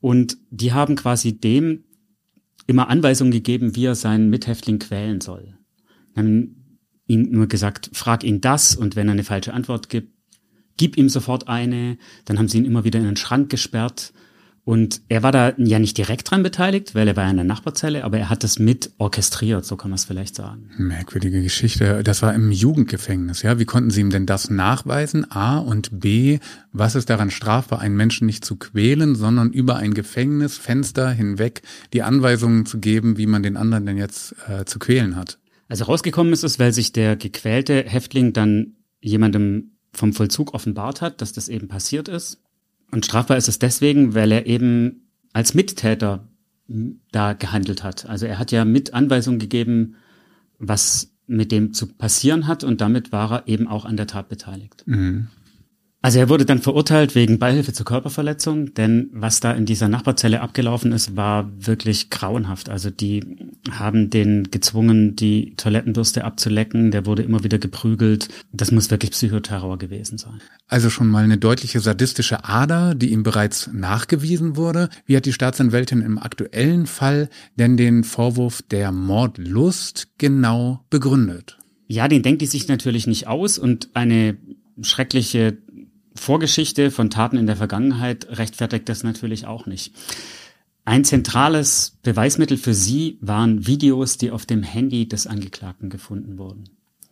und 0.00 0.38
die 0.50 0.72
haben 0.72 0.96
quasi 0.96 1.38
dem 1.38 1.84
immer 2.70 2.88
Anweisungen 2.88 3.32
gegeben, 3.32 3.76
wie 3.76 3.84
er 3.84 3.94
seinen 3.94 4.30
Mithäftling 4.30 4.78
quälen 4.78 5.20
soll. 5.20 5.54
Haben 6.16 6.78
ihm 7.06 7.30
nur 7.30 7.46
gesagt, 7.48 7.90
frag 7.92 8.24
ihn 8.24 8.40
das 8.40 8.74
und 8.74 8.96
wenn 8.96 9.08
er 9.08 9.12
eine 9.12 9.24
falsche 9.24 9.52
Antwort 9.52 9.88
gibt, 9.88 10.14
gib 10.76 10.96
ihm 10.96 11.08
sofort 11.08 11.48
eine. 11.48 11.98
Dann 12.24 12.38
haben 12.38 12.48
sie 12.48 12.58
ihn 12.58 12.64
immer 12.64 12.84
wieder 12.84 12.98
in 12.98 13.04
den 13.04 13.16
Schrank 13.16 13.50
gesperrt 13.50 14.12
und 14.70 15.00
er 15.08 15.24
war 15.24 15.32
da 15.32 15.52
ja 15.56 15.80
nicht 15.80 15.98
direkt 15.98 16.30
dran 16.30 16.44
beteiligt, 16.44 16.94
weil 16.94 17.08
er 17.08 17.16
war 17.16 17.24
ja 17.24 17.30
in 17.30 17.38
der 17.38 17.44
Nachbarzelle, 17.44 18.04
aber 18.04 18.20
er 18.20 18.30
hat 18.30 18.44
das 18.44 18.60
mit 18.60 18.92
orchestriert, 18.98 19.64
so 19.64 19.74
kann 19.74 19.90
man 19.90 19.96
es 19.96 20.04
vielleicht 20.04 20.36
sagen. 20.36 20.70
Merkwürdige 20.78 21.42
Geschichte. 21.42 22.04
Das 22.04 22.22
war 22.22 22.32
im 22.34 22.52
Jugendgefängnis, 22.52 23.42
ja. 23.42 23.58
Wie 23.58 23.64
konnten 23.64 23.90
Sie 23.90 24.00
ihm 24.00 24.10
denn 24.10 24.26
das 24.26 24.48
nachweisen? 24.48 25.28
A 25.28 25.58
und 25.58 25.98
B, 25.98 26.38
was 26.70 26.94
ist 26.94 27.10
daran 27.10 27.32
strafbar, 27.32 27.80
einen 27.80 27.96
Menschen 27.96 28.26
nicht 28.26 28.44
zu 28.44 28.54
quälen, 28.54 29.16
sondern 29.16 29.50
über 29.50 29.74
ein 29.74 29.92
Gefängnisfenster 29.92 31.10
hinweg 31.10 31.62
die 31.92 32.04
Anweisungen 32.04 32.64
zu 32.64 32.78
geben, 32.78 33.18
wie 33.18 33.26
man 33.26 33.42
den 33.42 33.56
anderen 33.56 33.86
denn 33.86 33.96
jetzt 33.96 34.36
äh, 34.48 34.66
zu 34.66 34.78
quälen 34.78 35.16
hat? 35.16 35.40
Also 35.68 35.86
rausgekommen 35.86 36.32
ist 36.32 36.44
es, 36.44 36.60
weil 36.60 36.72
sich 36.72 36.92
der 36.92 37.16
gequälte 37.16 37.82
Häftling 37.88 38.32
dann 38.32 38.76
jemandem 39.00 39.72
vom 39.92 40.12
Vollzug 40.12 40.54
offenbart 40.54 41.00
hat, 41.00 41.20
dass 41.20 41.32
das 41.32 41.48
eben 41.48 41.66
passiert 41.66 42.06
ist. 42.06 42.38
Und 42.90 43.06
strafbar 43.06 43.36
ist 43.36 43.48
es 43.48 43.58
deswegen, 43.58 44.14
weil 44.14 44.32
er 44.32 44.46
eben 44.46 45.08
als 45.32 45.54
Mittäter 45.54 46.28
da 47.12 47.32
gehandelt 47.32 47.82
hat. 47.82 48.06
Also 48.06 48.26
er 48.26 48.38
hat 48.38 48.52
ja 48.52 48.64
mit 48.64 48.94
Anweisungen 48.94 49.38
gegeben, 49.38 49.96
was 50.58 51.12
mit 51.26 51.52
dem 51.52 51.72
zu 51.72 51.86
passieren 51.86 52.46
hat 52.46 52.64
und 52.64 52.80
damit 52.80 53.12
war 53.12 53.32
er 53.32 53.48
eben 53.48 53.68
auch 53.68 53.84
an 53.84 53.96
der 53.96 54.06
Tat 54.06 54.28
beteiligt. 54.28 54.82
Mhm. 54.86 55.28
Also 56.02 56.18
er 56.18 56.30
wurde 56.30 56.46
dann 56.46 56.60
verurteilt 56.60 57.14
wegen 57.14 57.38
Beihilfe 57.38 57.74
zur 57.74 57.84
Körperverletzung, 57.84 58.72
denn 58.72 59.10
was 59.12 59.40
da 59.40 59.52
in 59.52 59.66
dieser 59.66 59.88
Nachbarzelle 59.88 60.40
abgelaufen 60.40 60.92
ist, 60.92 61.14
war 61.14 61.50
wirklich 61.58 62.08
grauenhaft. 62.08 62.70
Also 62.70 62.88
die 62.88 63.36
haben 63.70 64.08
den 64.08 64.50
gezwungen, 64.50 65.14
die 65.14 65.54
Toilettenbürste 65.56 66.24
abzulecken, 66.24 66.90
der 66.90 67.04
wurde 67.04 67.22
immer 67.22 67.44
wieder 67.44 67.58
geprügelt. 67.58 68.28
Das 68.50 68.72
muss 68.72 68.90
wirklich 68.90 69.10
Psychoterror 69.10 69.76
gewesen 69.76 70.16
sein. 70.16 70.40
Also 70.68 70.88
schon 70.88 71.08
mal 71.08 71.22
eine 71.22 71.36
deutliche 71.36 71.80
sadistische 71.80 72.44
Ader, 72.46 72.94
die 72.94 73.12
ihm 73.12 73.22
bereits 73.22 73.68
nachgewiesen 73.70 74.56
wurde. 74.56 74.88
Wie 75.04 75.16
hat 75.16 75.26
die 75.26 75.34
Staatsanwältin 75.34 76.00
im 76.00 76.18
aktuellen 76.18 76.86
Fall 76.86 77.28
denn 77.56 77.76
den 77.76 78.04
Vorwurf 78.04 78.62
der 78.62 78.90
Mordlust 78.90 80.08
genau 80.16 80.82
begründet? 80.88 81.58
Ja, 81.88 82.08
den 82.08 82.22
denkt 82.22 82.40
die 82.40 82.46
sich 82.46 82.68
natürlich 82.68 83.06
nicht 83.06 83.26
aus 83.26 83.58
und 83.58 83.90
eine 83.92 84.38
schreckliche 84.82 85.58
Vorgeschichte 86.20 86.90
von 86.90 87.08
Taten 87.08 87.38
in 87.38 87.46
der 87.46 87.56
Vergangenheit 87.56 88.26
rechtfertigt 88.28 88.90
das 88.90 89.02
natürlich 89.02 89.46
auch 89.46 89.64
nicht. 89.64 89.94
Ein 90.84 91.04
zentrales 91.04 91.96
Beweismittel 92.02 92.58
für 92.58 92.74
sie 92.74 93.16
waren 93.22 93.66
Videos, 93.66 94.18
die 94.18 94.30
auf 94.30 94.44
dem 94.44 94.62
Handy 94.62 95.08
des 95.08 95.26
Angeklagten 95.26 95.88
gefunden 95.88 96.36
wurden. 96.36 96.64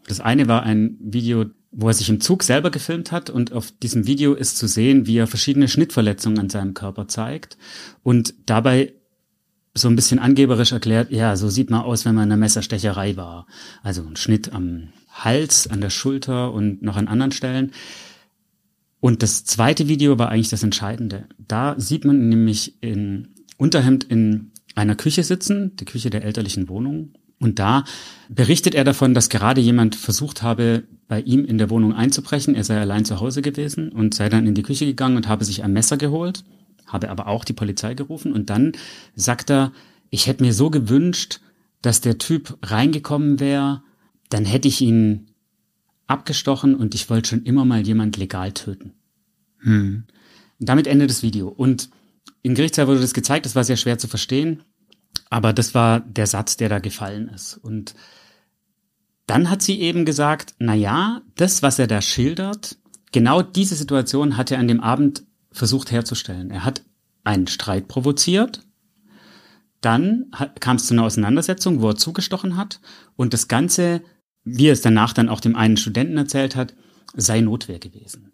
Das 0.06 0.20
eine 0.20 0.46
war 0.46 0.62
ein 0.62 0.98
Video, 1.00 1.46
wo 1.70 1.88
er 1.88 1.94
sich 1.94 2.10
im 2.10 2.20
Zug 2.20 2.42
selber 2.42 2.70
gefilmt 2.70 3.10
hat 3.10 3.30
und 3.30 3.52
auf 3.54 3.72
diesem 3.82 4.06
Video 4.06 4.34
ist 4.34 4.58
zu 4.58 4.68
sehen, 4.68 5.06
wie 5.06 5.16
er 5.16 5.26
verschiedene 5.26 5.68
Schnittverletzungen 5.68 6.38
an 6.38 6.50
seinem 6.50 6.74
Körper 6.74 7.08
zeigt 7.08 7.56
und 8.02 8.34
dabei 8.44 8.92
so 9.72 9.88
ein 9.88 9.96
bisschen 9.96 10.18
angeberisch 10.18 10.72
erklärt, 10.72 11.10
ja, 11.10 11.34
so 11.36 11.48
sieht 11.48 11.70
man 11.70 11.80
aus, 11.80 12.04
wenn 12.04 12.14
man 12.14 12.24
in 12.24 12.32
einer 12.32 12.40
Messerstecherei 12.40 13.16
war. 13.16 13.46
Also 13.82 14.02
ein 14.02 14.16
Schnitt 14.16 14.52
am 14.52 14.88
Hals, 15.10 15.66
an 15.66 15.80
der 15.80 15.90
Schulter 15.90 16.52
und 16.52 16.82
noch 16.82 16.96
an 16.96 17.08
anderen 17.08 17.32
Stellen. 17.32 17.72
Und 19.00 19.22
das 19.22 19.44
zweite 19.44 19.88
Video 19.88 20.18
war 20.18 20.30
eigentlich 20.30 20.48
das 20.48 20.62
Entscheidende. 20.62 21.26
Da 21.38 21.74
sieht 21.78 22.04
man 22.04 22.28
nämlich 22.28 22.82
in 22.82 23.28
Unterhemd 23.56 24.04
in 24.04 24.50
einer 24.74 24.96
Küche 24.96 25.22
sitzen, 25.22 25.76
die 25.76 25.84
Küche 25.84 26.10
der 26.10 26.24
elterlichen 26.24 26.68
Wohnung. 26.68 27.12
Und 27.40 27.58
da 27.58 27.84
berichtet 28.28 28.74
er 28.74 28.84
davon, 28.84 29.14
dass 29.14 29.28
gerade 29.28 29.60
jemand 29.60 29.94
versucht 29.94 30.42
habe, 30.42 30.84
bei 31.06 31.20
ihm 31.20 31.44
in 31.44 31.58
der 31.58 31.70
Wohnung 31.70 31.94
einzubrechen. 31.94 32.54
Er 32.54 32.64
sei 32.64 32.80
allein 32.80 33.04
zu 33.04 33.20
Hause 33.20 33.42
gewesen 33.42 33.90
und 33.90 34.14
sei 34.14 34.28
dann 34.28 34.46
in 34.46 34.54
die 34.54 34.62
Küche 34.62 34.86
gegangen 34.86 35.16
und 35.16 35.28
habe 35.28 35.44
sich 35.44 35.62
ein 35.62 35.72
Messer 35.72 35.96
geholt, 35.96 36.44
habe 36.86 37.10
aber 37.10 37.28
auch 37.28 37.44
die 37.44 37.52
Polizei 37.52 37.94
gerufen. 37.94 38.32
Und 38.32 38.50
dann 38.50 38.72
sagt 39.14 39.50
er, 39.50 39.72
ich 40.10 40.26
hätte 40.26 40.42
mir 40.42 40.52
so 40.52 40.70
gewünscht, 40.70 41.40
dass 41.80 42.00
der 42.00 42.18
Typ 42.18 42.58
reingekommen 42.62 43.38
wäre, 43.38 43.82
dann 44.30 44.44
hätte 44.44 44.68
ich 44.68 44.80
ihn 44.80 45.27
abgestochen 46.08 46.74
und 46.74 46.94
ich 46.94 47.08
wollte 47.08 47.30
schon 47.30 47.44
immer 47.44 47.64
mal 47.64 47.86
jemand 47.86 48.16
legal 48.16 48.52
töten. 48.52 48.94
Hm. 49.58 50.04
Damit 50.58 50.86
endet 50.88 51.10
das 51.10 51.22
Video. 51.22 51.48
Und 51.48 51.90
im 52.42 52.54
Gerichtssaal 52.54 52.88
wurde 52.88 53.00
das 53.00 53.14
gezeigt, 53.14 53.46
das 53.46 53.54
war 53.54 53.64
sehr 53.64 53.76
schwer 53.76 53.98
zu 53.98 54.08
verstehen, 54.08 54.62
aber 55.30 55.52
das 55.52 55.74
war 55.74 56.00
der 56.00 56.26
Satz, 56.26 56.56
der 56.56 56.68
da 56.68 56.78
gefallen 56.78 57.28
ist. 57.28 57.56
Und 57.56 57.94
dann 59.26 59.50
hat 59.50 59.62
sie 59.62 59.80
eben 59.80 60.04
gesagt, 60.04 60.54
na 60.58 60.74
ja, 60.74 61.22
das, 61.36 61.62
was 61.62 61.78
er 61.78 61.86
da 61.86 62.00
schildert, 62.00 62.78
genau 63.12 63.42
diese 63.42 63.74
Situation 63.74 64.36
hat 64.36 64.50
er 64.50 64.58
an 64.58 64.68
dem 64.68 64.80
Abend 64.80 65.24
versucht 65.52 65.90
herzustellen. 65.90 66.50
Er 66.50 66.64
hat 66.64 66.82
einen 67.24 67.46
Streit 67.46 67.88
provoziert, 67.88 68.62
dann 69.80 70.30
kam 70.60 70.76
es 70.76 70.86
zu 70.86 70.94
einer 70.94 71.04
Auseinandersetzung, 71.04 71.82
wo 71.82 71.90
er 71.90 71.96
zugestochen 71.96 72.56
hat 72.56 72.80
und 73.16 73.32
das 73.32 73.48
Ganze 73.48 74.02
wie 74.44 74.68
er 74.68 74.72
es 74.72 74.80
danach 74.80 75.12
dann 75.12 75.28
auch 75.28 75.40
dem 75.40 75.56
einen 75.56 75.76
Studenten 75.76 76.16
erzählt 76.16 76.56
hat, 76.56 76.74
sei 77.14 77.40
Notwehr 77.40 77.78
gewesen. 77.78 78.32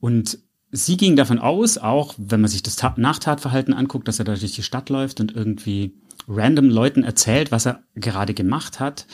Und 0.00 0.38
sie 0.70 0.96
ging 0.96 1.16
davon 1.16 1.38
aus, 1.38 1.78
auch 1.78 2.14
wenn 2.18 2.40
man 2.40 2.50
sich 2.50 2.62
das 2.62 2.76
Nachtatverhalten 2.96 3.74
anguckt, 3.74 4.08
dass 4.08 4.18
er 4.18 4.24
da 4.24 4.34
durch 4.34 4.52
die 4.52 4.62
Stadt 4.62 4.90
läuft 4.90 5.20
und 5.20 5.34
irgendwie 5.34 5.94
random 6.28 6.68
Leuten 6.68 7.02
erzählt, 7.04 7.52
was 7.52 7.66
er 7.66 7.82
gerade 7.94 8.34
gemacht 8.34 8.80
hat, 8.80 9.06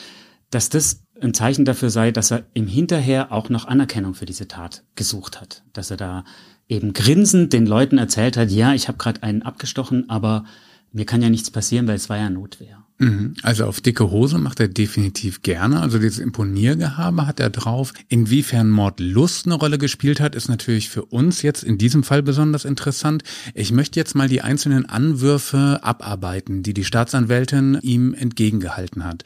dass 0.49 0.69
das 0.69 1.03
ein 1.21 1.33
Zeichen 1.33 1.65
dafür 1.65 1.89
sei, 1.89 2.11
dass 2.11 2.31
er 2.31 2.45
im 2.53 2.67
Hinterher 2.67 3.31
auch 3.31 3.49
noch 3.49 3.65
Anerkennung 3.65 4.13
für 4.13 4.25
diese 4.25 4.47
Tat 4.47 4.83
gesucht 4.95 5.39
hat. 5.39 5.63
Dass 5.73 5.91
er 5.91 5.97
da 5.97 6.25
eben 6.67 6.93
grinsend 6.93 7.53
den 7.53 7.65
Leuten 7.65 7.97
erzählt 7.97 8.35
hat, 8.35 8.51
ja, 8.51 8.73
ich 8.73 8.87
habe 8.87 8.97
gerade 8.97 9.23
einen 9.23 9.43
abgestochen, 9.43 10.09
aber 10.09 10.45
Mir 10.93 11.07
kann 11.07 11.23
ja 11.23 11.29
nichts 11.29 11.49
passieren, 11.49 11.87
weil 11.87 11.95
es 11.95 12.07
war 12.07 12.17
ja 12.17 12.29
Notwehr. 12.29 12.82
Mhm. 12.99 13.35
Also 13.41 13.65
auf 13.65 13.81
dicke 13.81 14.11
Hose 14.11 14.37
macht 14.37 14.59
er 14.59 14.67
definitiv 14.67 15.41
gerne. 15.41 15.81
Also 15.81 15.99
dieses 15.99 16.19
Imponiergehabe 16.19 17.25
hat 17.25 17.39
er 17.39 17.49
drauf. 17.49 17.93
Inwiefern 18.07 18.69
Mordlust 18.69 19.45
eine 19.45 19.55
Rolle 19.55 19.77
gespielt 19.77 20.19
hat, 20.19 20.35
ist 20.35 20.47
natürlich 20.47 20.89
für 20.89 21.05
uns 21.05 21.41
jetzt 21.41 21.63
in 21.63 21.77
diesem 21.77 22.03
Fall 22.03 22.23
besonders 22.23 22.65
interessant. 22.65 23.23
Ich 23.53 23.71
möchte 23.71 23.99
jetzt 23.99 24.15
mal 24.15 24.29
die 24.29 24.41
einzelnen 24.41 24.85
Anwürfe 24.85 25.79
abarbeiten, 25.81 26.63
die 26.63 26.73
die 26.73 26.85
Staatsanwältin 26.85 27.79
ihm 27.81 28.13
entgegengehalten 28.13 29.03
hat. 29.03 29.23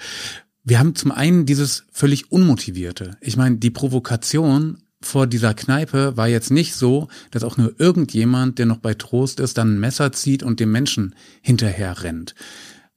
Wir 0.63 0.79
haben 0.79 0.95
zum 0.95 1.11
einen 1.11 1.45
dieses 1.45 1.85
völlig 1.91 2.31
unmotivierte. 2.31 3.17
Ich 3.21 3.37
meine, 3.37 3.57
die 3.57 3.69
Provokation 3.69 4.79
vor 5.01 5.27
dieser 5.27 5.53
Kneipe 5.53 6.17
war 6.17 6.27
jetzt 6.27 6.51
nicht 6.51 6.75
so, 6.75 7.07
dass 7.31 7.43
auch 7.43 7.57
nur 7.57 7.79
irgendjemand, 7.79 8.57
der 8.59 8.65
noch 8.65 8.79
bei 8.79 8.93
Trost 8.93 9.39
ist, 9.39 9.57
dann 9.57 9.75
ein 9.75 9.79
Messer 9.79 10.11
zieht 10.11 10.43
und 10.43 10.59
dem 10.59 10.71
Menschen 10.71 11.15
hinterher 11.41 12.03
rennt. 12.03 12.35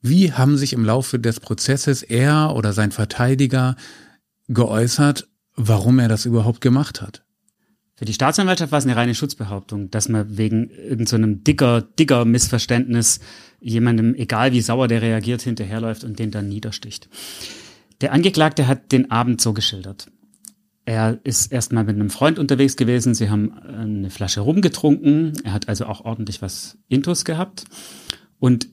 Wie 0.03 0.33
haben 0.33 0.57
sich 0.57 0.73
im 0.73 0.85
Laufe 0.85 1.19
des 1.19 1.41
Prozesses 1.41 2.03
er 2.03 2.55
oder 2.55 2.73
sein 2.73 2.91
Verteidiger 2.91 3.77
geäußert, 4.49 5.29
warum 5.57 5.99
er 5.99 6.09
das 6.09 6.25
überhaupt 6.25 6.61
gemacht 6.61 7.03
hat? 7.03 7.23
Für 7.97 8.07
die 8.07 8.15
Staatsanwaltschaft 8.15 8.73
war 8.73 8.79
es 8.79 8.87
eine 8.87 8.97
reine 8.97 9.15
Schutzbehauptung, 9.15 9.91
dass 9.91 10.09
man 10.09 10.39
wegen 10.39 10.71
irgendeinem 10.71 11.35
so 11.35 11.41
dicker, 11.43 11.83
dicker 11.83 12.25
Missverständnis 12.25 13.21
jemandem, 13.61 14.15
egal 14.15 14.53
wie 14.53 14.63
sauer 14.63 14.89
der 14.89 15.03
reagiert, 15.03 15.43
hinterherläuft 15.43 16.03
und 16.03 16.19
den 16.19 16.31
dann 16.31 16.49
niedersticht. 16.49 17.11
Der 18.01 18.15
Angeklagte 18.15 18.67
hat 18.67 18.93
den 18.93 19.11
Abend 19.11 19.43
so 19.43 19.53
geschildert. 19.53 20.11
Er 20.87 21.21
ist 21.25 21.53
erstmal 21.53 21.85
mit 21.85 21.97
einem 21.97 22.09
Freund 22.09 22.39
unterwegs 22.39 22.77
gewesen. 22.77 23.15
Sie 23.15 23.29
haben 23.29 23.53
eine 23.53 24.09
Flasche 24.09 24.41
rumgetrunken. 24.41 25.35
Er 25.45 25.53
hat 25.53 25.69
also 25.69 25.85
auch 25.85 26.07
ordentlich 26.07 26.41
was 26.41 26.79
Intus 26.89 27.27
gehabt. 27.27 27.67
Und 28.39 28.69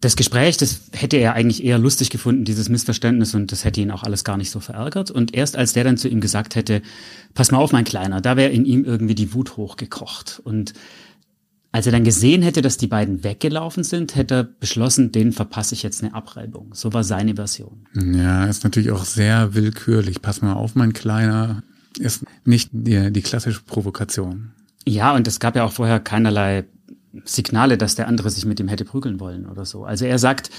das 0.00 0.16
Gespräch, 0.16 0.56
das 0.56 0.80
hätte 0.92 1.18
er 1.18 1.34
eigentlich 1.34 1.62
eher 1.62 1.78
lustig 1.78 2.08
gefunden, 2.08 2.44
dieses 2.44 2.70
Missverständnis, 2.70 3.34
und 3.34 3.52
das 3.52 3.64
hätte 3.64 3.82
ihn 3.82 3.90
auch 3.90 4.02
alles 4.02 4.24
gar 4.24 4.38
nicht 4.38 4.50
so 4.50 4.58
verärgert. 4.58 5.10
Und 5.10 5.34
erst 5.34 5.56
als 5.56 5.74
der 5.74 5.84
dann 5.84 5.98
zu 5.98 6.08
ihm 6.08 6.22
gesagt 6.22 6.54
hätte, 6.54 6.80
pass 7.34 7.50
mal 7.50 7.58
auf, 7.58 7.72
mein 7.72 7.84
Kleiner, 7.84 8.22
da 8.22 8.36
wäre 8.36 8.50
in 8.50 8.64
ihm 8.64 8.84
irgendwie 8.84 9.14
die 9.14 9.34
Wut 9.34 9.58
hochgekocht. 9.58 10.40
Und 10.42 10.72
als 11.70 11.84
er 11.84 11.92
dann 11.92 12.02
gesehen 12.04 12.40
hätte, 12.40 12.62
dass 12.62 12.78
die 12.78 12.86
beiden 12.86 13.22
weggelaufen 13.24 13.84
sind, 13.84 14.16
hätte 14.16 14.34
er 14.34 14.44
beschlossen, 14.44 15.12
denen 15.12 15.32
verpasse 15.32 15.74
ich 15.74 15.82
jetzt 15.82 16.02
eine 16.02 16.14
Abreibung. 16.14 16.74
So 16.74 16.94
war 16.94 17.04
seine 17.04 17.34
Version. 17.34 17.86
Ja, 17.94 18.46
ist 18.46 18.64
natürlich 18.64 18.90
auch 18.92 19.04
sehr 19.04 19.54
willkürlich. 19.54 20.22
Pass 20.22 20.40
mal 20.40 20.54
auf, 20.54 20.74
mein 20.74 20.94
Kleiner, 20.94 21.62
ist 21.98 22.24
nicht 22.46 22.70
die, 22.72 23.12
die 23.12 23.22
klassische 23.22 23.60
Provokation. 23.66 24.52
Ja, 24.86 25.14
und 25.14 25.28
es 25.28 25.40
gab 25.40 25.56
ja 25.56 25.64
auch 25.64 25.72
vorher 25.72 26.00
keinerlei 26.00 26.64
Signale, 27.24 27.78
dass 27.78 27.94
der 27.94 28.08
andere 28.08 28.30
sich 28.30 28.44
mit 28.44 28.60
ihm 28.60 28.68
hätte 28.68 28.84
prügeln 28.84 29.20
wollen 29.20 29.46
oder 29.46 29.64
so. 29.64 29.84
Also 29.84 30.04
er 30.04 30.18
sagt, 30.18 30.50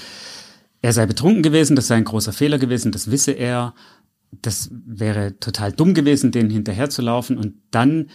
er 0.82 0.92
sei 0.92 1.06
betrunken 1.06 1.42
gewesen, 1.42 1.76
das 1.76 1.86
sei 1.86 1.96
ein 1.96 2.04
großer 2.04 2.32
Fehler 2.32 2.58
gewesen, 2.58 2.92
das 2.92 3.10
wisse 3.10 3.32
er. 3.32 3.74
Das 4.40 4.70
wäre 4.72 5.38
total 5.38 5.72
dumm 5.72 5.94
gewesen, 5.94 6.32
denen 6.32 6.50
hinterherzulaufen. 6.50 7.36
Und 7.38 7.54
dann 7.70 8.08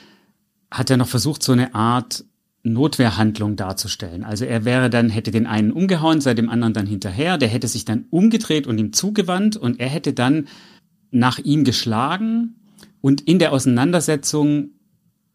hat 0.72 0.90
er 0.90 0.98
noch 0.98 1.08
versucht, 1.08 1.44
so 1.44 1.52
eine 1.52 1.76
Art 1.76 2.26
Notwehrhandlung 2.64 3.56
darzustellen. 3.56 4.24
Also 4.24 4.46
er 4.46 4.66
wäre 4.66 4.90
dann, 4.90 5.10
hätte 5.10 5.32
den 5.32 5.48
einen 5.48 5.72
umgehauen, 5.72 6.22
sei 6.22 6.34
dem 6.34 6.50
anderen 6.50 6.74
dann 6.74 6.86
hinterher, 6.86 7.38
der 7.38 7.48
hätte 7.48 7.68
sich 7.68 7.86
dann 7.86 8.06
umgedreht 8.10 8.68
und 8.68 8.78
ihm 8.78 8.94
zugewandt 8.94 9.56
und 9.58 9.80
er 9.80 9.90
hätte 9.90 10.14
dann 10.14 10.48
nach 11.12 11.40
ihm 11.40 11.64
geschlagen 11.64 12.56
und 13.00 13.22
in 13.22 13.40
der 13.40 13.54
Auseinandersetzung 13.54 14.72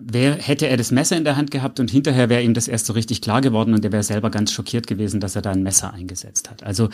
wär, 0.05 0.35
hätte 0.35 0.67
er 0.69 0.77
das 0.77 0.91
Messer 0.91 1.17
in 1.17 1.25
der 1.25 1.37
Hand 1.37 1.51
gehabt 1.51 1.81
und 1.81 1.91
hinterher 1.91 2.29
wäre 2.29 2.43
ihm 2.43 2.55
das 2.55 2.69
erst 2.69 2.87
so 2.87 2.93
richtig 2.93 3.21
klar 3.21 3.41
geworden 3.41 3.75
und 3.75 3.85
er 3.85 3.93
wäre 3.93 4.03
selber 4.03 4.31
ganz 4.31 4.53
schockiert 4.53 4.87
gewesen, 4.87 5.21
dass 5.21 5.37
er 5.37 5.43
da 5.43 5.51
ein 5.51 5.63
Messer 5.63 5.93
eingesetzt 5.93 6.51
hat. 6.51 6.63
Also 6.63 6.89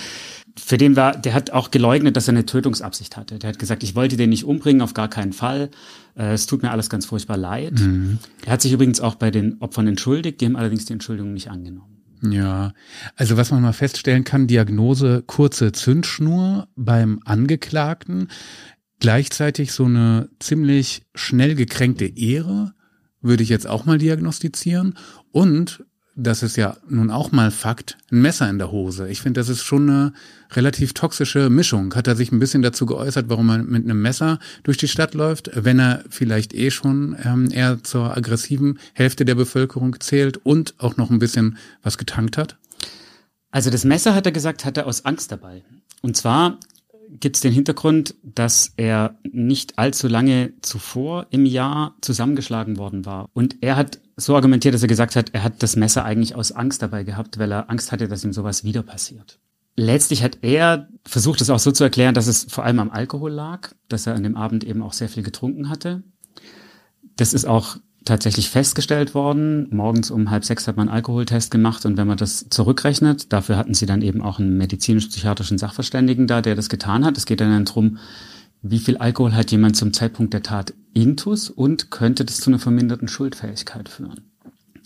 für 0.57 0.77
den 0.77 0.97
war, 0.97 1.17
der 1.17 1.35
hat 1.35 1.51
auch 1.51 1.71
geleugnet, 1.71 2.17
dass 2.17 2.29
er 2.29 2.33
eine 2.33 2.47
Tötungsabsicht 2.47 3.17
hatte. 3.17 3.39
Der 3.39 3.51
hat 3.51 3.59
gesagt, 3.59 3.83
ich 3.83 3.95
wollte 3.95 4.17
den 4.17 4.31
nicht 4.31 4.45
umbringen, 4.45 4.83
auf 4.83 4.95
gar 4.95 5.09
keinen 5.09 5.33
Fall. 5.33 5.71
Äh, 6.17 6.33
es 6.33 6.47
tut 6.47 6.63
mir 6.63 6.71
alles 6.71 6.91
ganz 6.91 7.07
furchtbar 7.07 7.37
leid. 7.37 7.79
Mhm. 7.79 8.19
Er 8.45 8.53
hat 8.53 8.63
sich 8.63 8.73
übrigens 8.73 9.01
auch 9.01 9.15
bei 9.15 9.31
den 9.31 9.61
Opfern 9.61 9.87
entschuldigt, 9.87 10.41
die 10.41 10.47
haben 10.47 10.57
allerdings 10.57 10.85
die 10.85 10.93
Entschuldigung 10.93 11.33
nicht 11.33 11.51
angenommen. 11.51 11.99
Ja, 12.23 12.73
also 13.15 13.37
was 13.37 13.51
man 13.51 13.63
mal 13.63 13.73
feststellen 13.73 14.25
kann, 14.25 14.49
Diagnose 14.49 15.23
kurze 15.27 15.73
Zündschnur 15.73 16.69
beim 16.75 17.21
Angeklagten, 17.25 18.29
gleichzeitig 18.99 19.73
so 19.73 19.85
eine 19.85 20.29
ziemlich 20.41 21.03
schnell 21.15 21.55
gekränkte 21.55 22.07
Ehre, 22.07 22.75
würde 23.21 23.43
ich 23.43 23.49
jetzt 23.49 23.67
auch 23.67 23.85
mal 23.85 23.99
diagnostizieren. 23.99 24.95
Und 25.33 25.85
das 26.21 26.43
ist 26.43 26.57
ja 26.57 26.77
nun 26.89 27.11
auch 27.11 27.31
mal 27.31 27.53
Fakt, 27.53 27.97
ein 28.11 28.21
Messer 28.21 28.51
in 28.51 28.59
der 28.59 28.73
Hose. 28.73 29.09
Ich 29.09 29.21
finde, 29.21 29.41
das 29.41 29.49
ist 29.49 29.63
schon 29.63 29.89
eine 29.89 30.13
relativ 30.51 30.93
toxische 30.93 31.49
Mischung. 31.49 31.95
Hat 31.95 32.09
er 32.09 32.17
sich 32.17 32.33
ein 32.33 32.41
bisschen 32.41 32.61
dazu 32.61 32.87
geäußert, 32.87 33.29
warum 33.29 33.49
er 33.51 33.59
mit 33.59 33.85
einem 33.85 34.03
Messer 34.03 34.41
durch 34.65 34.77
die 34.79 34.89
Stadt 34.89 35.15
läuft, 35.15 35.51
wenn 35.55 35.79
er 35.79 36.03
vielleicht 36.11 36.55
eh 36.55 36.73
schon 36.73 37.17
ähm, 37.23 37.49
eher 37.53 37.85
zur 37.85 38.17
aggressiven 38.17 38.81
Hälfte 38.95 39.25
der 39.25 39.37
Bevölkerung 39.37 40.01
zählt 40.01 40.39
und 40.39 40.75
auch 40.79 40.97
noch 40.97 41.11
ein 41.11 41.21
bisschen 41.21 41.57
was 41.83 41.99
getankt 41.99 42.37
hat? 42.37 42.57
Also 43.53 43.71
das 43.71 43.85
Messer, 43.85 44.15
hat 44.15 44.27
er 44.27 44.33
gesagt, 44.33 44.65
hat 44.65 44.77
er 44.77 44.87
aus 44.87 45.05
Angst 45.05 45.31
dabei. 45.31 45.63
Und 46.03 46.17
zwar 46.17 46.59
gibt 47.11 47.37
es 47.37 47.43
den 47.43 47.53
Hintergrund, 47.53 48.15
dass 48.23 48.73
er 48.77 49.19
nicht 49.23 49.79
allzu 49.79 50.09
lange 50.09 50.53
zuvor 50.63 51.27
im 51.31 51.47
Jahr 51.47 51.97
zusammengeschlagen 52.01 52.77
worden 52.77 53.07
war. 53.07 53.29
Und 53.33 53.57
er 53.63 53.77
hat 53.77 54.01
so 54.17 54.35
argumentiert, 54.35 54.75
dass 54.75 54.83
er 54.83 54.89
gesagt 54.89 55.17
hat, 55.17 55.31
er 55.33 55.43
hat 55.43 55.63
das 55.63 55.77
Messer 55.77 56.05
eigentlich 56.05 56.35
aus 56.35 56.53
Angst 56.53 56.83
dabei 56.83 57.05
gehabt, 57.05 57.39
weil 57.39 57.53
er 57.53 57.71
Angst 57.71 57.93
hatte, 57.93 58.09
dass 58.09 58.25
ihm 58.25 58.33
sowas 58.33 58.65
wieder 58.65 58.83
passiert. 58.83 59.39
Letztlich 59.77 60.23
hat 60.25 60.39
er 60.43 60.89
versucht, 61.05 61.41
es 61.41 61.51
auch 61.51 61.61
so 61.61 61.71
zu 61.71 61.85
erklären, 61.85 62.15
dass 62.15 62.27
es 62.27 62.45
vor 62.45 62.65
allem 62.65 62.81
am 62.81 62.91
Alkohol 62.91 63.31
lag, 63.31 63.71
dass 63.89 64.07
er 64.07 64.15
an 64.15 64.25
dem 64.25 64.37
Abend 64.37 64.65
eben 64.65 64.83
auch 64.83 64.93
sehr 64.93 65.09
viel 65.09 65.23
getrunken 65.23 65.69
hatte. 65.69 66.03
Das 67.17 67.33
ist 67.33 67.45
auch 67.45 67.77
tatsächlich 68.09 68.51
festgestellt 68.51 69.15
worden. 69.15 69.69
Morgens 69.71 70.11
um 70.11 70.31
halb 70.31 70.45
sechs 70.45 70.67
hat 70.67 70.77
man 70.77 70.89
einen 70.89 70.97
Alkoholtest 70.97 71.51
gemacht 71.51 71.87
und 71.87 71.97
wenn 71.97 72.07
man 72.07 72.19
das 72.19 72.47
zurückrechnet, 72.51 73.33
dafür 73.33 73.57
hatten 73.57 73.75
sie 73.75 73.87
dann 73.87 74.03
eben 74.03 74.23
auch 74.23 74.39
einen 74.39 74.57
medizinisch-psychiatrischen 74.57 75.59
Sachverständigen 75.59 76.27
da, 76.27 76.43
der 76.43 76.55
das 76.55 76.69
getan 76.69 77.05
hat. 77.05 77.17
Es 77.17 77.27
geht 77.27 77.41
dann 77.41 77.65
darum, 77.65 77.99
wie 78.63 78.79
viel 78.79 78.97
Alkohol 78.97 79.35
hat 79.35 79.53
jemand 79.53 79.77
zum 79.77 79.93
Zeitpunkt 79.93 80.35
der 80.35 80.43
Tat 80.43 80.75
intus 80.93 81.49
und 81.49 81.91
könnte 81.91 82.25
das 82.25 82.41
zu 82.41 82.51
einer 82.51 82.59
verminderten 82.59 83.09
Schuldfähigkeit 83.09 83.89
führen. 83.89 84.23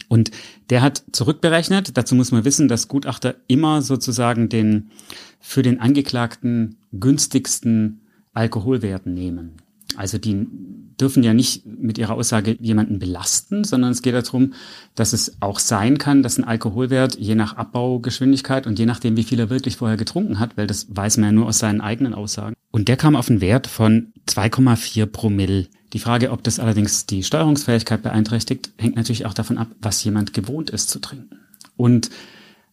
Und 0.08 0.30
der 0.68 0.82
hat 0.82 1.02
zurückberechnet, 1.12 1.96
dazu 1.96 2.14
muss 2.14 2.32
man 2.32 2.44
wissen, 2.44 2.68
dass 2.68 2.88
Gutachter 2.88 3.36
immer 3.46 3.80
sozusagen 3.80 4.50
den 4.50 4.90
für 5.40 5.62
den 5.62 5.80
Angeklagten 5.80 6.76
günstigsten 6.92 8.02
Alkoholwerten 8.34 9.14
nehmen. 9.14 9.52
Also 9.96 10.18
die 10.18 10.46
dürfen 11.02 11.24
ja 11.24 11.34
nicht 11.34 11.66
mit 11.66 11.98
ihrer 11.98 12.14
Aussage 12.14 12.56
jemanden 12.60 13.00
belasten, 13.00 13.64
sondern 13.64 13.90
es 13.90 14.02
geht 14.02 14.14
darum, 14.14 14.54
dass 14.94 15.12
es 15.12 15.36
auch 15.40 15.58
sein 15.58 15.98
kann, 15.98 16.22
dass 16.22 16.38
ein 16.38 16.44
Alkoholwert 16.44 17.18
je 17.18 17.34
nach 17.34 17.56
Abbaugeschwindigkeit 17.56 18.68
und 18.68 18.78
je 18.78 18.86
nachdem, 18.86 19.16
wie 19.16 19.24
viel 19.24 19.40
er 19.40 19.50
wirklich 19.50 19.76
vorher 19.76 19.96
getrunken 19.96 20.38
hat, 20.38 20.56
weil 20.56 20.68
das 20.68 20.86
weiß 20.88 21.16
man 21.16 21.30
ja 21.30 21.32
nur 21.32 21.46
aus 21.46 21.58
seinen 21.58 21.80
eigenen 21.80 22.14
Aussagen. 22.14 22.54
Und 22.70 22.86
der 22.86 22.96
kam 22.96 23.16
auf 23.16 23.28
einen 23.28 23.40
Wert 23.40 23.66
von 23.66 24.12
2,4 24.28 25.06
Promille. 25.06 25.66
Die 25.92 25.98
Frage, 25.98 26.30
ob 26.30 26.44
das 26.44 26.60
allerdings 26.60 27.04
die 27.04 27.24
Steuerungsfähigkeit 27.24 28.02
beeinträchtigt, 28.02 28.70
hängt 28.78 28.96
natürlich 28.96 29.26
auch 29.26 29.34
davon 29.34 29.58
ab, 29.58 29.68
was 29.80 30.02
jemand 30.04 30.32
gewohnt 30.32 30.70
ist 30.70 30.88
zu 30.88 31.00
trinken. 31.00 31.40
Und 31.76 32.10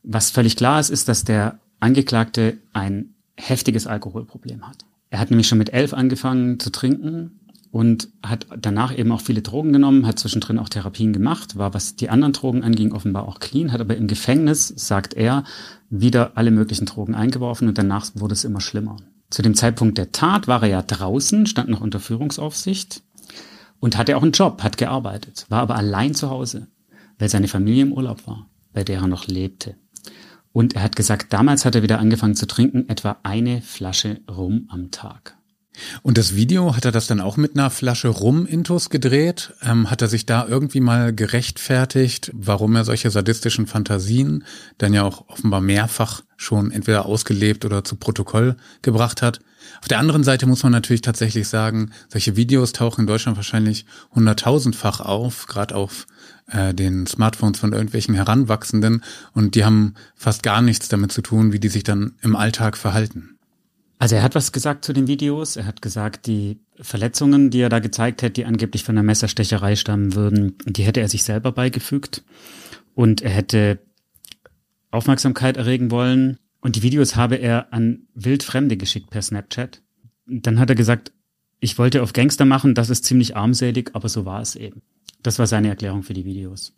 was 0.03 0.29
völlig 0.29 0.55
klar 0.55 0.79
ist, 0.79 0.91
ist, 0.91 1.09
dass 1.09 1.23
der 1.23 1.59
Angeklagte 1.79 2.59
ein 2.73 3.15
heftiges 3.35 3.87
Alkoholproblem 3.87 4.67
hat. 4.67 4.85
Er 5.09 5.19
hat 5.19 5.31
nämlich 5.31 5.47
schon 5.47 5.57
mit 5.57 5.73
elf 5.73 5.93
angefangen 5.93 6.59
zu 6.59 6.69
trinken 6.69 7.38
und 7.71 8.09
hat 8.23 8.47
danach 8.59 8.97
eben 8.97 9.11
auch 9.11 9.21
viele 9.21 9.41
Drogen 9.41 9.73
genommen, 9.73 10.07
hat 10.07 10.17
zwischendrin 10.17 10.57
auch 10.57 10.69
Therapien 10.69 11.13
gemacht, 11.13 11.57
war, 11.57 11.73
was 11.73 11.95
die 11.95 12.09
anderen 12.09 12.33
Drogen 12.33 12.63
anging, 12.63 12.93
offenbar 12.93 13.27
auch 13.27 13.39
clean, 13.39 13.71
hat 13.71 13.81
aber 13.81 13.95
im 13.95 14.07
Gefängnis, 14.07 14.67
sagt 14.75 15.13
er, 15.13 15.43
wieder 15.89 16.31
alle 16.35 16.51
möglichen 16.51 16.85
Drogen 16.85 17.15
eingeworfen 17.15 17.67
und 17.67 17.77
danach 17.77 18.09
wurde 18.15 18.33
es 18.33 18.43
immer 18.43 18.61
schlimmer. 18.61 18.97
Zu 19.29 19.43
dem 19.43 19.53
Zeitpunkt 19.53 19.97
der 19.99 20.11
Tat 20.11 20.47
war 20.47 20.63
er 20.63 20.69
ja 20.69 20.81
draußen, 20.81 21.45
stand 21.45 21.69
noch 21.69 21.81
unter 21.81 21.99
Führungsaufsicht 21.99 23.03
und 23.79 23.97
hatte 23.97 24.17
auch 24.17 24.23
einen 24.23 24.31
Job, 24.31 24.63
hat 24.63 24.77
gearbeitet, 24.77 25.45
war 25.49 25.61
aber 25.61 25.75
allein 25.75 26.15
zu 26.15 26.31
Hause, 26.31 26.67
weil 27.19 27.29
seine 27.29 27.47
Familie 27.47 27.83
im 27.83 27.93
Urlaub 27.93 28.25
war, 28.25 28.47
bei 28.73 28.83
der 28.83 29.01
er 29.01 29.07
noch 29.07 29.27
lebte. 29.27 29.75
Und 30.51 30.75
er 30.75 30.81
hat 30.81 30.95
gesagt, 30.95 31.31
damals 31.31 31.63
hat 31.65 31.75
er 31.75 31.83
wieder 31.83 31.99
angefangen 31.99 32.35
zu 32.35 32.47
trinken, 32.47 32.89
etwa 32.89 33.17
eine 33.21 33.61
Flasche 33.61 34.21
Rum 34.27 34.65
am 34.69 34.89
Tag. 34.89 35.38
Und 36.03 36.17
das 36.17 36.35
Video, 36.35 36.75
hat 36.75 36.85
er 36.85 36.91
das 36.91 37.07
dann 37.07 37.21
auch 37.21 37.37
mit 37.37 37.55
einer 37.55 37.69
Flasche 37.69 38.09
Rum-Intus 38.09 38.89
gedreht? 38.89 39.53
Ähm, 39.61 39.89
hat 39.89 40.01
er 40.01 40.07
sich 40.07 40.25
da 40.25 40.47
irgendwie 40.47 40.79
mal 40.79 41.13
gerechtfertigt, 41.13 42.31
warum 42.33 42.75
er 42.75 42.85
solche 42.85 43.11
sadistischen 43.11 43.67
Fantasien 43.67 44.43
dann 44.77 44.93
ja 44.93 45.03
auch 45.03 45.27
offenbar 45.27 45.61
mehrfach 45.61 46.21
schon 46.37 46.71
entweder 46.71 47.05
ausgelebt 47.05 47.65
oder 47.65 47.83
zu 47.83 47.95
Protokoll 47.95 48.55
gebracht 48.81 49.21
hat? 49.21 49.39
Auf 49.81 49.87
der 49.87 49.99
anderen 49.99 50.23
Seite 50.23 50.45
muss 50.45 50.63
man 50.63 50.71
natürlich 50.71 51.01
tatsächlich 51.01 51.47
sagen, 51.47 51.91
solche 52.09 52.35
Videos 52.35 52.73
tauchen 52.73 53.01
in 53.01 53.07
Deutschland 53.07 53.37
wahrscheinlich 53.37 53.85
hunderttausendfach 54.13 54.99
auf, 54.99 55.47
gerade 55.47 55.75
auf 55.75 56.07
äh, 56.47 56.73
den 56.73 57.07
Smartphones 57.07 57.59
von 57.59 57.73
irgendwelchen 57.73 58.15
Heranwachsenden 58.15 59.03
und 59.33 59.55
die 59.55 59.65
haben 59.65 59.93
fast 60.15 60.43
gar 60.43 60.61
nichts 60.61 60.89
damit 60.89 61.11
zu 61.11 61.21
tun, 61.21 61.53
wie 61.53 61.59
die 61.59 61.69
sich 61.69 61.83
dann 61.83 62.13
im 62.21 62.35
Alltag 62.35 62.77
verhalten. 62.77 63.38
Also 63.99 64.15
er 64.15 64.23
hat 64.23 64.33
was 64.33 64.53
gesagt 64.53 64.85
zu 64.85 64.93
den 64.93 65.07
Videos. 65.07 65.57
Er 65.57 65.65
hat 65.65 65.81
gesagt, 65.81 66.25
die 66.25 66.57
Verletzungen, 66.79 67.49
die 67.49 67.59
er 67.59 67.69
da 67.69 67.79
gezeigt 67.79 68.23
hat, 68.23 68.37
die 68.37 68.45
angeblich 68.45 68.85
von 68.85 68.97
einer 68.97 69.03
Messerstecherei 69.03 69.75
stammen 69.75 70.15
würden, 70.15 70.55
die 70.65 70.83
hätte 70.83 71.01
er 71.01 71.09
sich 71.09 71.23
selber 71.23 71.51
beigefügt. 71.51 72.23
Und 72.95 73.21
er 73.21 73.29
hätte 73.29 73.79
Aufmerksamkeit 74.89 75.57
erregen 75.57 75.91
wollen. 75.91 76.39
Und 76.61 76.77
die 76.77 76.81
Videos 76.81 77.17
habe 77.17 77.35
er 77.35 77.73
an 77.73 78.07
Wildfremde 78.15 78.77
geschickt 78.77 79.09
per 79.09 79.21
Snapchat. 79.21 79.81
Dann 80.25 80.59
hat 80.59 80.69
er 80.69 80.75
gesagt, 80.75 81.11
ich 81.59 81.77
wollte 81.77 82.01
auf 82.01 82.13
Gangster 82.13 82.45
machen, 82.45 82.75
das 82.75 82.89
ist 82.89 83.03
ziemlich 83.03 83.35
armselig, 83.35 83.91
aber 83.93 84.07
so 84.07 84.25
war 84.25 84.41
es 84.41 84.55
eben. 84.55 84.81
Das 85.23 85.39
war 85.39 85.47
seine 85.47 85.67
Erklärung 85.67 86.03
für 86.03 86.13
die 86.13 86.23
Videos. 86.23 86.73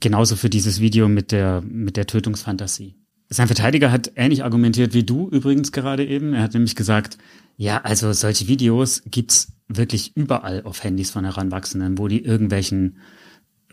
Genauso 0.00 0.36
für 0.36 0.48
dieses 0.48 0.80
Video 0.80 1.08
mit 1.08 1.30
der, 1.30 1.60
mit 1.60 1.98
der 1.98 2.06
Tötungsfantasie. 2.06 2.94
Sein 3.28 3.46
Verteidiger 3.46 3.90
hat 3.90 4.12
ähnlich 4.16 4.44
argumentiert 4.44 4.94
wie 4.94 5.04
du 5.04 5.28
übrigens 5.28 5.72
gerade 5.72 6.04
eben. 6.06 6.34
Er 6.34 6.42
hat 6.42 6.54
nämlich 6.54 6.76
gesagt, 6.76 7.18
ja, 7.56 7.80
also 7.82 8.12
solche 8.12 8.48
Videos 8.48 9.02
gibt's 9.06 9.52
wirklich 9.68 10.16
überall 10.16 10.62
auf 10.64 10.84
Handys 10.84 11.10
von 11.10 11.24
Heranwachsenden, 11.24 11.98
wo 11.98 12.08
die 12.08 12.24
irgendwelchen 12.24 12.98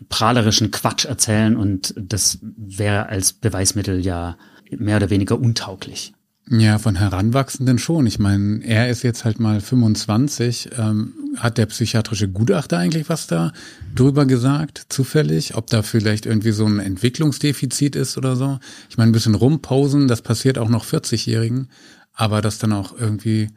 prahlerischen 0.08 0.70
Quatsch 0.70 1.04
erzählen 1.04 1.56
und 1.56 1.94
das 1.96 2.38
wäre 2.42 3.06
als 3.08 3.34
Beweismittel 3.34 4.04
ja 4.04 4.36
mehr 4.70 4.96
oder 4.96 5.10
weniger 5.10 5.38
untauglich. 5.38 6.12
Ja, 6.50 6.78
von 6.78 6.96
Heranwachsenden 6.96 7.78
schon. 7.78 8.06
Ich 8.06 8.18
meine, 8.18 8.64
er 8.64 8.90
ist 8.90 9.02
jetzt 9.02 9.24
halt 9.24 9.38
mal 9.38 9.60
25. 9.60 10.70
Ähm, 10.76 11.14
hat 11.36 11.56
der 11.56 11.66
psychiatrische 11.66 12.28
Gutachter 12.28 12.78
eigentlich 12.78 13.08
was 13.08 13.26
da 13.26 13.52
drüber 13.94 14.26
gesagt, 14.26 14.86
zufällig? 14.88 15.54
Ob 15.54 15.68
da 15.68 15.82
vielleicht 15.82 16.26
irgendwie 16.26 16.52
so 16.52 16.66
ein 16.66 16.78
Entwicklungsdefizit 16.78 17.96
ist 17.96 18.18
oder 18.18 18.36
so? 18.36 18.58
Ich 18.90 18.98
meine, 18.98 19.10
ein 19.10 19.12
bisschen 19.12 19.34
rumpausen, 19.34 20.08
das 20.08 20.20
passiert 20.20 20.58
auch 20.58 20.68
noch 20.68 20.84
40-Jährigen, 20.84 21.68
aber 22.12 22.42
das 22.42 22.58
dann 22.58 22.72
auch 22.72 22.98
irgendwie 22.98 23.48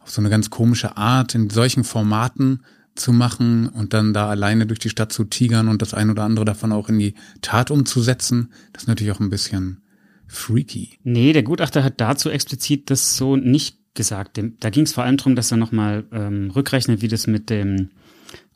auf 0.00 0.10
so 0.10 0.20
eine 0.20 0.30
ganz 0.30 0.50
komische 0.50 0.96
Art 0.96 1.34
in 1.34 1.50
solchen 1.50 1.82
Formaten 1.82 2.60
zu 2.94 3.12
machen 3.12 3.68
und 3.68 3.94
dann 3.94 4.12
da 4.12 4.28
alleine 4.28 4.66
durch 4.66 4.78
die 4.78 4.90
Stadt 4.90 5.12
zu 5.12 5.24
tigern 5.24 5.66
und 5.66 5.82
das 5.82 5.94
ein 5.94 6.10
oder 6.10 6.22
andere 6.22 6.44
davon 6.44 6.72
auch 6.72 6.88
in 6.88 6.98
die 6.98 7.14
Tat 7.42 7.70
umzusetzen, 7.70 8.52
das 8.72 8.84
ist 8.84 8.88
natürlich 8.88 9.12
auch 9.12 9.20
ein 9.20 9.30
bisschen 9.30 9.80
freaky. 10.26 10.98
Nee, 11.02 11.32
der 11.32 11.42
Gutachter 11.42 11.84
hat 11.84 12.00
dazu 12.00 12.30
explizit 12.30 12.90
das 12.90 13.16
so 13.16 13.36
nicht 13.36 13.78
gesagt. 13.94 14.40
Da 14.60 14.70
ging 14.70 14.84
es 14.84 14.92
vor 14.92 15.04
allem 15.04 15.16
darum, 15.16 15.36
dass 15.36 15.50
er 15.50 15.56
nochmal 15.56 16.04
ähm, 16.12 16.50
rückrechnet, 16.50 17.02
wie 17.02 17.08
das 17.08 17.26
mit 17.26 17.50
dem 17.50 17.90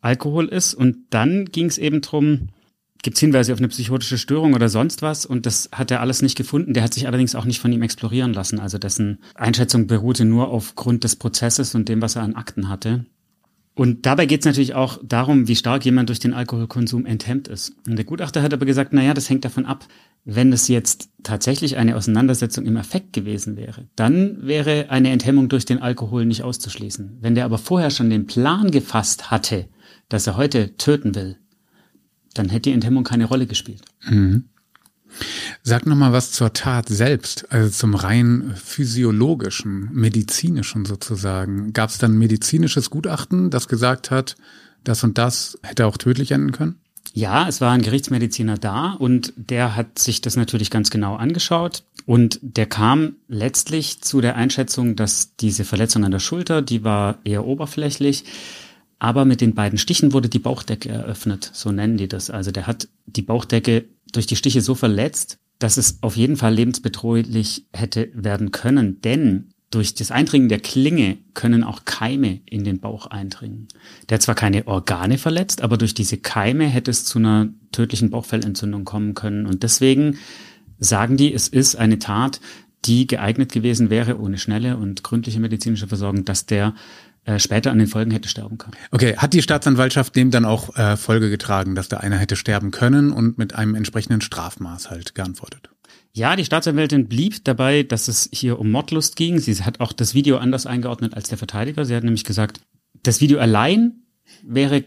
Alkohol 0.00 0.46
ist. 0.46 0.74
Und 0.74 0.96
dann 1.10 1.46
ging 1.46 1.66
es 1.66 1.78
eben 1.78 2.00
drum, 2.00 2.48
gibt 3.02 3.16
es 3.16 3.20
Hinweise 3.20 3.52
auf 3.52 3.58
eine 3.58 3.68
psychotische 3.68 4.18
Störung 4.18 4.54
oder 4.54 4.68
sonst 4.68 5.02
was? 5.02 5.24
Und 5.26 5.46
das 5.46 5.70
hat 5.72 5.90
er 5.90 6.00
alles 6.00 6.22
nicht 6.22 6.36
gefunden. 6.36 6.74
Der 6.74 6.82
hat 6.82 6.94
sich 6.94 7.06
allerdings 7.06 7.34
auch 7.34 7.44
nicht 7.44 7.60
von 7.60 7.72
ihm 7.72 7.82
explorieren 7.82 8.32
lassen. 8.32 8.58
Also 8.58 8.78
dessen 8.78 9.18
Einschätzung 9.34 9.86
beruhte 9.86 10.24
nur 10.24 10.48
aufgrund 10.48 11.04
des 11.04 11.16
Prozesses 11.16 11.74
und 11.74 11.88
dem, 11.88 12.02
was 12.02 12.16
er 12.16 12.22
an 12.22 12.34
Akten 12.34 12.68
hatte. 12.68 13.06
Und 13.78 14.06
dabei 14.06 14.26
geht 14.26 14.40
es 14.40 14.44
natürlich 14.44 14.74
auch 14.74 14.98
darum, 15.04 15.46
wie 15.46 15.54
stark 15.54 15.84
jemand 15.84 16.08
durch 16.08 16.18
den 16.18 16.34
Alkoholkonsum 16.34 17.06
enthemmt 17.06 17.46
ist. 17.46 17.76
Und 17.86 17.94
der 17.94 18.04
Gutachter 18.04 18.42
hat 18.42 18.52
aber 18.52 18.66
gesagt, 18.66 18.92
naja, 18.92 19.14
das 19.14 19.30
hängt 19.30 19.44
davon 19.44 19.66
ab, 19.66 19.86
wenn 20.24 20.52
es 20.52 20.66
jetzt 20.66 21.10
tatsächlich 21.22 21.76
eine 21.76 21.94
Auseinandersetzung 21.94 22.66
im 22.66 22.76
Affekt 22.76 23.12
gewesen 23.12 23.56
wäre, 23.56 23.86
dann 23.94 24.44
wäre 24.44 24.90
eine 24.90 25.10
Enthemmung 25.10 25.48
durch 25.48 25.64
den 25.64 25.80
Alkohol 25.80 26.26
nicht 26.26 26.42
auszuschließen. 26.42 27.18
Wenn 27.20 27.36
der 27.36 27.44
aber 27.44 27.56
vorher 27.56 27.90
schon 27.90 28.10
den 28.10 28.26
Plan 28.26 28.72
gefasst 28.72 29.30
hatte, 29.30 29.68
dass 30.08 30.26
er 30.26 30.36
heute 30.36 30.76
töten 30.76 31.14
will, 31.14 31.36
dann 32.34 32.48
hätte 32.48 32.70
die 32.70 32.72
Enthemmung 32.72 33.04
keine 33.04 33.26
Rolle 33.26 33.46
gespielt. 33.46 33.82
Mhm. 34.02 34.46
Sag 35.62 35.86
noch 35.86 35.96
mal 35.96 36.12
was 36.12 36.30
zur 36.30 36.52
Tat 36.52 36.88
selbst, 36.88 37.50
also 37.50 37.70
zum 37.70 37.94
rein 37.94 38.54
physiologischen, 38.62 39.90
medizinischen 39.92 40.84
sozusagen. 40.84 41.72
Gab 41.72 41.90
es 41.90 41.98
dann 41.98 42.18
medizinisches 42.18 42.90
Gutachten, 42.90 43.50
das 43.50 43.68
gesagt 43.68 44.10
hat, 44.10 44.36
das 44.84 45.04
und 45.04 45.18
das 45.18 45.58
hätte 45.62 45.86
auch 45.86 45.96
tödlich 45.96 46.30
enden 46.30 46.52
können? 46.52 46.76
Ja, 47.14 47.48
es 47.48 47.60
war 47.60 47.72
ein 47.72 47.82
Gerichtsmediziner 47.82 48.58
da 48.58 48.92
und 48.92 49.32
der 49.36 49.76
hat 49.76 49.98
sich 49.98 50.20
das 50.20 50.36
natürlich 50.36 50.70
ganz 50.70 50.90
genau 50.90 51.16
angeschaut 51.16 51.82
und 52.06 52.38
der 52.42 52.66
kam 52.66 53.16
letztlich 53.28 54.02
zu 54.02 54.20
der 54.20 54.36
Einschätzung, 54.36 54.94
dass 54.94 55.34
diese 55.36 55.64
Verletzung 55.64 56.04
an 56.04 56.12
der 56.12 56.18
Schulter, 56.20 56.62
die 56.62 56.84
war 56.84 57.18
eher 57.24 57.44
oberflächlich, 57.44 58.24
aber 58.98 59.24
mit 59.24 59.40
den 59.40 59.54
beiden 59.54 59.78
Stichen 59.78 60.12
wurde 60.12 60.28
die 60.28 60.38
Bauchdecke 60.38 60.88
eröffnet, 60.88 61.50
so 61.52 61.70
nennen 61.70 61.96
die 61.96 62.08
das. 62.08 62.30
Also 62.30 62.50
der 62.50 62.66
hat 62.66 62.88
die 63.06 63.22
Bauchdecke 63.22 63.84
durch 64.12 64.26
die 64.26 64.36
Stiche 64.36 64.60
so 64.60 64.74
verletzt, 64.74 65.38
dass 65.58 65.76
es 65.76 66.02
auf 66.02 66.16
jeden 66.16 66.36
Fall 66.36 66.54
lebensbedrohlich 66.54 67.66
hätte 67.72 68.10
werden 68.14 68.52
können, 68.52 69.00
denn 69.02 69.52
durch 69.70 69.94
das 69.94 70.10
Eindringen 70.10 70.48
der 70.48 70.60
Klinge 70.60 71.18
können 71.34 71.62
auch 71.62 71.84
Keime 71.84 72.40
in 72.46 72.64
den 72.64 72.80
Bauch 72.80 73.06
eindringen. 73.06 73.68
Der 74.08 74.14
hat 74.14 74.22
zwar 74.22 74.34
keine 74.34 74.66
Organe 74.66 75.18
verletzt, 75.18 75.60
aber 75.60 75.76
durch 75.76 75.92
diese 75.92 76.16
Keime 76.16 76.66
hätte 76.66 76.90
es 76.90 77.04
zu 77.04 77.18
einer 77.18 77.48
tödlichen 77.70 78.10
Bauchfellentzündung 78.10 78.84
kommen 78.84 79.12
können. 79.12 79.44
Und 79.44 79.62
deswegen 79.62 80.16
sagen 80.78 81.18
die, 81.18 81.34
es 81.34 81.48
ist 81.48 81.76
eine 81.76 81.98
Tat, 81.98 82.40
die 82.86 83.06
geeignet 83.06 83.52
gewesen 83.52 83.90
wäre, 83.90 84.18
ohne 84.18 84.38
schnelle 84.38 84.78
und 84.78 85.02
gründliche 85.02 85.40
medizinische 85.40 85.88
Versorgung, 85.88 86.24
dass 86.24 86.46
der 86.46 86.74
äh, 87.28 87.38
später 87.38 87.70
an 87.70 87.78
den 87.78 87.88
Folgen 87.88 88.10
hätte 88.10 88.26
sterben 88.26 88.56
können. 88.56 88.74
Okay, 88.90 89.14
hat 89.18 89.34
die 89.34 89.42
Staatsanwaltschaft 89.42 90.16
dem 90.16 90.30
dann 90.30 90.46
auch 90.46 90.74
äh, 90.76 90.96
Folge 90.96 91.28
getragen, 91.28 91.74
dass 91.74 91.90
der 91.90 92.00
einer 92.00 92.16
hätte 92.16 92.36
sterben 92.36 92.70
können 92.70 93.12
und 93.12 93.36
mit 93.36 93.54
einem 93.54 93.74
entsprechenden 93.74 94.22
Strafmaß 94.22 94.88
halt 94.88 95.14
geantwortet? 95.14 95.68
Ja, 96.14 96.36
die 96.36 96.46
Staatsanwältin 96.46 97.06
blieb 97.06 97.44
dabei, 97.44 97.82
dass 97.82 98.08
es 98.08 98.30
hier 98.32 98.58
um 98.58 98.70
Mordlust 98.70 99.14
ging. 99.16 99.38
Sie 99.40 99.54
hat 99.62 99.80
auch 99.80 99.92
das 99.92 100.14
Video 100.14 100.38
anders 100.38 100.64
eingeordnet 100.64 101.12
als 101.12 101.28
der 101.28 101.36
Verteidiger. 101.36 101.84
Sie 101.84 101.94
hat 101.94 102.02
nämlich 102.02 102.24
gesagt, 102.24 102.60
das 103.02 103.20
Video 103.20 103.38
allein 103.40 104.04
wäre 104.42 104.84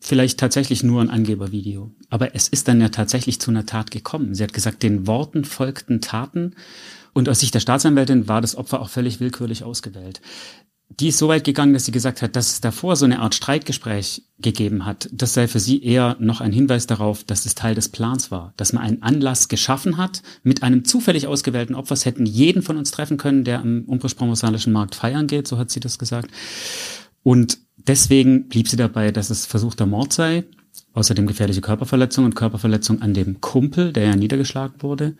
vielleicht 0.00 0.40
tatsächlich 0.40 0.82
nur 0.82 1.00
ein 1.00 1.10
Angebervideo. 1.10 1.92
Aber 2.08 2.34
es 2.34 2.48
ist 2.48 2.66
dann 2.66 2.80
ja 2.80 2.88
tatsächlich 2.88 3.40
zu 3.40 3.52
einer 3.52 3.64
Tat 3.64 3.92
gekommen. 3.92 4.34
Sie 4.34 4.42
hat 4.42 4.52
gesagt, 4.52 4.82
den 4.82 5.06
Worten 5.06 5.44
folgten 5.44 6.00
Taten. 6.00 6.56
Und 7.12 7.28
aus 7.28 7.40
Sicht 7.40 7.54
der 7.54 7.60
Staatsanwältin 7.60 8.26
war 8.26 8.40
das 8.40 8.56
Opfer 8.56 8.80
auch 8.80 8.88
völlig 8.88 9.20
willkürlich 9.20 9.62
ausgewählt 9.62 10.20
die 10.98 11.08
ist 11.08 11.18
so 11.18 11.28
weit 11.28 11.44
gegangen, 11.44 11.72
dass 11.72 11.84
sie 11.84 11.92
gesagt 11.92 12.20
hat, 12.20 12.34
dass 12.34 12.52
es 12.52 12.60
davor 12.60 12.96
so 12.96 13.04
eine 13.04 13.20
Art 13.20 13.34
Streitgespräch 13.34 14.24
gegeben 14.38 14.84
hat. 14.84 15.08
Das 15.12 15.34
sei 15.34 15.46
für 15.46 15.60
sie 15.60 15.82
eher 15.82 16.16
noch 16.18 16.40
ein 16.40 16.52
Hinweis 16.52 16.86
darauf, 16.86 17.22
dass 17.22 17.46
es 17.46 17.54
Teil 17.54 17.76
des 17.76 17.88
Plans 17.88 18.30
war, 18.30 18.52
dass 18.56 18.72
man 18.72 18.82
einen 18.82 19.02
Anlass 19.02 19.48
geschaffen 19.48 19.96
hat 19.96 20.22
mit 20.42 20.62
einem 20.62 20.84
zufällig 20.84 21.28
ausgewählten 21.28 21.76
Opfer. 21.76 21.94
Es 21.94 22.06
hätten 22.06 22.26
jeden 22.26 22.62
von 22.62 22.76
uns 22.76 22.90
treffen 22.90 23.18
können, 23.18 23.44
der 23.44 23.60
am 23.60 23.84
umbrisch-promosalischen 23.86 24.72
Markt 24.72 24.96
feiern 24.96 25.28
geht, 25.28 25.46
so 25.46 25.58
hat 25.58 25.70
sie 25.70 25.80
das 25.80 25.98
gesagt. 25.98 26.30
Und 27.22 27.58
deswegen 27.76 28.48
blieb 28.48 28.68
sie 28.68 28.76
dabei, 28.76 29.12
dass 29.12 29.30
es 29.30 29.46
versuchter 29.46 29.86
Mord 29.86 30.12
sei, 30.12 30.44
außerdem 30.94 31.26
gefährliche 31.26 31.60
Körperverletzung 31.60 32.24
und 32.24 32.34
Körperverletzung 32.34 33.00
an 33.00 33.14
dem 33.14 33.40
Kumpel, 33.40 33.92
der 33.92 34.06
ja 34.06 34.16
niedergeschlagen 34.16 34.82
wurde 34.82 35.14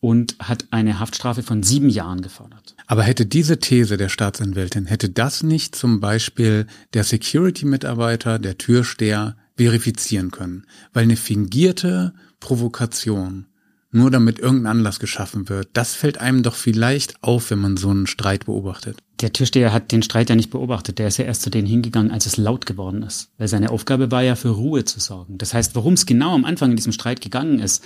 und 0.00 0.36
hat 0.38 0.66
eine 0.70 0.98
Haftstrafe 0.98 1.42
von 1.42 1.62
sieben 1.62 1.90
Jahren 1.90 2.22
gefordert. 2.22 2.74
Aber 2.86 3.02
hätte 3.02 3.26
diese 3.26 3.58
These 3.58 3.96
der 3.96 4.08
Staatsanwältin, 4.08 4.86
hätte 4.86 5.10
das 5.10 5.42
nicht 5.42 5.76
zum 5.76 6.00
Beispiel 6.00 6.66
der 6.94 7.04
Security-Mitarbeiter, 7.04 8.38
der 8.38 8.58
Türsteher 8.58 9.36
verifizieren 9.56 10.30
können? 10.30 10.64
Weil 10.94 11.04
eine 11.04 11.16
fingierte 11.16 12.14
Provokation, 12.40 13.46
nur 13.92 14.10
damit 14.10 14.38
irgendein 14.38 14.78
Anlass 14.78 15.00
geschaffen 15.00 15.48
wird, 15.48 15.68
das 15.74 15.94
fällt 15.94 16.18
einem 16.18 16.42
doch 16.42 16.54
vielleicht 16.54 17.22
auf, 17.22 17.50
wenn 17.50 17.58
man 17.58 17.76
so 17.76 17.90
einen 17.90 18.06
Streit 18.06 18.46
beobachtet. 18.46 18.96
Der 19.20 19.34
Türsteher 19.34 19.72
hat 19.72 19.92
den 19.92 20.02
Streit 20.02 20.30
ja 20.30 20.36
nicht 20.36 20.50
beobachtet, 20.50 20.98
der 20.98 21.08
ist 21.08 21.18
ja 21.18 21.26
erst 21.26 21.42
zu 21.42 21.50
denen 21.50 21.66
hingegangen, 21.66 22.10
als 22.10 22.24
es 22.24 22.38
laut 22.38 22.64
geworden 22.64 23.02
ist. 23.02 23.30
Weil 23.36 23.48
seine 23.48 23.70
Aufgabe 23.70 24.10
war 24.10 24.22
ja 24.22 24.34
für 24.34 24.48
Ruhe 24.48 24.86
zu 24.86 24.98
sorgen. 24.98 25.36
Das 25.36 25.52
heißt, 25.52 25.74
worum 25.74 25.92
es 25.92 26.06
genau 26.06 26.34
am 26.34 26.46
Anfang 26.46 26.70
in 26.70 26.76
diesem 26.76 26.92
Streit 26.92 27.20
gegangen 27.20 27.58
ist, 27.58 27.84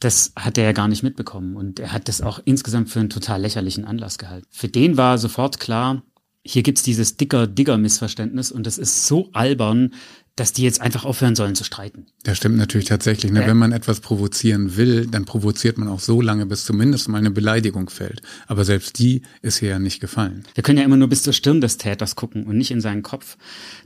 das 0.00 0.32
hat 0.36 0.58
er 0.58 0.64
ja 0.64 0.72
gar 0.72 0.88
nicht 0.88 1.02
mitbekommen. 1.02 1.56
Und 1.56 1.80
er 1.80 1.92
hat 1.92 2.08
das 2.08 2.20
auch 2.20 2.40
insgesamt 2.44 2.90
für 2.90 3.00
einen 3.00 3.10
total 3.10 3.40
lächerlichen 3.40 3.84
Anlass 3.84 4.18
gehalten. 4.18 4.46
Für 4.50 4.68
den 4.68 4.96
war 4.96 5.18
sofort 5.18 5.58
klar, 5.58 6.02
hier 6.44 6.62
gibt's 6.62 6.82
dieses 6.82 7.16
Dicker-Digger-Missverständnis 7.16 8.52
und 8.52 8.66
das 8.66 8.78
ist 8.78 9.06
so 9.06 9.28
albern, 9.32 9.92
dass 10.38 10.52
die 10.52 10.62
jetzt 10.62 10.80
einfach 10.80 11.04
aufhören 11.04 11.34
sollen 11.34 11.56
zu 11.56 11.64
streiten. 11.64 12.06
Das 12.22 12.36
stimmt 12.36 12.56
natürlich 12.56 12.86
tatsächlich. 12.86 13.32
Ne? 13.32 13.44
Wenn 13.44 13.56
man 13.56 13.72
etwas 13.72 14.00
provozieren 14.00 14.76
will, 14.76 15.06
dann 15.06 15.24
provoziert 15.24 15.78
man 15.78 15.88
auch 15.88 15.98
so 15.98 16.20
lange, 16.20 16.46
bis 16.46 16.64
zumindest 16.64 17.08
mal 17.08 17.18
eine 17.18 17.32
Beleidigung 17.32 17.90
fällt. 17.90 18.22
Aber 18.46 18.64
selbst 18.64 19.00
die 19.00 19.22
ist 19.42 19.58
hier 19.58 19.70
ja 19.70 19.78
nicht 19.80 20.00
gefallen. 20.00 20.44
Wir 20.54 20.62
können 20.62 20.78
ja 20.78 20.84
immer 20.84 20.96
nur 20.96 21.08
bis 21.08 21.24
zur 21.24 21.32
Stirn 21.32 21.60
des 21.60 21.76
Täters 21.76 22.14
gucken 22.14 22.44
und 22.44 22.56
nicht 22.56 22.70
in 22.70 22.80
seinen 22.80 23.02
Kopf. 23.02 23.36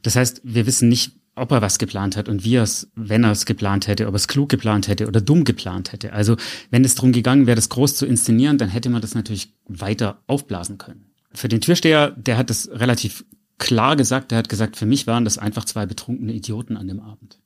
Das 0.03 0.15
heißt, 0.15 0.43
wir 0.45 0.67
wissen 0.67 0.91
nicht, 0.91 1.22
ob 1.35 1.51
er 1.51 1.63
was 1.63 1.79
geplant 1.79 2.17
hat 2.17 2.29
und 2.29 2.45
wie 2.45 2.57
er 2.57 2.63
es, 2.63 2.91
wenn 2.95 3.25
er 3.25 3.31
es 3.31 3.47
geplant 3.47 3.87
hätte, 3.87 4.07
ob 4.07 4.15
er 4.15 4.17
es 4.17 4.29
klug 4.29 4.49
geplant 4.49 4.89
hätte 4.89 5.09
oder 5.09 5.21
dumm 5.21 5.45
geplant 5.45 5.93
hätte. 5.93 6.13
Also 6.13 6.37
wenn 6.71 6.85
es 6.85 6.95
darum 6.95 7.13
gegangen 7.13 7.47
wäre, 7.47 7.57
das 7.57 7.71
groß 7.71 7.97
zu 7.97 8.07
inszenieren, 8.07 8.59
dann 8.59 8.69
hätte 8.69 8.91
man 8.91 9.01
das 9.01 9.15
natürlich 9.15 9.55
weiter 9.67 10.23
aufblasen 10.27 10.79
können. 10.79 11.07
Für 11.33 11.49
den 11.49 11.61
Türsteher, 11.61 12.11
der 12.11 12.37
hat 12.37 12.51
es 12.51 12.71
relativ 12.71 13.25
klar 13.59 13.97
gesagt, 13.97 14.31
der 14.31 14.39
hat 14.39 14.49
gesagt, 14.49 14.77
für 14.77 14.87
mich 14.87 15.07
waren 15.07 15.25
das 15.25 15.39
einfach 15.39 15.65
zwei 15.65 15.87
betrunkene 15.87 16.33
Idioten 16.33 16.77
an 16.77 16.89
dem 16.89 17.01
Abend. 17.01 17.39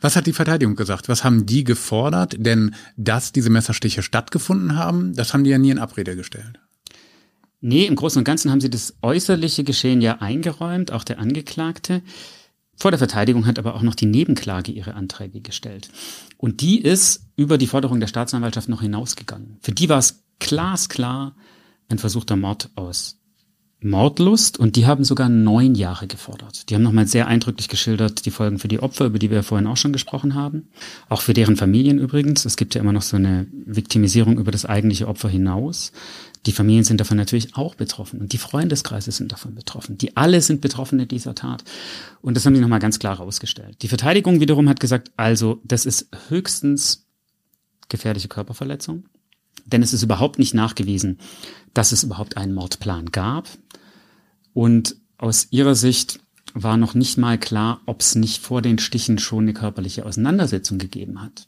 Was 0.00 0.16
hat 0.16 0.26
die 0.26 0.32
Verteidigung 0.32 0.74
gesagt? 0.74 1.08
Was 1.08 1.24
haben 1.24 1.46
die 1.46 1.62
gefordert? 1.62 2.34
Denn 2.38 2.74
dass 2.96 3.32
diese 3.32 3.50
Messerstiche 3.50 4.02
stattgefunden 4.02 4.76
haben, 4.76 5.14
das 5.14 5.34
haben 5.34 5.44
die 5.44 5.50
ja 5.50 5.58
nie 5.58 5.70
in 5.70 5.78
Abrede 5.78 6.16
gestellt. 6.16 6.58
Nee, 7.60 7.86
im 7.86 7.96
Großen 7.96 8.18
und 8.18 8.24
Ganzen 8.24 8.50
haben 8.50 8.60
sie 8.60 8.70
das 8.70 8.94
äußerliche 9.02 9.64
Geschehen 9.64 10.00
ja 10.00 10.18
eingeräumt, 10.20 10.92
auch 10.92 11.04
der 11.04 11.18
Angeklagte. 11.18 12.02
Vor 12.78 12.92
der 12.92 12.98
Verteidigung 12.98 13.46
hat 13.46 13.58
aber 13.58 13.74
auch 13.74 13.82
noch 13.82 13.96
die 13.96 14.06
Nebenklage 14.06 14.70
ihre 14.70 14.94
Anträge 14.94 15.40
gestellt. 15.40 15.90
Und 16.36 16.60
die 16.60 16.80
ist 16.80 17.26
über 17.34 17.58
die 17.58 17.66
Forderung 17.66 17.98
der 17.98 18.06
Staatsanwaltschaft 18.06 18.68
noch 18.68 18.82
hinausgegangen. 18.82 19.58
Für 19.60 19.72
die 19.72 19.88
war 19.88 19.98
es 19.98 20.22
glasklar 20.38 21.34
ein 21.88 21.98
versuchter 21.98 22.36
Mord 22.36 22.70
aus 22.76 23.17
Mordlust 23.80 24.58
und 24.58 24.74
die 24.74 24.86
haben 24.86 25.04
sogar 25.04 25.28
neun 25.28 25.76
Jahre 25.76 26.08
gefordert. 26.08 26.68
Die 26.68 26.74
haben 26.74 26.82
nochmal 26.82 27.06
sehr 27.06 27.28
eindrücklich 27.28 27.68
geschildert 27.68 28.26
die 28.26 28.32
Folgen 28.32 28.58
für 28.58 28.66
die 28.66 28.80
Opfer, 28.80 29.06
über 29.06 29.20
die 29.20 29.30
wir 29.30 29.44
vorhin 29.44 29.68
auch 29.68 29.76
schon 29.76 29.92
gesprochen 29.92 30.34
haben. 30.34 30.68
Auch 31.08 31.20
für 31.20 31.32
deren 31.32 31.56
Familien 31.56 31.98
übrigens. 31.98 32.44
Es 32.44 32.56
gibt 32.56 32.74
ja 32.74 32.80
immer 32.80 32.92
noch 32.92 33.02
so 33.02 33.16
eine 33.16 33.46
Viktimisierung 33.52 34.38
über 34.38 34.50
das 34.50 34.66
eigentliche 34.66 35.06
Opfer 35.06 35.28
hinaus. 35.28 35.92
Die 36.46 36.52
Familien 36.52 36.82
sind 36.82 37.00
davon 37.00 37.16
natürlich 37.16 37.54
auch 37.56 37.76
betroffen 37.76 38.20
und 38.20 38.32
die 38.32 38.38
Freundeskreise 38.38 39.12
sind 39.12 39.30
davon 39.30 39.54
betroffen. 39.54 39.96
Die 39.96 40.16
alle 40.16 40.40
sind 40.40 40.60
Betroffene 40.60 41.06
dieser 41.06 41.36
Tat. 41.36 41.62
Und 42.20 42.36
das 42.36 42.46
haben 42.46 42.54
die 42.54 42.60
nochmal 42.60 42.78
ganz 42.80 42.98
klar 42.98 43.18
herausgestellt. 43.18 43.82
Die 43.82 43.88
Verteidigung 43.88 44.40
wiederum 44.40 44.68
hat 44.68 44.80
gesagt, 44.80 45.12
also 45.16 45.60
das 45.62 45.86
ist 45.86 46.08
höchstens 46.28 47.06
gefährliche 47.88 48.28
Körperverletzung. 48.28 49.04
Denn 49.72 49.82
es 49.82 49.92
ist 49.92 50.02
überhaupt 50.02 50.38
nicht 50.38 50.54
nachgewiesen, 50.54 51.18
dass 51.74 51.92
es 51.92 52.02
überhaupt 52.02 52.36
einen 52.36 52.54
Mordplan 52.54 53.06
gab. 53.12 53.48
Und 54.54 54.96
aus 55.18 55.48
ihrer 55.50 55.74
Sicht 55.74 56.20
war 56.54 56.76
noch 56.76 56.94
nicht 56.94 57.18
mal 57.18 57.38
klar, 57.38 57.80
ob 57.86 58.00
es 58.00 58.14
nicht 58.14 58.42
vor 58.42 58.62
den 58.62 58.78
Stichen 58.78 59.18
schon 59.18 59.44
eine 59.44 59.52
körperliche 59.52 60.06
Auseinandersetzung 60.06 60.78
gegeben 60.78 61.20
hat. 61.22 61.46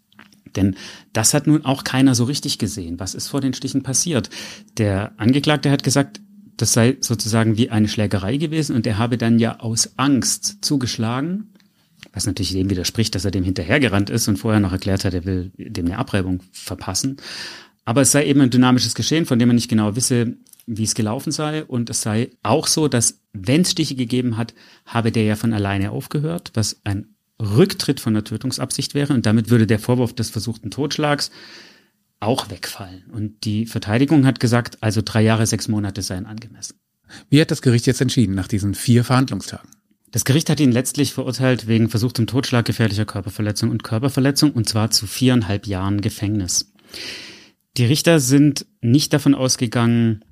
Denn 0.56 0.76
das 1.12 1.32
hat 1.32 1.46
nun 1.46 1.64
auch 1.64 1.84
keiner 1.84 2.14
so 2.14 2.24
richtig 2.24 2.58
gesehen. 2.58 3.00
Was 3.00 3.14
ist 3.14 3.28
vor 3.28 3.40
den 3.40 3.54
Stichen 3.54 3.82
passiert? 3.82 4.30
Der 4.76 5.12
Angeklagte 5.16 5.70
hat 5.70 5.82
gesagt, 5.82 6.20
das 6.56 6.72
sei 6.72 6.98
sozusagen 7.00 7.56
wie 7.56 7.70
eine 7.70 7.88
Schlägerei 7.88 8.36
gewesen 8.36 8.76
und 8.76 8.86
er 8.86 8.98
habe 8.98 9.16
dann 9.16 9.38
ja 9.38 9.60
aus 9.60 9.92
Angst 9.96 10.58
zugeschlagen, 10.60 11.54
was 12.12 12.26
natürlich 12.26 12.52
dem 12.52 12.68
widerspricht, 12.68 13.14
dass 13.14 13.24
er 13.24 13.30
dem 13.30 13.44
hinterhergerannt 13.44 14.10
ist 14.10 14.28
und 14.28 14.36
vorher 14.36 14.60
noch 14.60 14.72
erklärt 14.72 15.04
hat, 15.04 15.14
er 15.14 15.24
will 15.24 15.52
dem 15.56 15.86
eine 15.86 15.98
Abreibung 15.98 16.42
verpassen. 16.52 17.16
Aber 17.90 18.02
es 18.02 18.12
sei 18.12 18.24
eben 18.26 18.40
ein 18.40 18.50
dynamisches 18.50 18.94
Geschehen, 18.94 19.26
von 19.26 19.40
dem 19.40 19.48
man 19.48 19.56
nicht 19.56 19.68
genau 19.68 19.96
wisse, 19.96 20.36
wie 20.64 20.84
es 20.84 20.94
gelaufen 20.94 21.32
sei. 21.32 21.64
Und 21.64 21.90
es 21.90 22.02
sei 22.02 22.30
auch 22.44 22.68
so, 22.68 22.86
dass 22.86 23.18
wenn 23.32 23.62
es 23.62 23.72
Stiche 23.72 23.96
gegeben 23.96 24.36
hat, 24.36 24.54
habe 24.86 25.10
der 25.10 25.24
ja 25.24 25.34
von 25.34 25.52
alleine 25.52 25.90
aufgehört, 25.90 26.52
was 26.54 26.82
ein 26.84 27.16
Rücktritt 27.42 27.98
von 27.98 28.14
der 28.14 28.22
Tötungsabsicht 28.22 28.94
wäre. 28.94 29.12
Und 29.12 29.26
damit 29.26 29.50
würde 29.50 29.66
der 29.66 29.80
Vorwurf 29.80 30.14
des 30.14 30.30
versuchten 30.30 30.70
Totschlags 30.70 31.32
auch 32.20 32.48
wegfallen. 32.48 33.06
Und 33.12 33.42
die 33.42 33.66
Verteidigung 33.66 34.24
hat 34.24 34.38
gesagt, 34.38 34.78
also 34.82 35.02
drei 35.04 35.22
Jahre, 35.22 35.44
sechs 35.44 35.66
Monate 35.66 36.02
seien 36.02 36.26
angemessen. 36.26 36.76
Wie 37.28 37.40
hat 37.40 37.50
das 37.50 37.60
Gericht 37.60 37.88
jetzt 37.88 38.00
entschieden 38.00 38.36
nach 38.36 38.46
diesen 38.46 38.76
vier 38.76 39.02
Verhandlungstagen? 39.02 39.68
Das 40.12 40.24
Gericht 40.24 40.48
hat 40.48 40.60
ihn 40.60 40.70
letztlich 40.70 41.12
verurteilt 41.12 41.66
wegen 41.66 41.88
versuchtem 41.88 42.28
Totschlag, 42.28 42.66
gefährlicher 42.66 43.04
Körperverletzung 43.04 43.68
und 43.68 43.82
Körperverletzung 43.82 44.52
und 44.52 44.68
zwar 44.68 44.92
zu 44.92 45.08
viereinhalb 45.08 45.66
Jahren 45.66 46.00
Gefängnis. 46.00 46.72
Die 47.76 47.84
Richter 47.84 48.20
sind 48.20 48.66
nicht 48.80 49.12
davon 49.12 49.34
ausgegangen, 49.34 50.24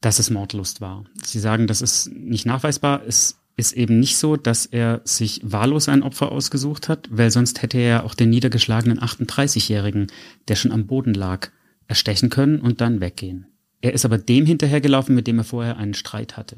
dass 0.00 0.18
es 0.18 0.30
Mordlust 0.30 0.80
war. 0.80 1.04
Sie 1.22 1.40
sagen, 1.40 1.66
das 1.66 1.80
ist 1.80 2.12
nicht 2.12 2.44
nachweisbar. 2.44 3.02
Es 3.06 3.38
ist 3.56 3.72
eben 3.72 4.00
nicht 4.00 4.16
so, 4.16 4.36
dass 4.36 4.66
er 4.66 5.00
sich 5.04 5.40
wahllos 5.42 5.88
ein 5.88 6.02
Opfer 6.02 6.32
ausgesucht 6.32 6.88
hat, 6.88 7.08
weil 7.10 7.30
sonst 7.30 7.62
hätte 7.62 7.78
er 7.78 8.04
auch 8.04 8.14
den 8.14 8.30
niedergeschlagenen 8.30 9.00
38-Jährigen, 9.00 10.08
der 10.48 10.56
schon 10.56 10.72
am 10.72 10.86
Boden 10.86 11.14
lag, 11.14 11.50
erstechen 11.86 12.30
können 12.30 12.60
und 12.60 12.80
dann 12.80 13.00
weggehen. 13.00 13.46
Er 13.80 13.92
ist 13.92 14.04
aber 14.04 14.18
dem 14.18 14.46
hinterhergelaufen, 14.46 15.14
mit 15.14 15.26
dem 15.26 15.38
er 15.38 15.44
vorher 15.44 15.76
einen 15.76 15.94
Streit 15.94 16.36
hatte. 16.36 16.56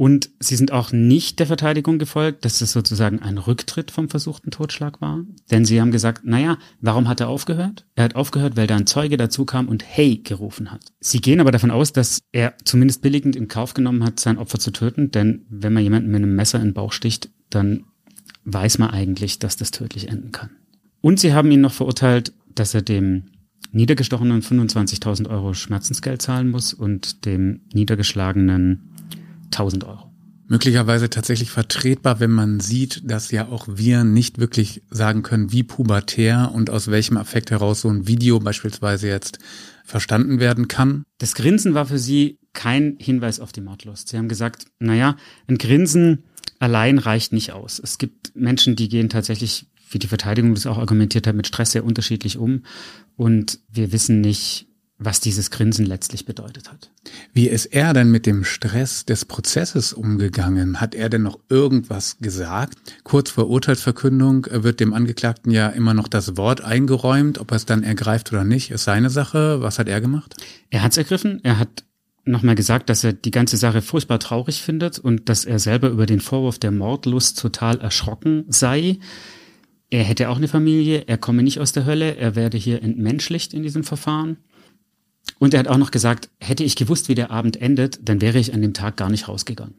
Und 0.00 0.30
sie 0.40 0.56
sind 0.56 0.72
auch 0.72 0.92
nicht 0.92 1.40
der 1.40 1.46
Verteidigung 1.46 1.98
gefolgt, 1.98 2.46
dass 2.46 2.62
es 2.62 2.72
sozusagen 2.72 3.18
ein 3.18 3.36
Rücktritt 3.36 3.90
vom 3.90 4.08
versuchten 4.08 4.50
Totschlag 4.50 5.02
war. 5.02 5.26
Denn 5.50 5.66
sie 5.66 5.78
haben 5.78 5.90
gesagt, 5.90 6.24
naja, 6.24 6.56
warum 6.80 7.06
hat 7.06 7.20
er 7.20 7.28
aufgehört? 7.28 7.84
Er 7.96 8.04
hat 8.04 8.16
aufgehört, 8.16 8.56
weil 8.56 8.66
da 8.66 8.76
ein 8.76 8.86
Zeuge 8.86 9.18
dazu 9.18 9.44
kam 9.44 9.68
und 9.68 9.84
Hey 9.86 10.16
gerufen 10.24 10.72
hat. 10.72 10.80
Sie 11.00 11.20
gehen 11.20 11.38
aber 11.38 11.50
davon 11.50 11.70
aus, 11.70 11.92
dass 11.92 12.20
er 12.32 12.54
zumindest 12.64 13.02
billigend 13.02 13.36
in 13.36 13.46
Kauf 13.46 13.74
genommen 13.74 14.02
hat, 14.02 14.18
sein 14.20 14.38
Opfer 14.38 14.58
zu 14.58 14.70
töten. 14.70 15.10
Denn 15.10 15.44
wenn 15.50 15.74
man 15.74 15.82
jemanden 15.82 16.10
mit 16.10 16.22
einem 16.22 16.34
Messer 16.34 16.60
in 16.60 16.68
den 16.68 16.74
Bauch 16.74 16.92
sticht, 16.92 17.28
dann 17.50 17.84
weiß 18.46 18.78
man 18.78 18.88
eigentlich, 18.88 19.38
dass 19.38 19.58
das 19.58 19.70
tödlich 19.70 20.08
enden 20.08 20.32
kann. 20.32 20.48
Und 21.02 21.20
sie 21.20 21.34
haben 21.34 21.50
ihn 21.50 21.60
noch 21.60 21.74
verurteilt, 21.74 22.32
dass 22.54 22.72
er 22.72 22.80
dem 22.80 23.24
Niedergestochenen 23.72 24.40
25.000 24.40 25.28
Euro 25.28 25.52
Schmerzensgeld 25.52 26.22
zahlen 26.22 26.50
muss 26.50 26.72
und 26.72 27.26
dem 27.26 27.60
Niedergeschlagenen 27.74 28.86
1000 29.52 29.84
Euro. 29.84 30.10
Möglicherweise 30.46 31.08
tatsächlich 31.08 31.52
vertretbar, 31.52 32.18
wenn 32.18 32.32
man 32.32 32.58
sieht, 32.58 33.08
dass 33.08 33.30
ja 33.30 33.46
auch 33.48 33.68
wir 33.68 34.02
nicht 34.02 34.38
wirklich 34.38 34.82
sagen 34.90 35.22
können, 35.22 35.52
wie 35.52 35.62
pubertär 35.62 36.50
und 36.52 36.70
aus 36.70 36.90
welchem 36.90 37.16
Affekt 37.16 37.52
heraus 37.52 37.82
so 37.82 37.88
ein 37.88 38.08
Video 38.08 38.40
beispielsweise 38.40 39.06
jetzt 39.06 39.38
verstanden 39.84 40.40
werden 40.40 40.66
kann. 40.66 41.04
Das 41.18 41.34
Grinsen 41.34 41.74
war 41.74 41.86
für 41.86 42.00
sie 42.00 42.40
kein 42.52 42.96
Hinweis 42.98 43.38
auf 43.38 43.52
die 43.52 43.60
Mordlust. 43.60 44.08
Sie 44.08 44.18
haben 44.18 44.28
gesagt, 44.28 44.66
naja, 44.80 45.16
ein 45.46 45.56
Grinsen 45.56 46.24
allein 46.58 46.98
reicht 46.98 47.32
nicht 47.32 47.52
aus. 47.52 47.80
Es 47.82 47.98
gibt 47.98 48.34
Menschen, 48.34 48.76
die 48.76 48.88
gehen 48.88 49.08
tatsächlich, 49.08 49.68
wie 49.90 49.98
die 49.98 50.06
Verteidigung 50.08 50.54
das 50.54 50.66
auch 50.66 50.78
argumentiert 50.78 51.26
hat, 51.26 51.36
mit 51.36 51.46
Stress 51.46 51.72
sehr 51.72 51.84
unterschiedlich 51.84 52.38
um. 52.38 52.64
Und 53.16 53.60
wir 53.70 53.92
wissen 53.92 54.20
nicht, 54.20 54.66
was 55.00 55.18
dieses 55.18 55.50
Grinsen 55.50 55.86
letztlich 55.86 56.26
bedeutet 56.26 56.70
hat. 56.70 56.90
Wie 57.32 57.48
ist 57.48 57.66
er 57.66 57.94
denn 57.94 58.10
mit 58.10 58.26
dem 58.26 58.44
Stress 58.44 59.06
des 59.06 59.24
Prozesses 59.24 59.94
umgegangen? 59.94 60.80
Hat 60.80 60.94
er 60.94 61.08
denn 61.08 61.22
noch 61.22 61.40
irgendwas 61.48 62.18
gesagt? 62.20 62.78
Kurz 63.02 63.30
vor 63.30 63.48
Urteilsverkündung 63.48 64.46
wird 64.50 64.78
dem 64.78 64.92
Angeklagten 64.92 65.50
ja 65.50 65.68
immer 65.68 65.94
noch 65.94 66.06
das 66.06 66.36
Wort 66.36 66.60
eingeräumt, 66.60 67.38
ob 67.38 67.50
er 67.50 67.56
es 67.56 67.64
dann 67.64 67.82
ergreift 67.82 68.30
oder 68.30 68.44
nicht, 68.44 68.70
ist 68.70 68.84
seine 68.84 69.08
Sache. 69.08 69.62
Was 69.62 69.78
hat 69.78 69.88
er 69.88 70.02
gemacht? 70.02 70.36
Er 70.68 70.82
hat 70.82 70.92
es 70.92 70.98
ergriffen. 70.98 71.40
Er 71.42 71.58
hat 71.58 71.84
nochmal 72.26 72.54
gesagt, 72.54 72.90
dass 72.90 73.02
er 73.02 73.14
die 73.14 73.30
ganze 73.30 73.56
Sache 73.56 73.80
furchtbar 73.80 74.18
traurig 74.18 74.62
findet 74.62 74.98
und 74.98 75.30
dass 75.30 75.46
er 75.46 75.58
selber 75.58 75.88
über 75.88 76.04
den 76.04 76.20
Vorwurf 76.20 76.58
der 76.58 76.72
Mordlust 76.72 77.38
total 77.40 77.80
erschrocken 77.80 78.44
sei. 78.48 78.98
Er 79.88 80.04
hätte 80.04 80.28
auch 80.28 80.36
eine 80.36 80.46
Familie, 80.46 81.04
er 81.08 81.18
komme 81.18 81.42
nicht 81.42 81.58
aus 81.58 81.72
der 81.72 81.84
Hölle, 81.84 82.16
er 82.16 82.36
werde 82.36 82.56
hier 82.56 82.82
entmenschlicht 82.82 83.54
in 83.54 83.62
diesem 83.62 83.82
Verfahren. 83.82 84.36
Und 85.40 85.54
er 85.54 85.60
hat 85.60 85.68
auch 85.68 85.78
noch 85.78 85.90
gesagt, 85.90 86.28
hätte 86.38 86.64
ich 86.64 86.76
gewusst, 86.76 87.08
wie 87.08 87.14
der 87.14 87.30
Abend 87.30 87.56
endet, 87.56 87.98
dann 88.06 88.20
wäre 88.20 88.38
ich 88.38 88.52
an 88.52 88.60
dem 88.60 88.74
Tag 88.74 88.98
gar 88.98 89.08
nicht 89.08 89.26
rausgegangen. 89.26 89.74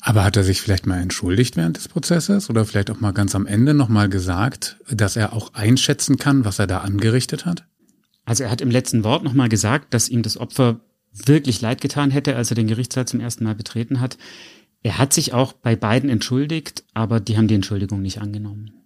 Aber 0.00 0.22
hat 0.22 0.36
er 0.36 0.44
sich 0.44 0.62
vielleicht 0.62 0.86
mal 0.86 1.00
entschuldigt 1.00 1.56
während 1.56 1.76
des 1.76 1.88
Prozesses 1.88 2.48
oder 2.48 2.64
vielleicht 2.64 2.90
auch 2.90 3.00
mal 3.00 3.10
ganz 3.10 3.34
am 3.34 3.44
Ende 3.44 3.74
nochmal 3.74 4.08
gesagt, 4.08 4.78
dass 4.88 5.16
er 5.16 5.32
auch 5.32 5.52
einschätzen 5.52 6.16
kann, 6.16 6.44
was 6.44 6.60
er 6.60 6.68
da 6.68 6.78
angerichtet 6.78 7.44
hat? 7.44 7.66
Also 8.24 8.44
er 8.44 8.50
hat 8.50 8.60
im 8.60 8.70
letzten 8.70 9.02
Wort 9.02 9.24
nochmal 9.24 9.48
gesagt, 9.48 9.92
dass 9.92 10.08
ihm 10.08 10.22
das 10.22 10.36
Opfer 10.38 10.78
wirklich 11.12 11.60
leid 11.60 11.80
getan 11.80 12.12
hätte, 12.12 12.36
als 12.36 12.52
er 12.52 12.54
den 12.54 12.68
Gerichtssaal 12.68 13.06
zum 13.06 13.18
ersten 13.18 13.42
Mal 13.42 13.56
betreten 13.56 14.00
hat. 14.00 14.16
Er 14.84 14.98
hat 14.98 15.12
sich 15.12 15.32
auch 15.32 15.54
bei 15.54 15.74
beiden 15.74 16.08
entschuldigt, 16.08 16.84
aber 16.94 17.18
die 17.18 17.36
haben 17.36 17.48
die 17.48 17.54
Entschuldigung 17.54 18.00
nicht 18.00 18.20
angenommen. 18.20 18.83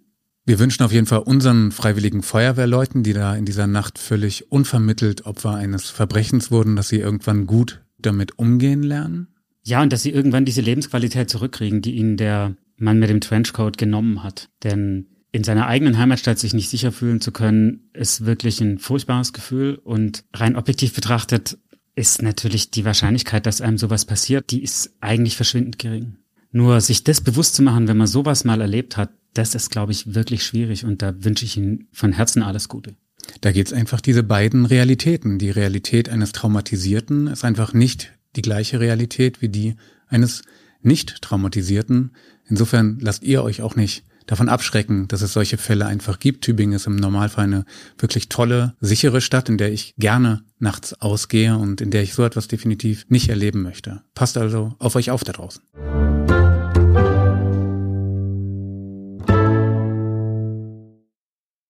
Wir 0.49 0.59
wünschen 0.59 0.83
auf 0.83 0.93
jeden 0.93 1.05
Fall 1.05 1.19
unseren 1.19 1.73
freiwilligen 1.73 2.23
Feuerwehrleuten, 2.23 3.03
die 3.03 3.13
da 3.13 3.37
in 3.37 3.45
dieser 3.45 3.67
Nacht 3.67 3.99
völlig 3.99 4.51
unvermittelt 4.51 5.27
Opfer 5.27 5.55
eines 5.55 5.91
Verbrechens 5.91 6.51
wurden, 6.51 6.75
dass 6.75 6.89
sie 6.89 7.01
irgendwann 7.01 7.47
gut 7.47 7.85
damit 7.99 8.39
umgehen 8.39 8.83
lernen. 8.83 9.29
Ja, 9.63 9.83
und 9.83 9.93
dass 9.93 10.03
sie 10.03 10.11
irgendwann 10.11 10.47
diese 10.47 10.63
Lebensqualität 10.63 11.29
zurückkriegen, 11.29 11.83
die 11.83 11.97
ihnen 11.97 12.17
der 12.17 12.57
Mann 12.79 12.99
mit 12.99 13.11
dem 13.11 13.21
Trenchcoat 13.21 13.77
genommen 13.77 14.23
hat. 14.23 14.49
Denn 14.65 15.09
in 15.33 15.45
seiner 15.45 15.67
eigenen 15.67 15.99
Heimatstadt 15.99 16.39
sich 16.39 16.55
nicht 16.55 16.71
sicher 16.71 16.93
fühlen 16.93 17.21
zu 17.21 17.31
können, 17.31 17.91
ist 17.93 18.25
wirklich 18.25 18.63
ein 18.63 18.79
furchtbares 18.79 19.35
Gefühl. 19.35 19.75
Und 19.75 20.25
rein 20.33 20.57
objektiv 20.57 20.95
betrachtet 20.95 21.59
ist 21.95 22.23
natürlich 22.23 22.71
die 22.71 22.87
Wahrscheinlichkeit, 22.87 23.45
dass 23.45 23.61
einem 23.61 23.77
sowas 23.77 24.07
passiert, 24.07 24.51
die 24.51 24.63
ist 24.63 24.95
eigentlich 25.03 25.37
verschwindend 25.37 25.79
gering. 25.79 26.17
Nur 26.51 26.81
sich 26.81 27.05
das 27.05 27.21
bewusst 27.21 27.55
zu 27.55 27.63
machen, 27.63 27.89
wenn 27.89 27.97
man 27.97 28.07
sowas 28.07 28.45
mal 28.45 28.61
erlebt 28.61 28.97
hat, 28.97 29.11
das 29.35 29.55
ist, 29.55 29.71
glaube 29.71 29.93
ich, 29.93 30.15
wirklich 30.15 30.45
schwierig 30.45 30.85
und 30.85 31.03
da 31.03 31.15
wünsche 31.23 31.45
ich 31.45 31.57
Ihnen 31.57 31.89
von 31.93 32.13
Herzen 32.13 32.43
alles 32.43 32.69
Gute. 32.69 32.95
Da 33.41 33.53
geht's 33.53 33.73
einfach 33.73 34.01
diese 34.01 34.23
beiden 34.23 34.65
Realitäten. 34.65 35.39
Die 35.39 35.51
Realität 35.51 36.09
eines 36.09 36.33
Traumatisierten 36.33 37.27
ist 37.27 37.45
einfach 37.45 37.75
nicht 37.75 38.13
die 38.37 38.43
gleiche 38.43 38.81
Realität 38.81 39.43
wie 39.43 39.49
die 39.49 39.77
eines 40.09 40.43
nicht 40.81 41.21
Traumatisierten. 41.23 42.13
Insofern 42.47 42.99
lasst 43.01 43.23
ihr 43.23 43.43
euch 43.43 43.63
auch 43.63 43.77
nicht 43.77 44.05
davon 44.29 44.49
abschrecken, 44.49 45.09
dass 45.09 45.23
es 45.23 45.33
solche 45.33 45.59
Fälle 45.59 45.87
einfach 45.87 46.21
gibt. 46.21 46.45
Tübingen 46.45 46.75
ist 46.75 46.87
im 46.87 46.95
Normalfall 46.95 47.45
eine 47.45 47.65
wirklich 47.99 48.29
tolle, 48.29 48.75
sichere 48.81 49.21
Stadt, 49.21 49.49
in 49.49 49.59
der 49.59 49.73
ich 49.73 49.95
gerne 49.99 50.45
nachts 50.61 50.95
ausgehe 51.01 51.57
und 51.57 51.81
in 51.81 51.91
der 51.91 52.03
ich 52.03 52.15
so 52.15 52.25
etwas 52.25 52.47
definitiv 52.47 53.07
nicht 53.09 53.29
erleben 53.29 53.63
möchte. 53.63 54.03
Passt 54.15 54.37
also 54.37 54.75
auf 54.79 54.95
euch 54.95 55.11
auf 55.11 55.25
da 55.25 55.33
draußen. 55.33 55.63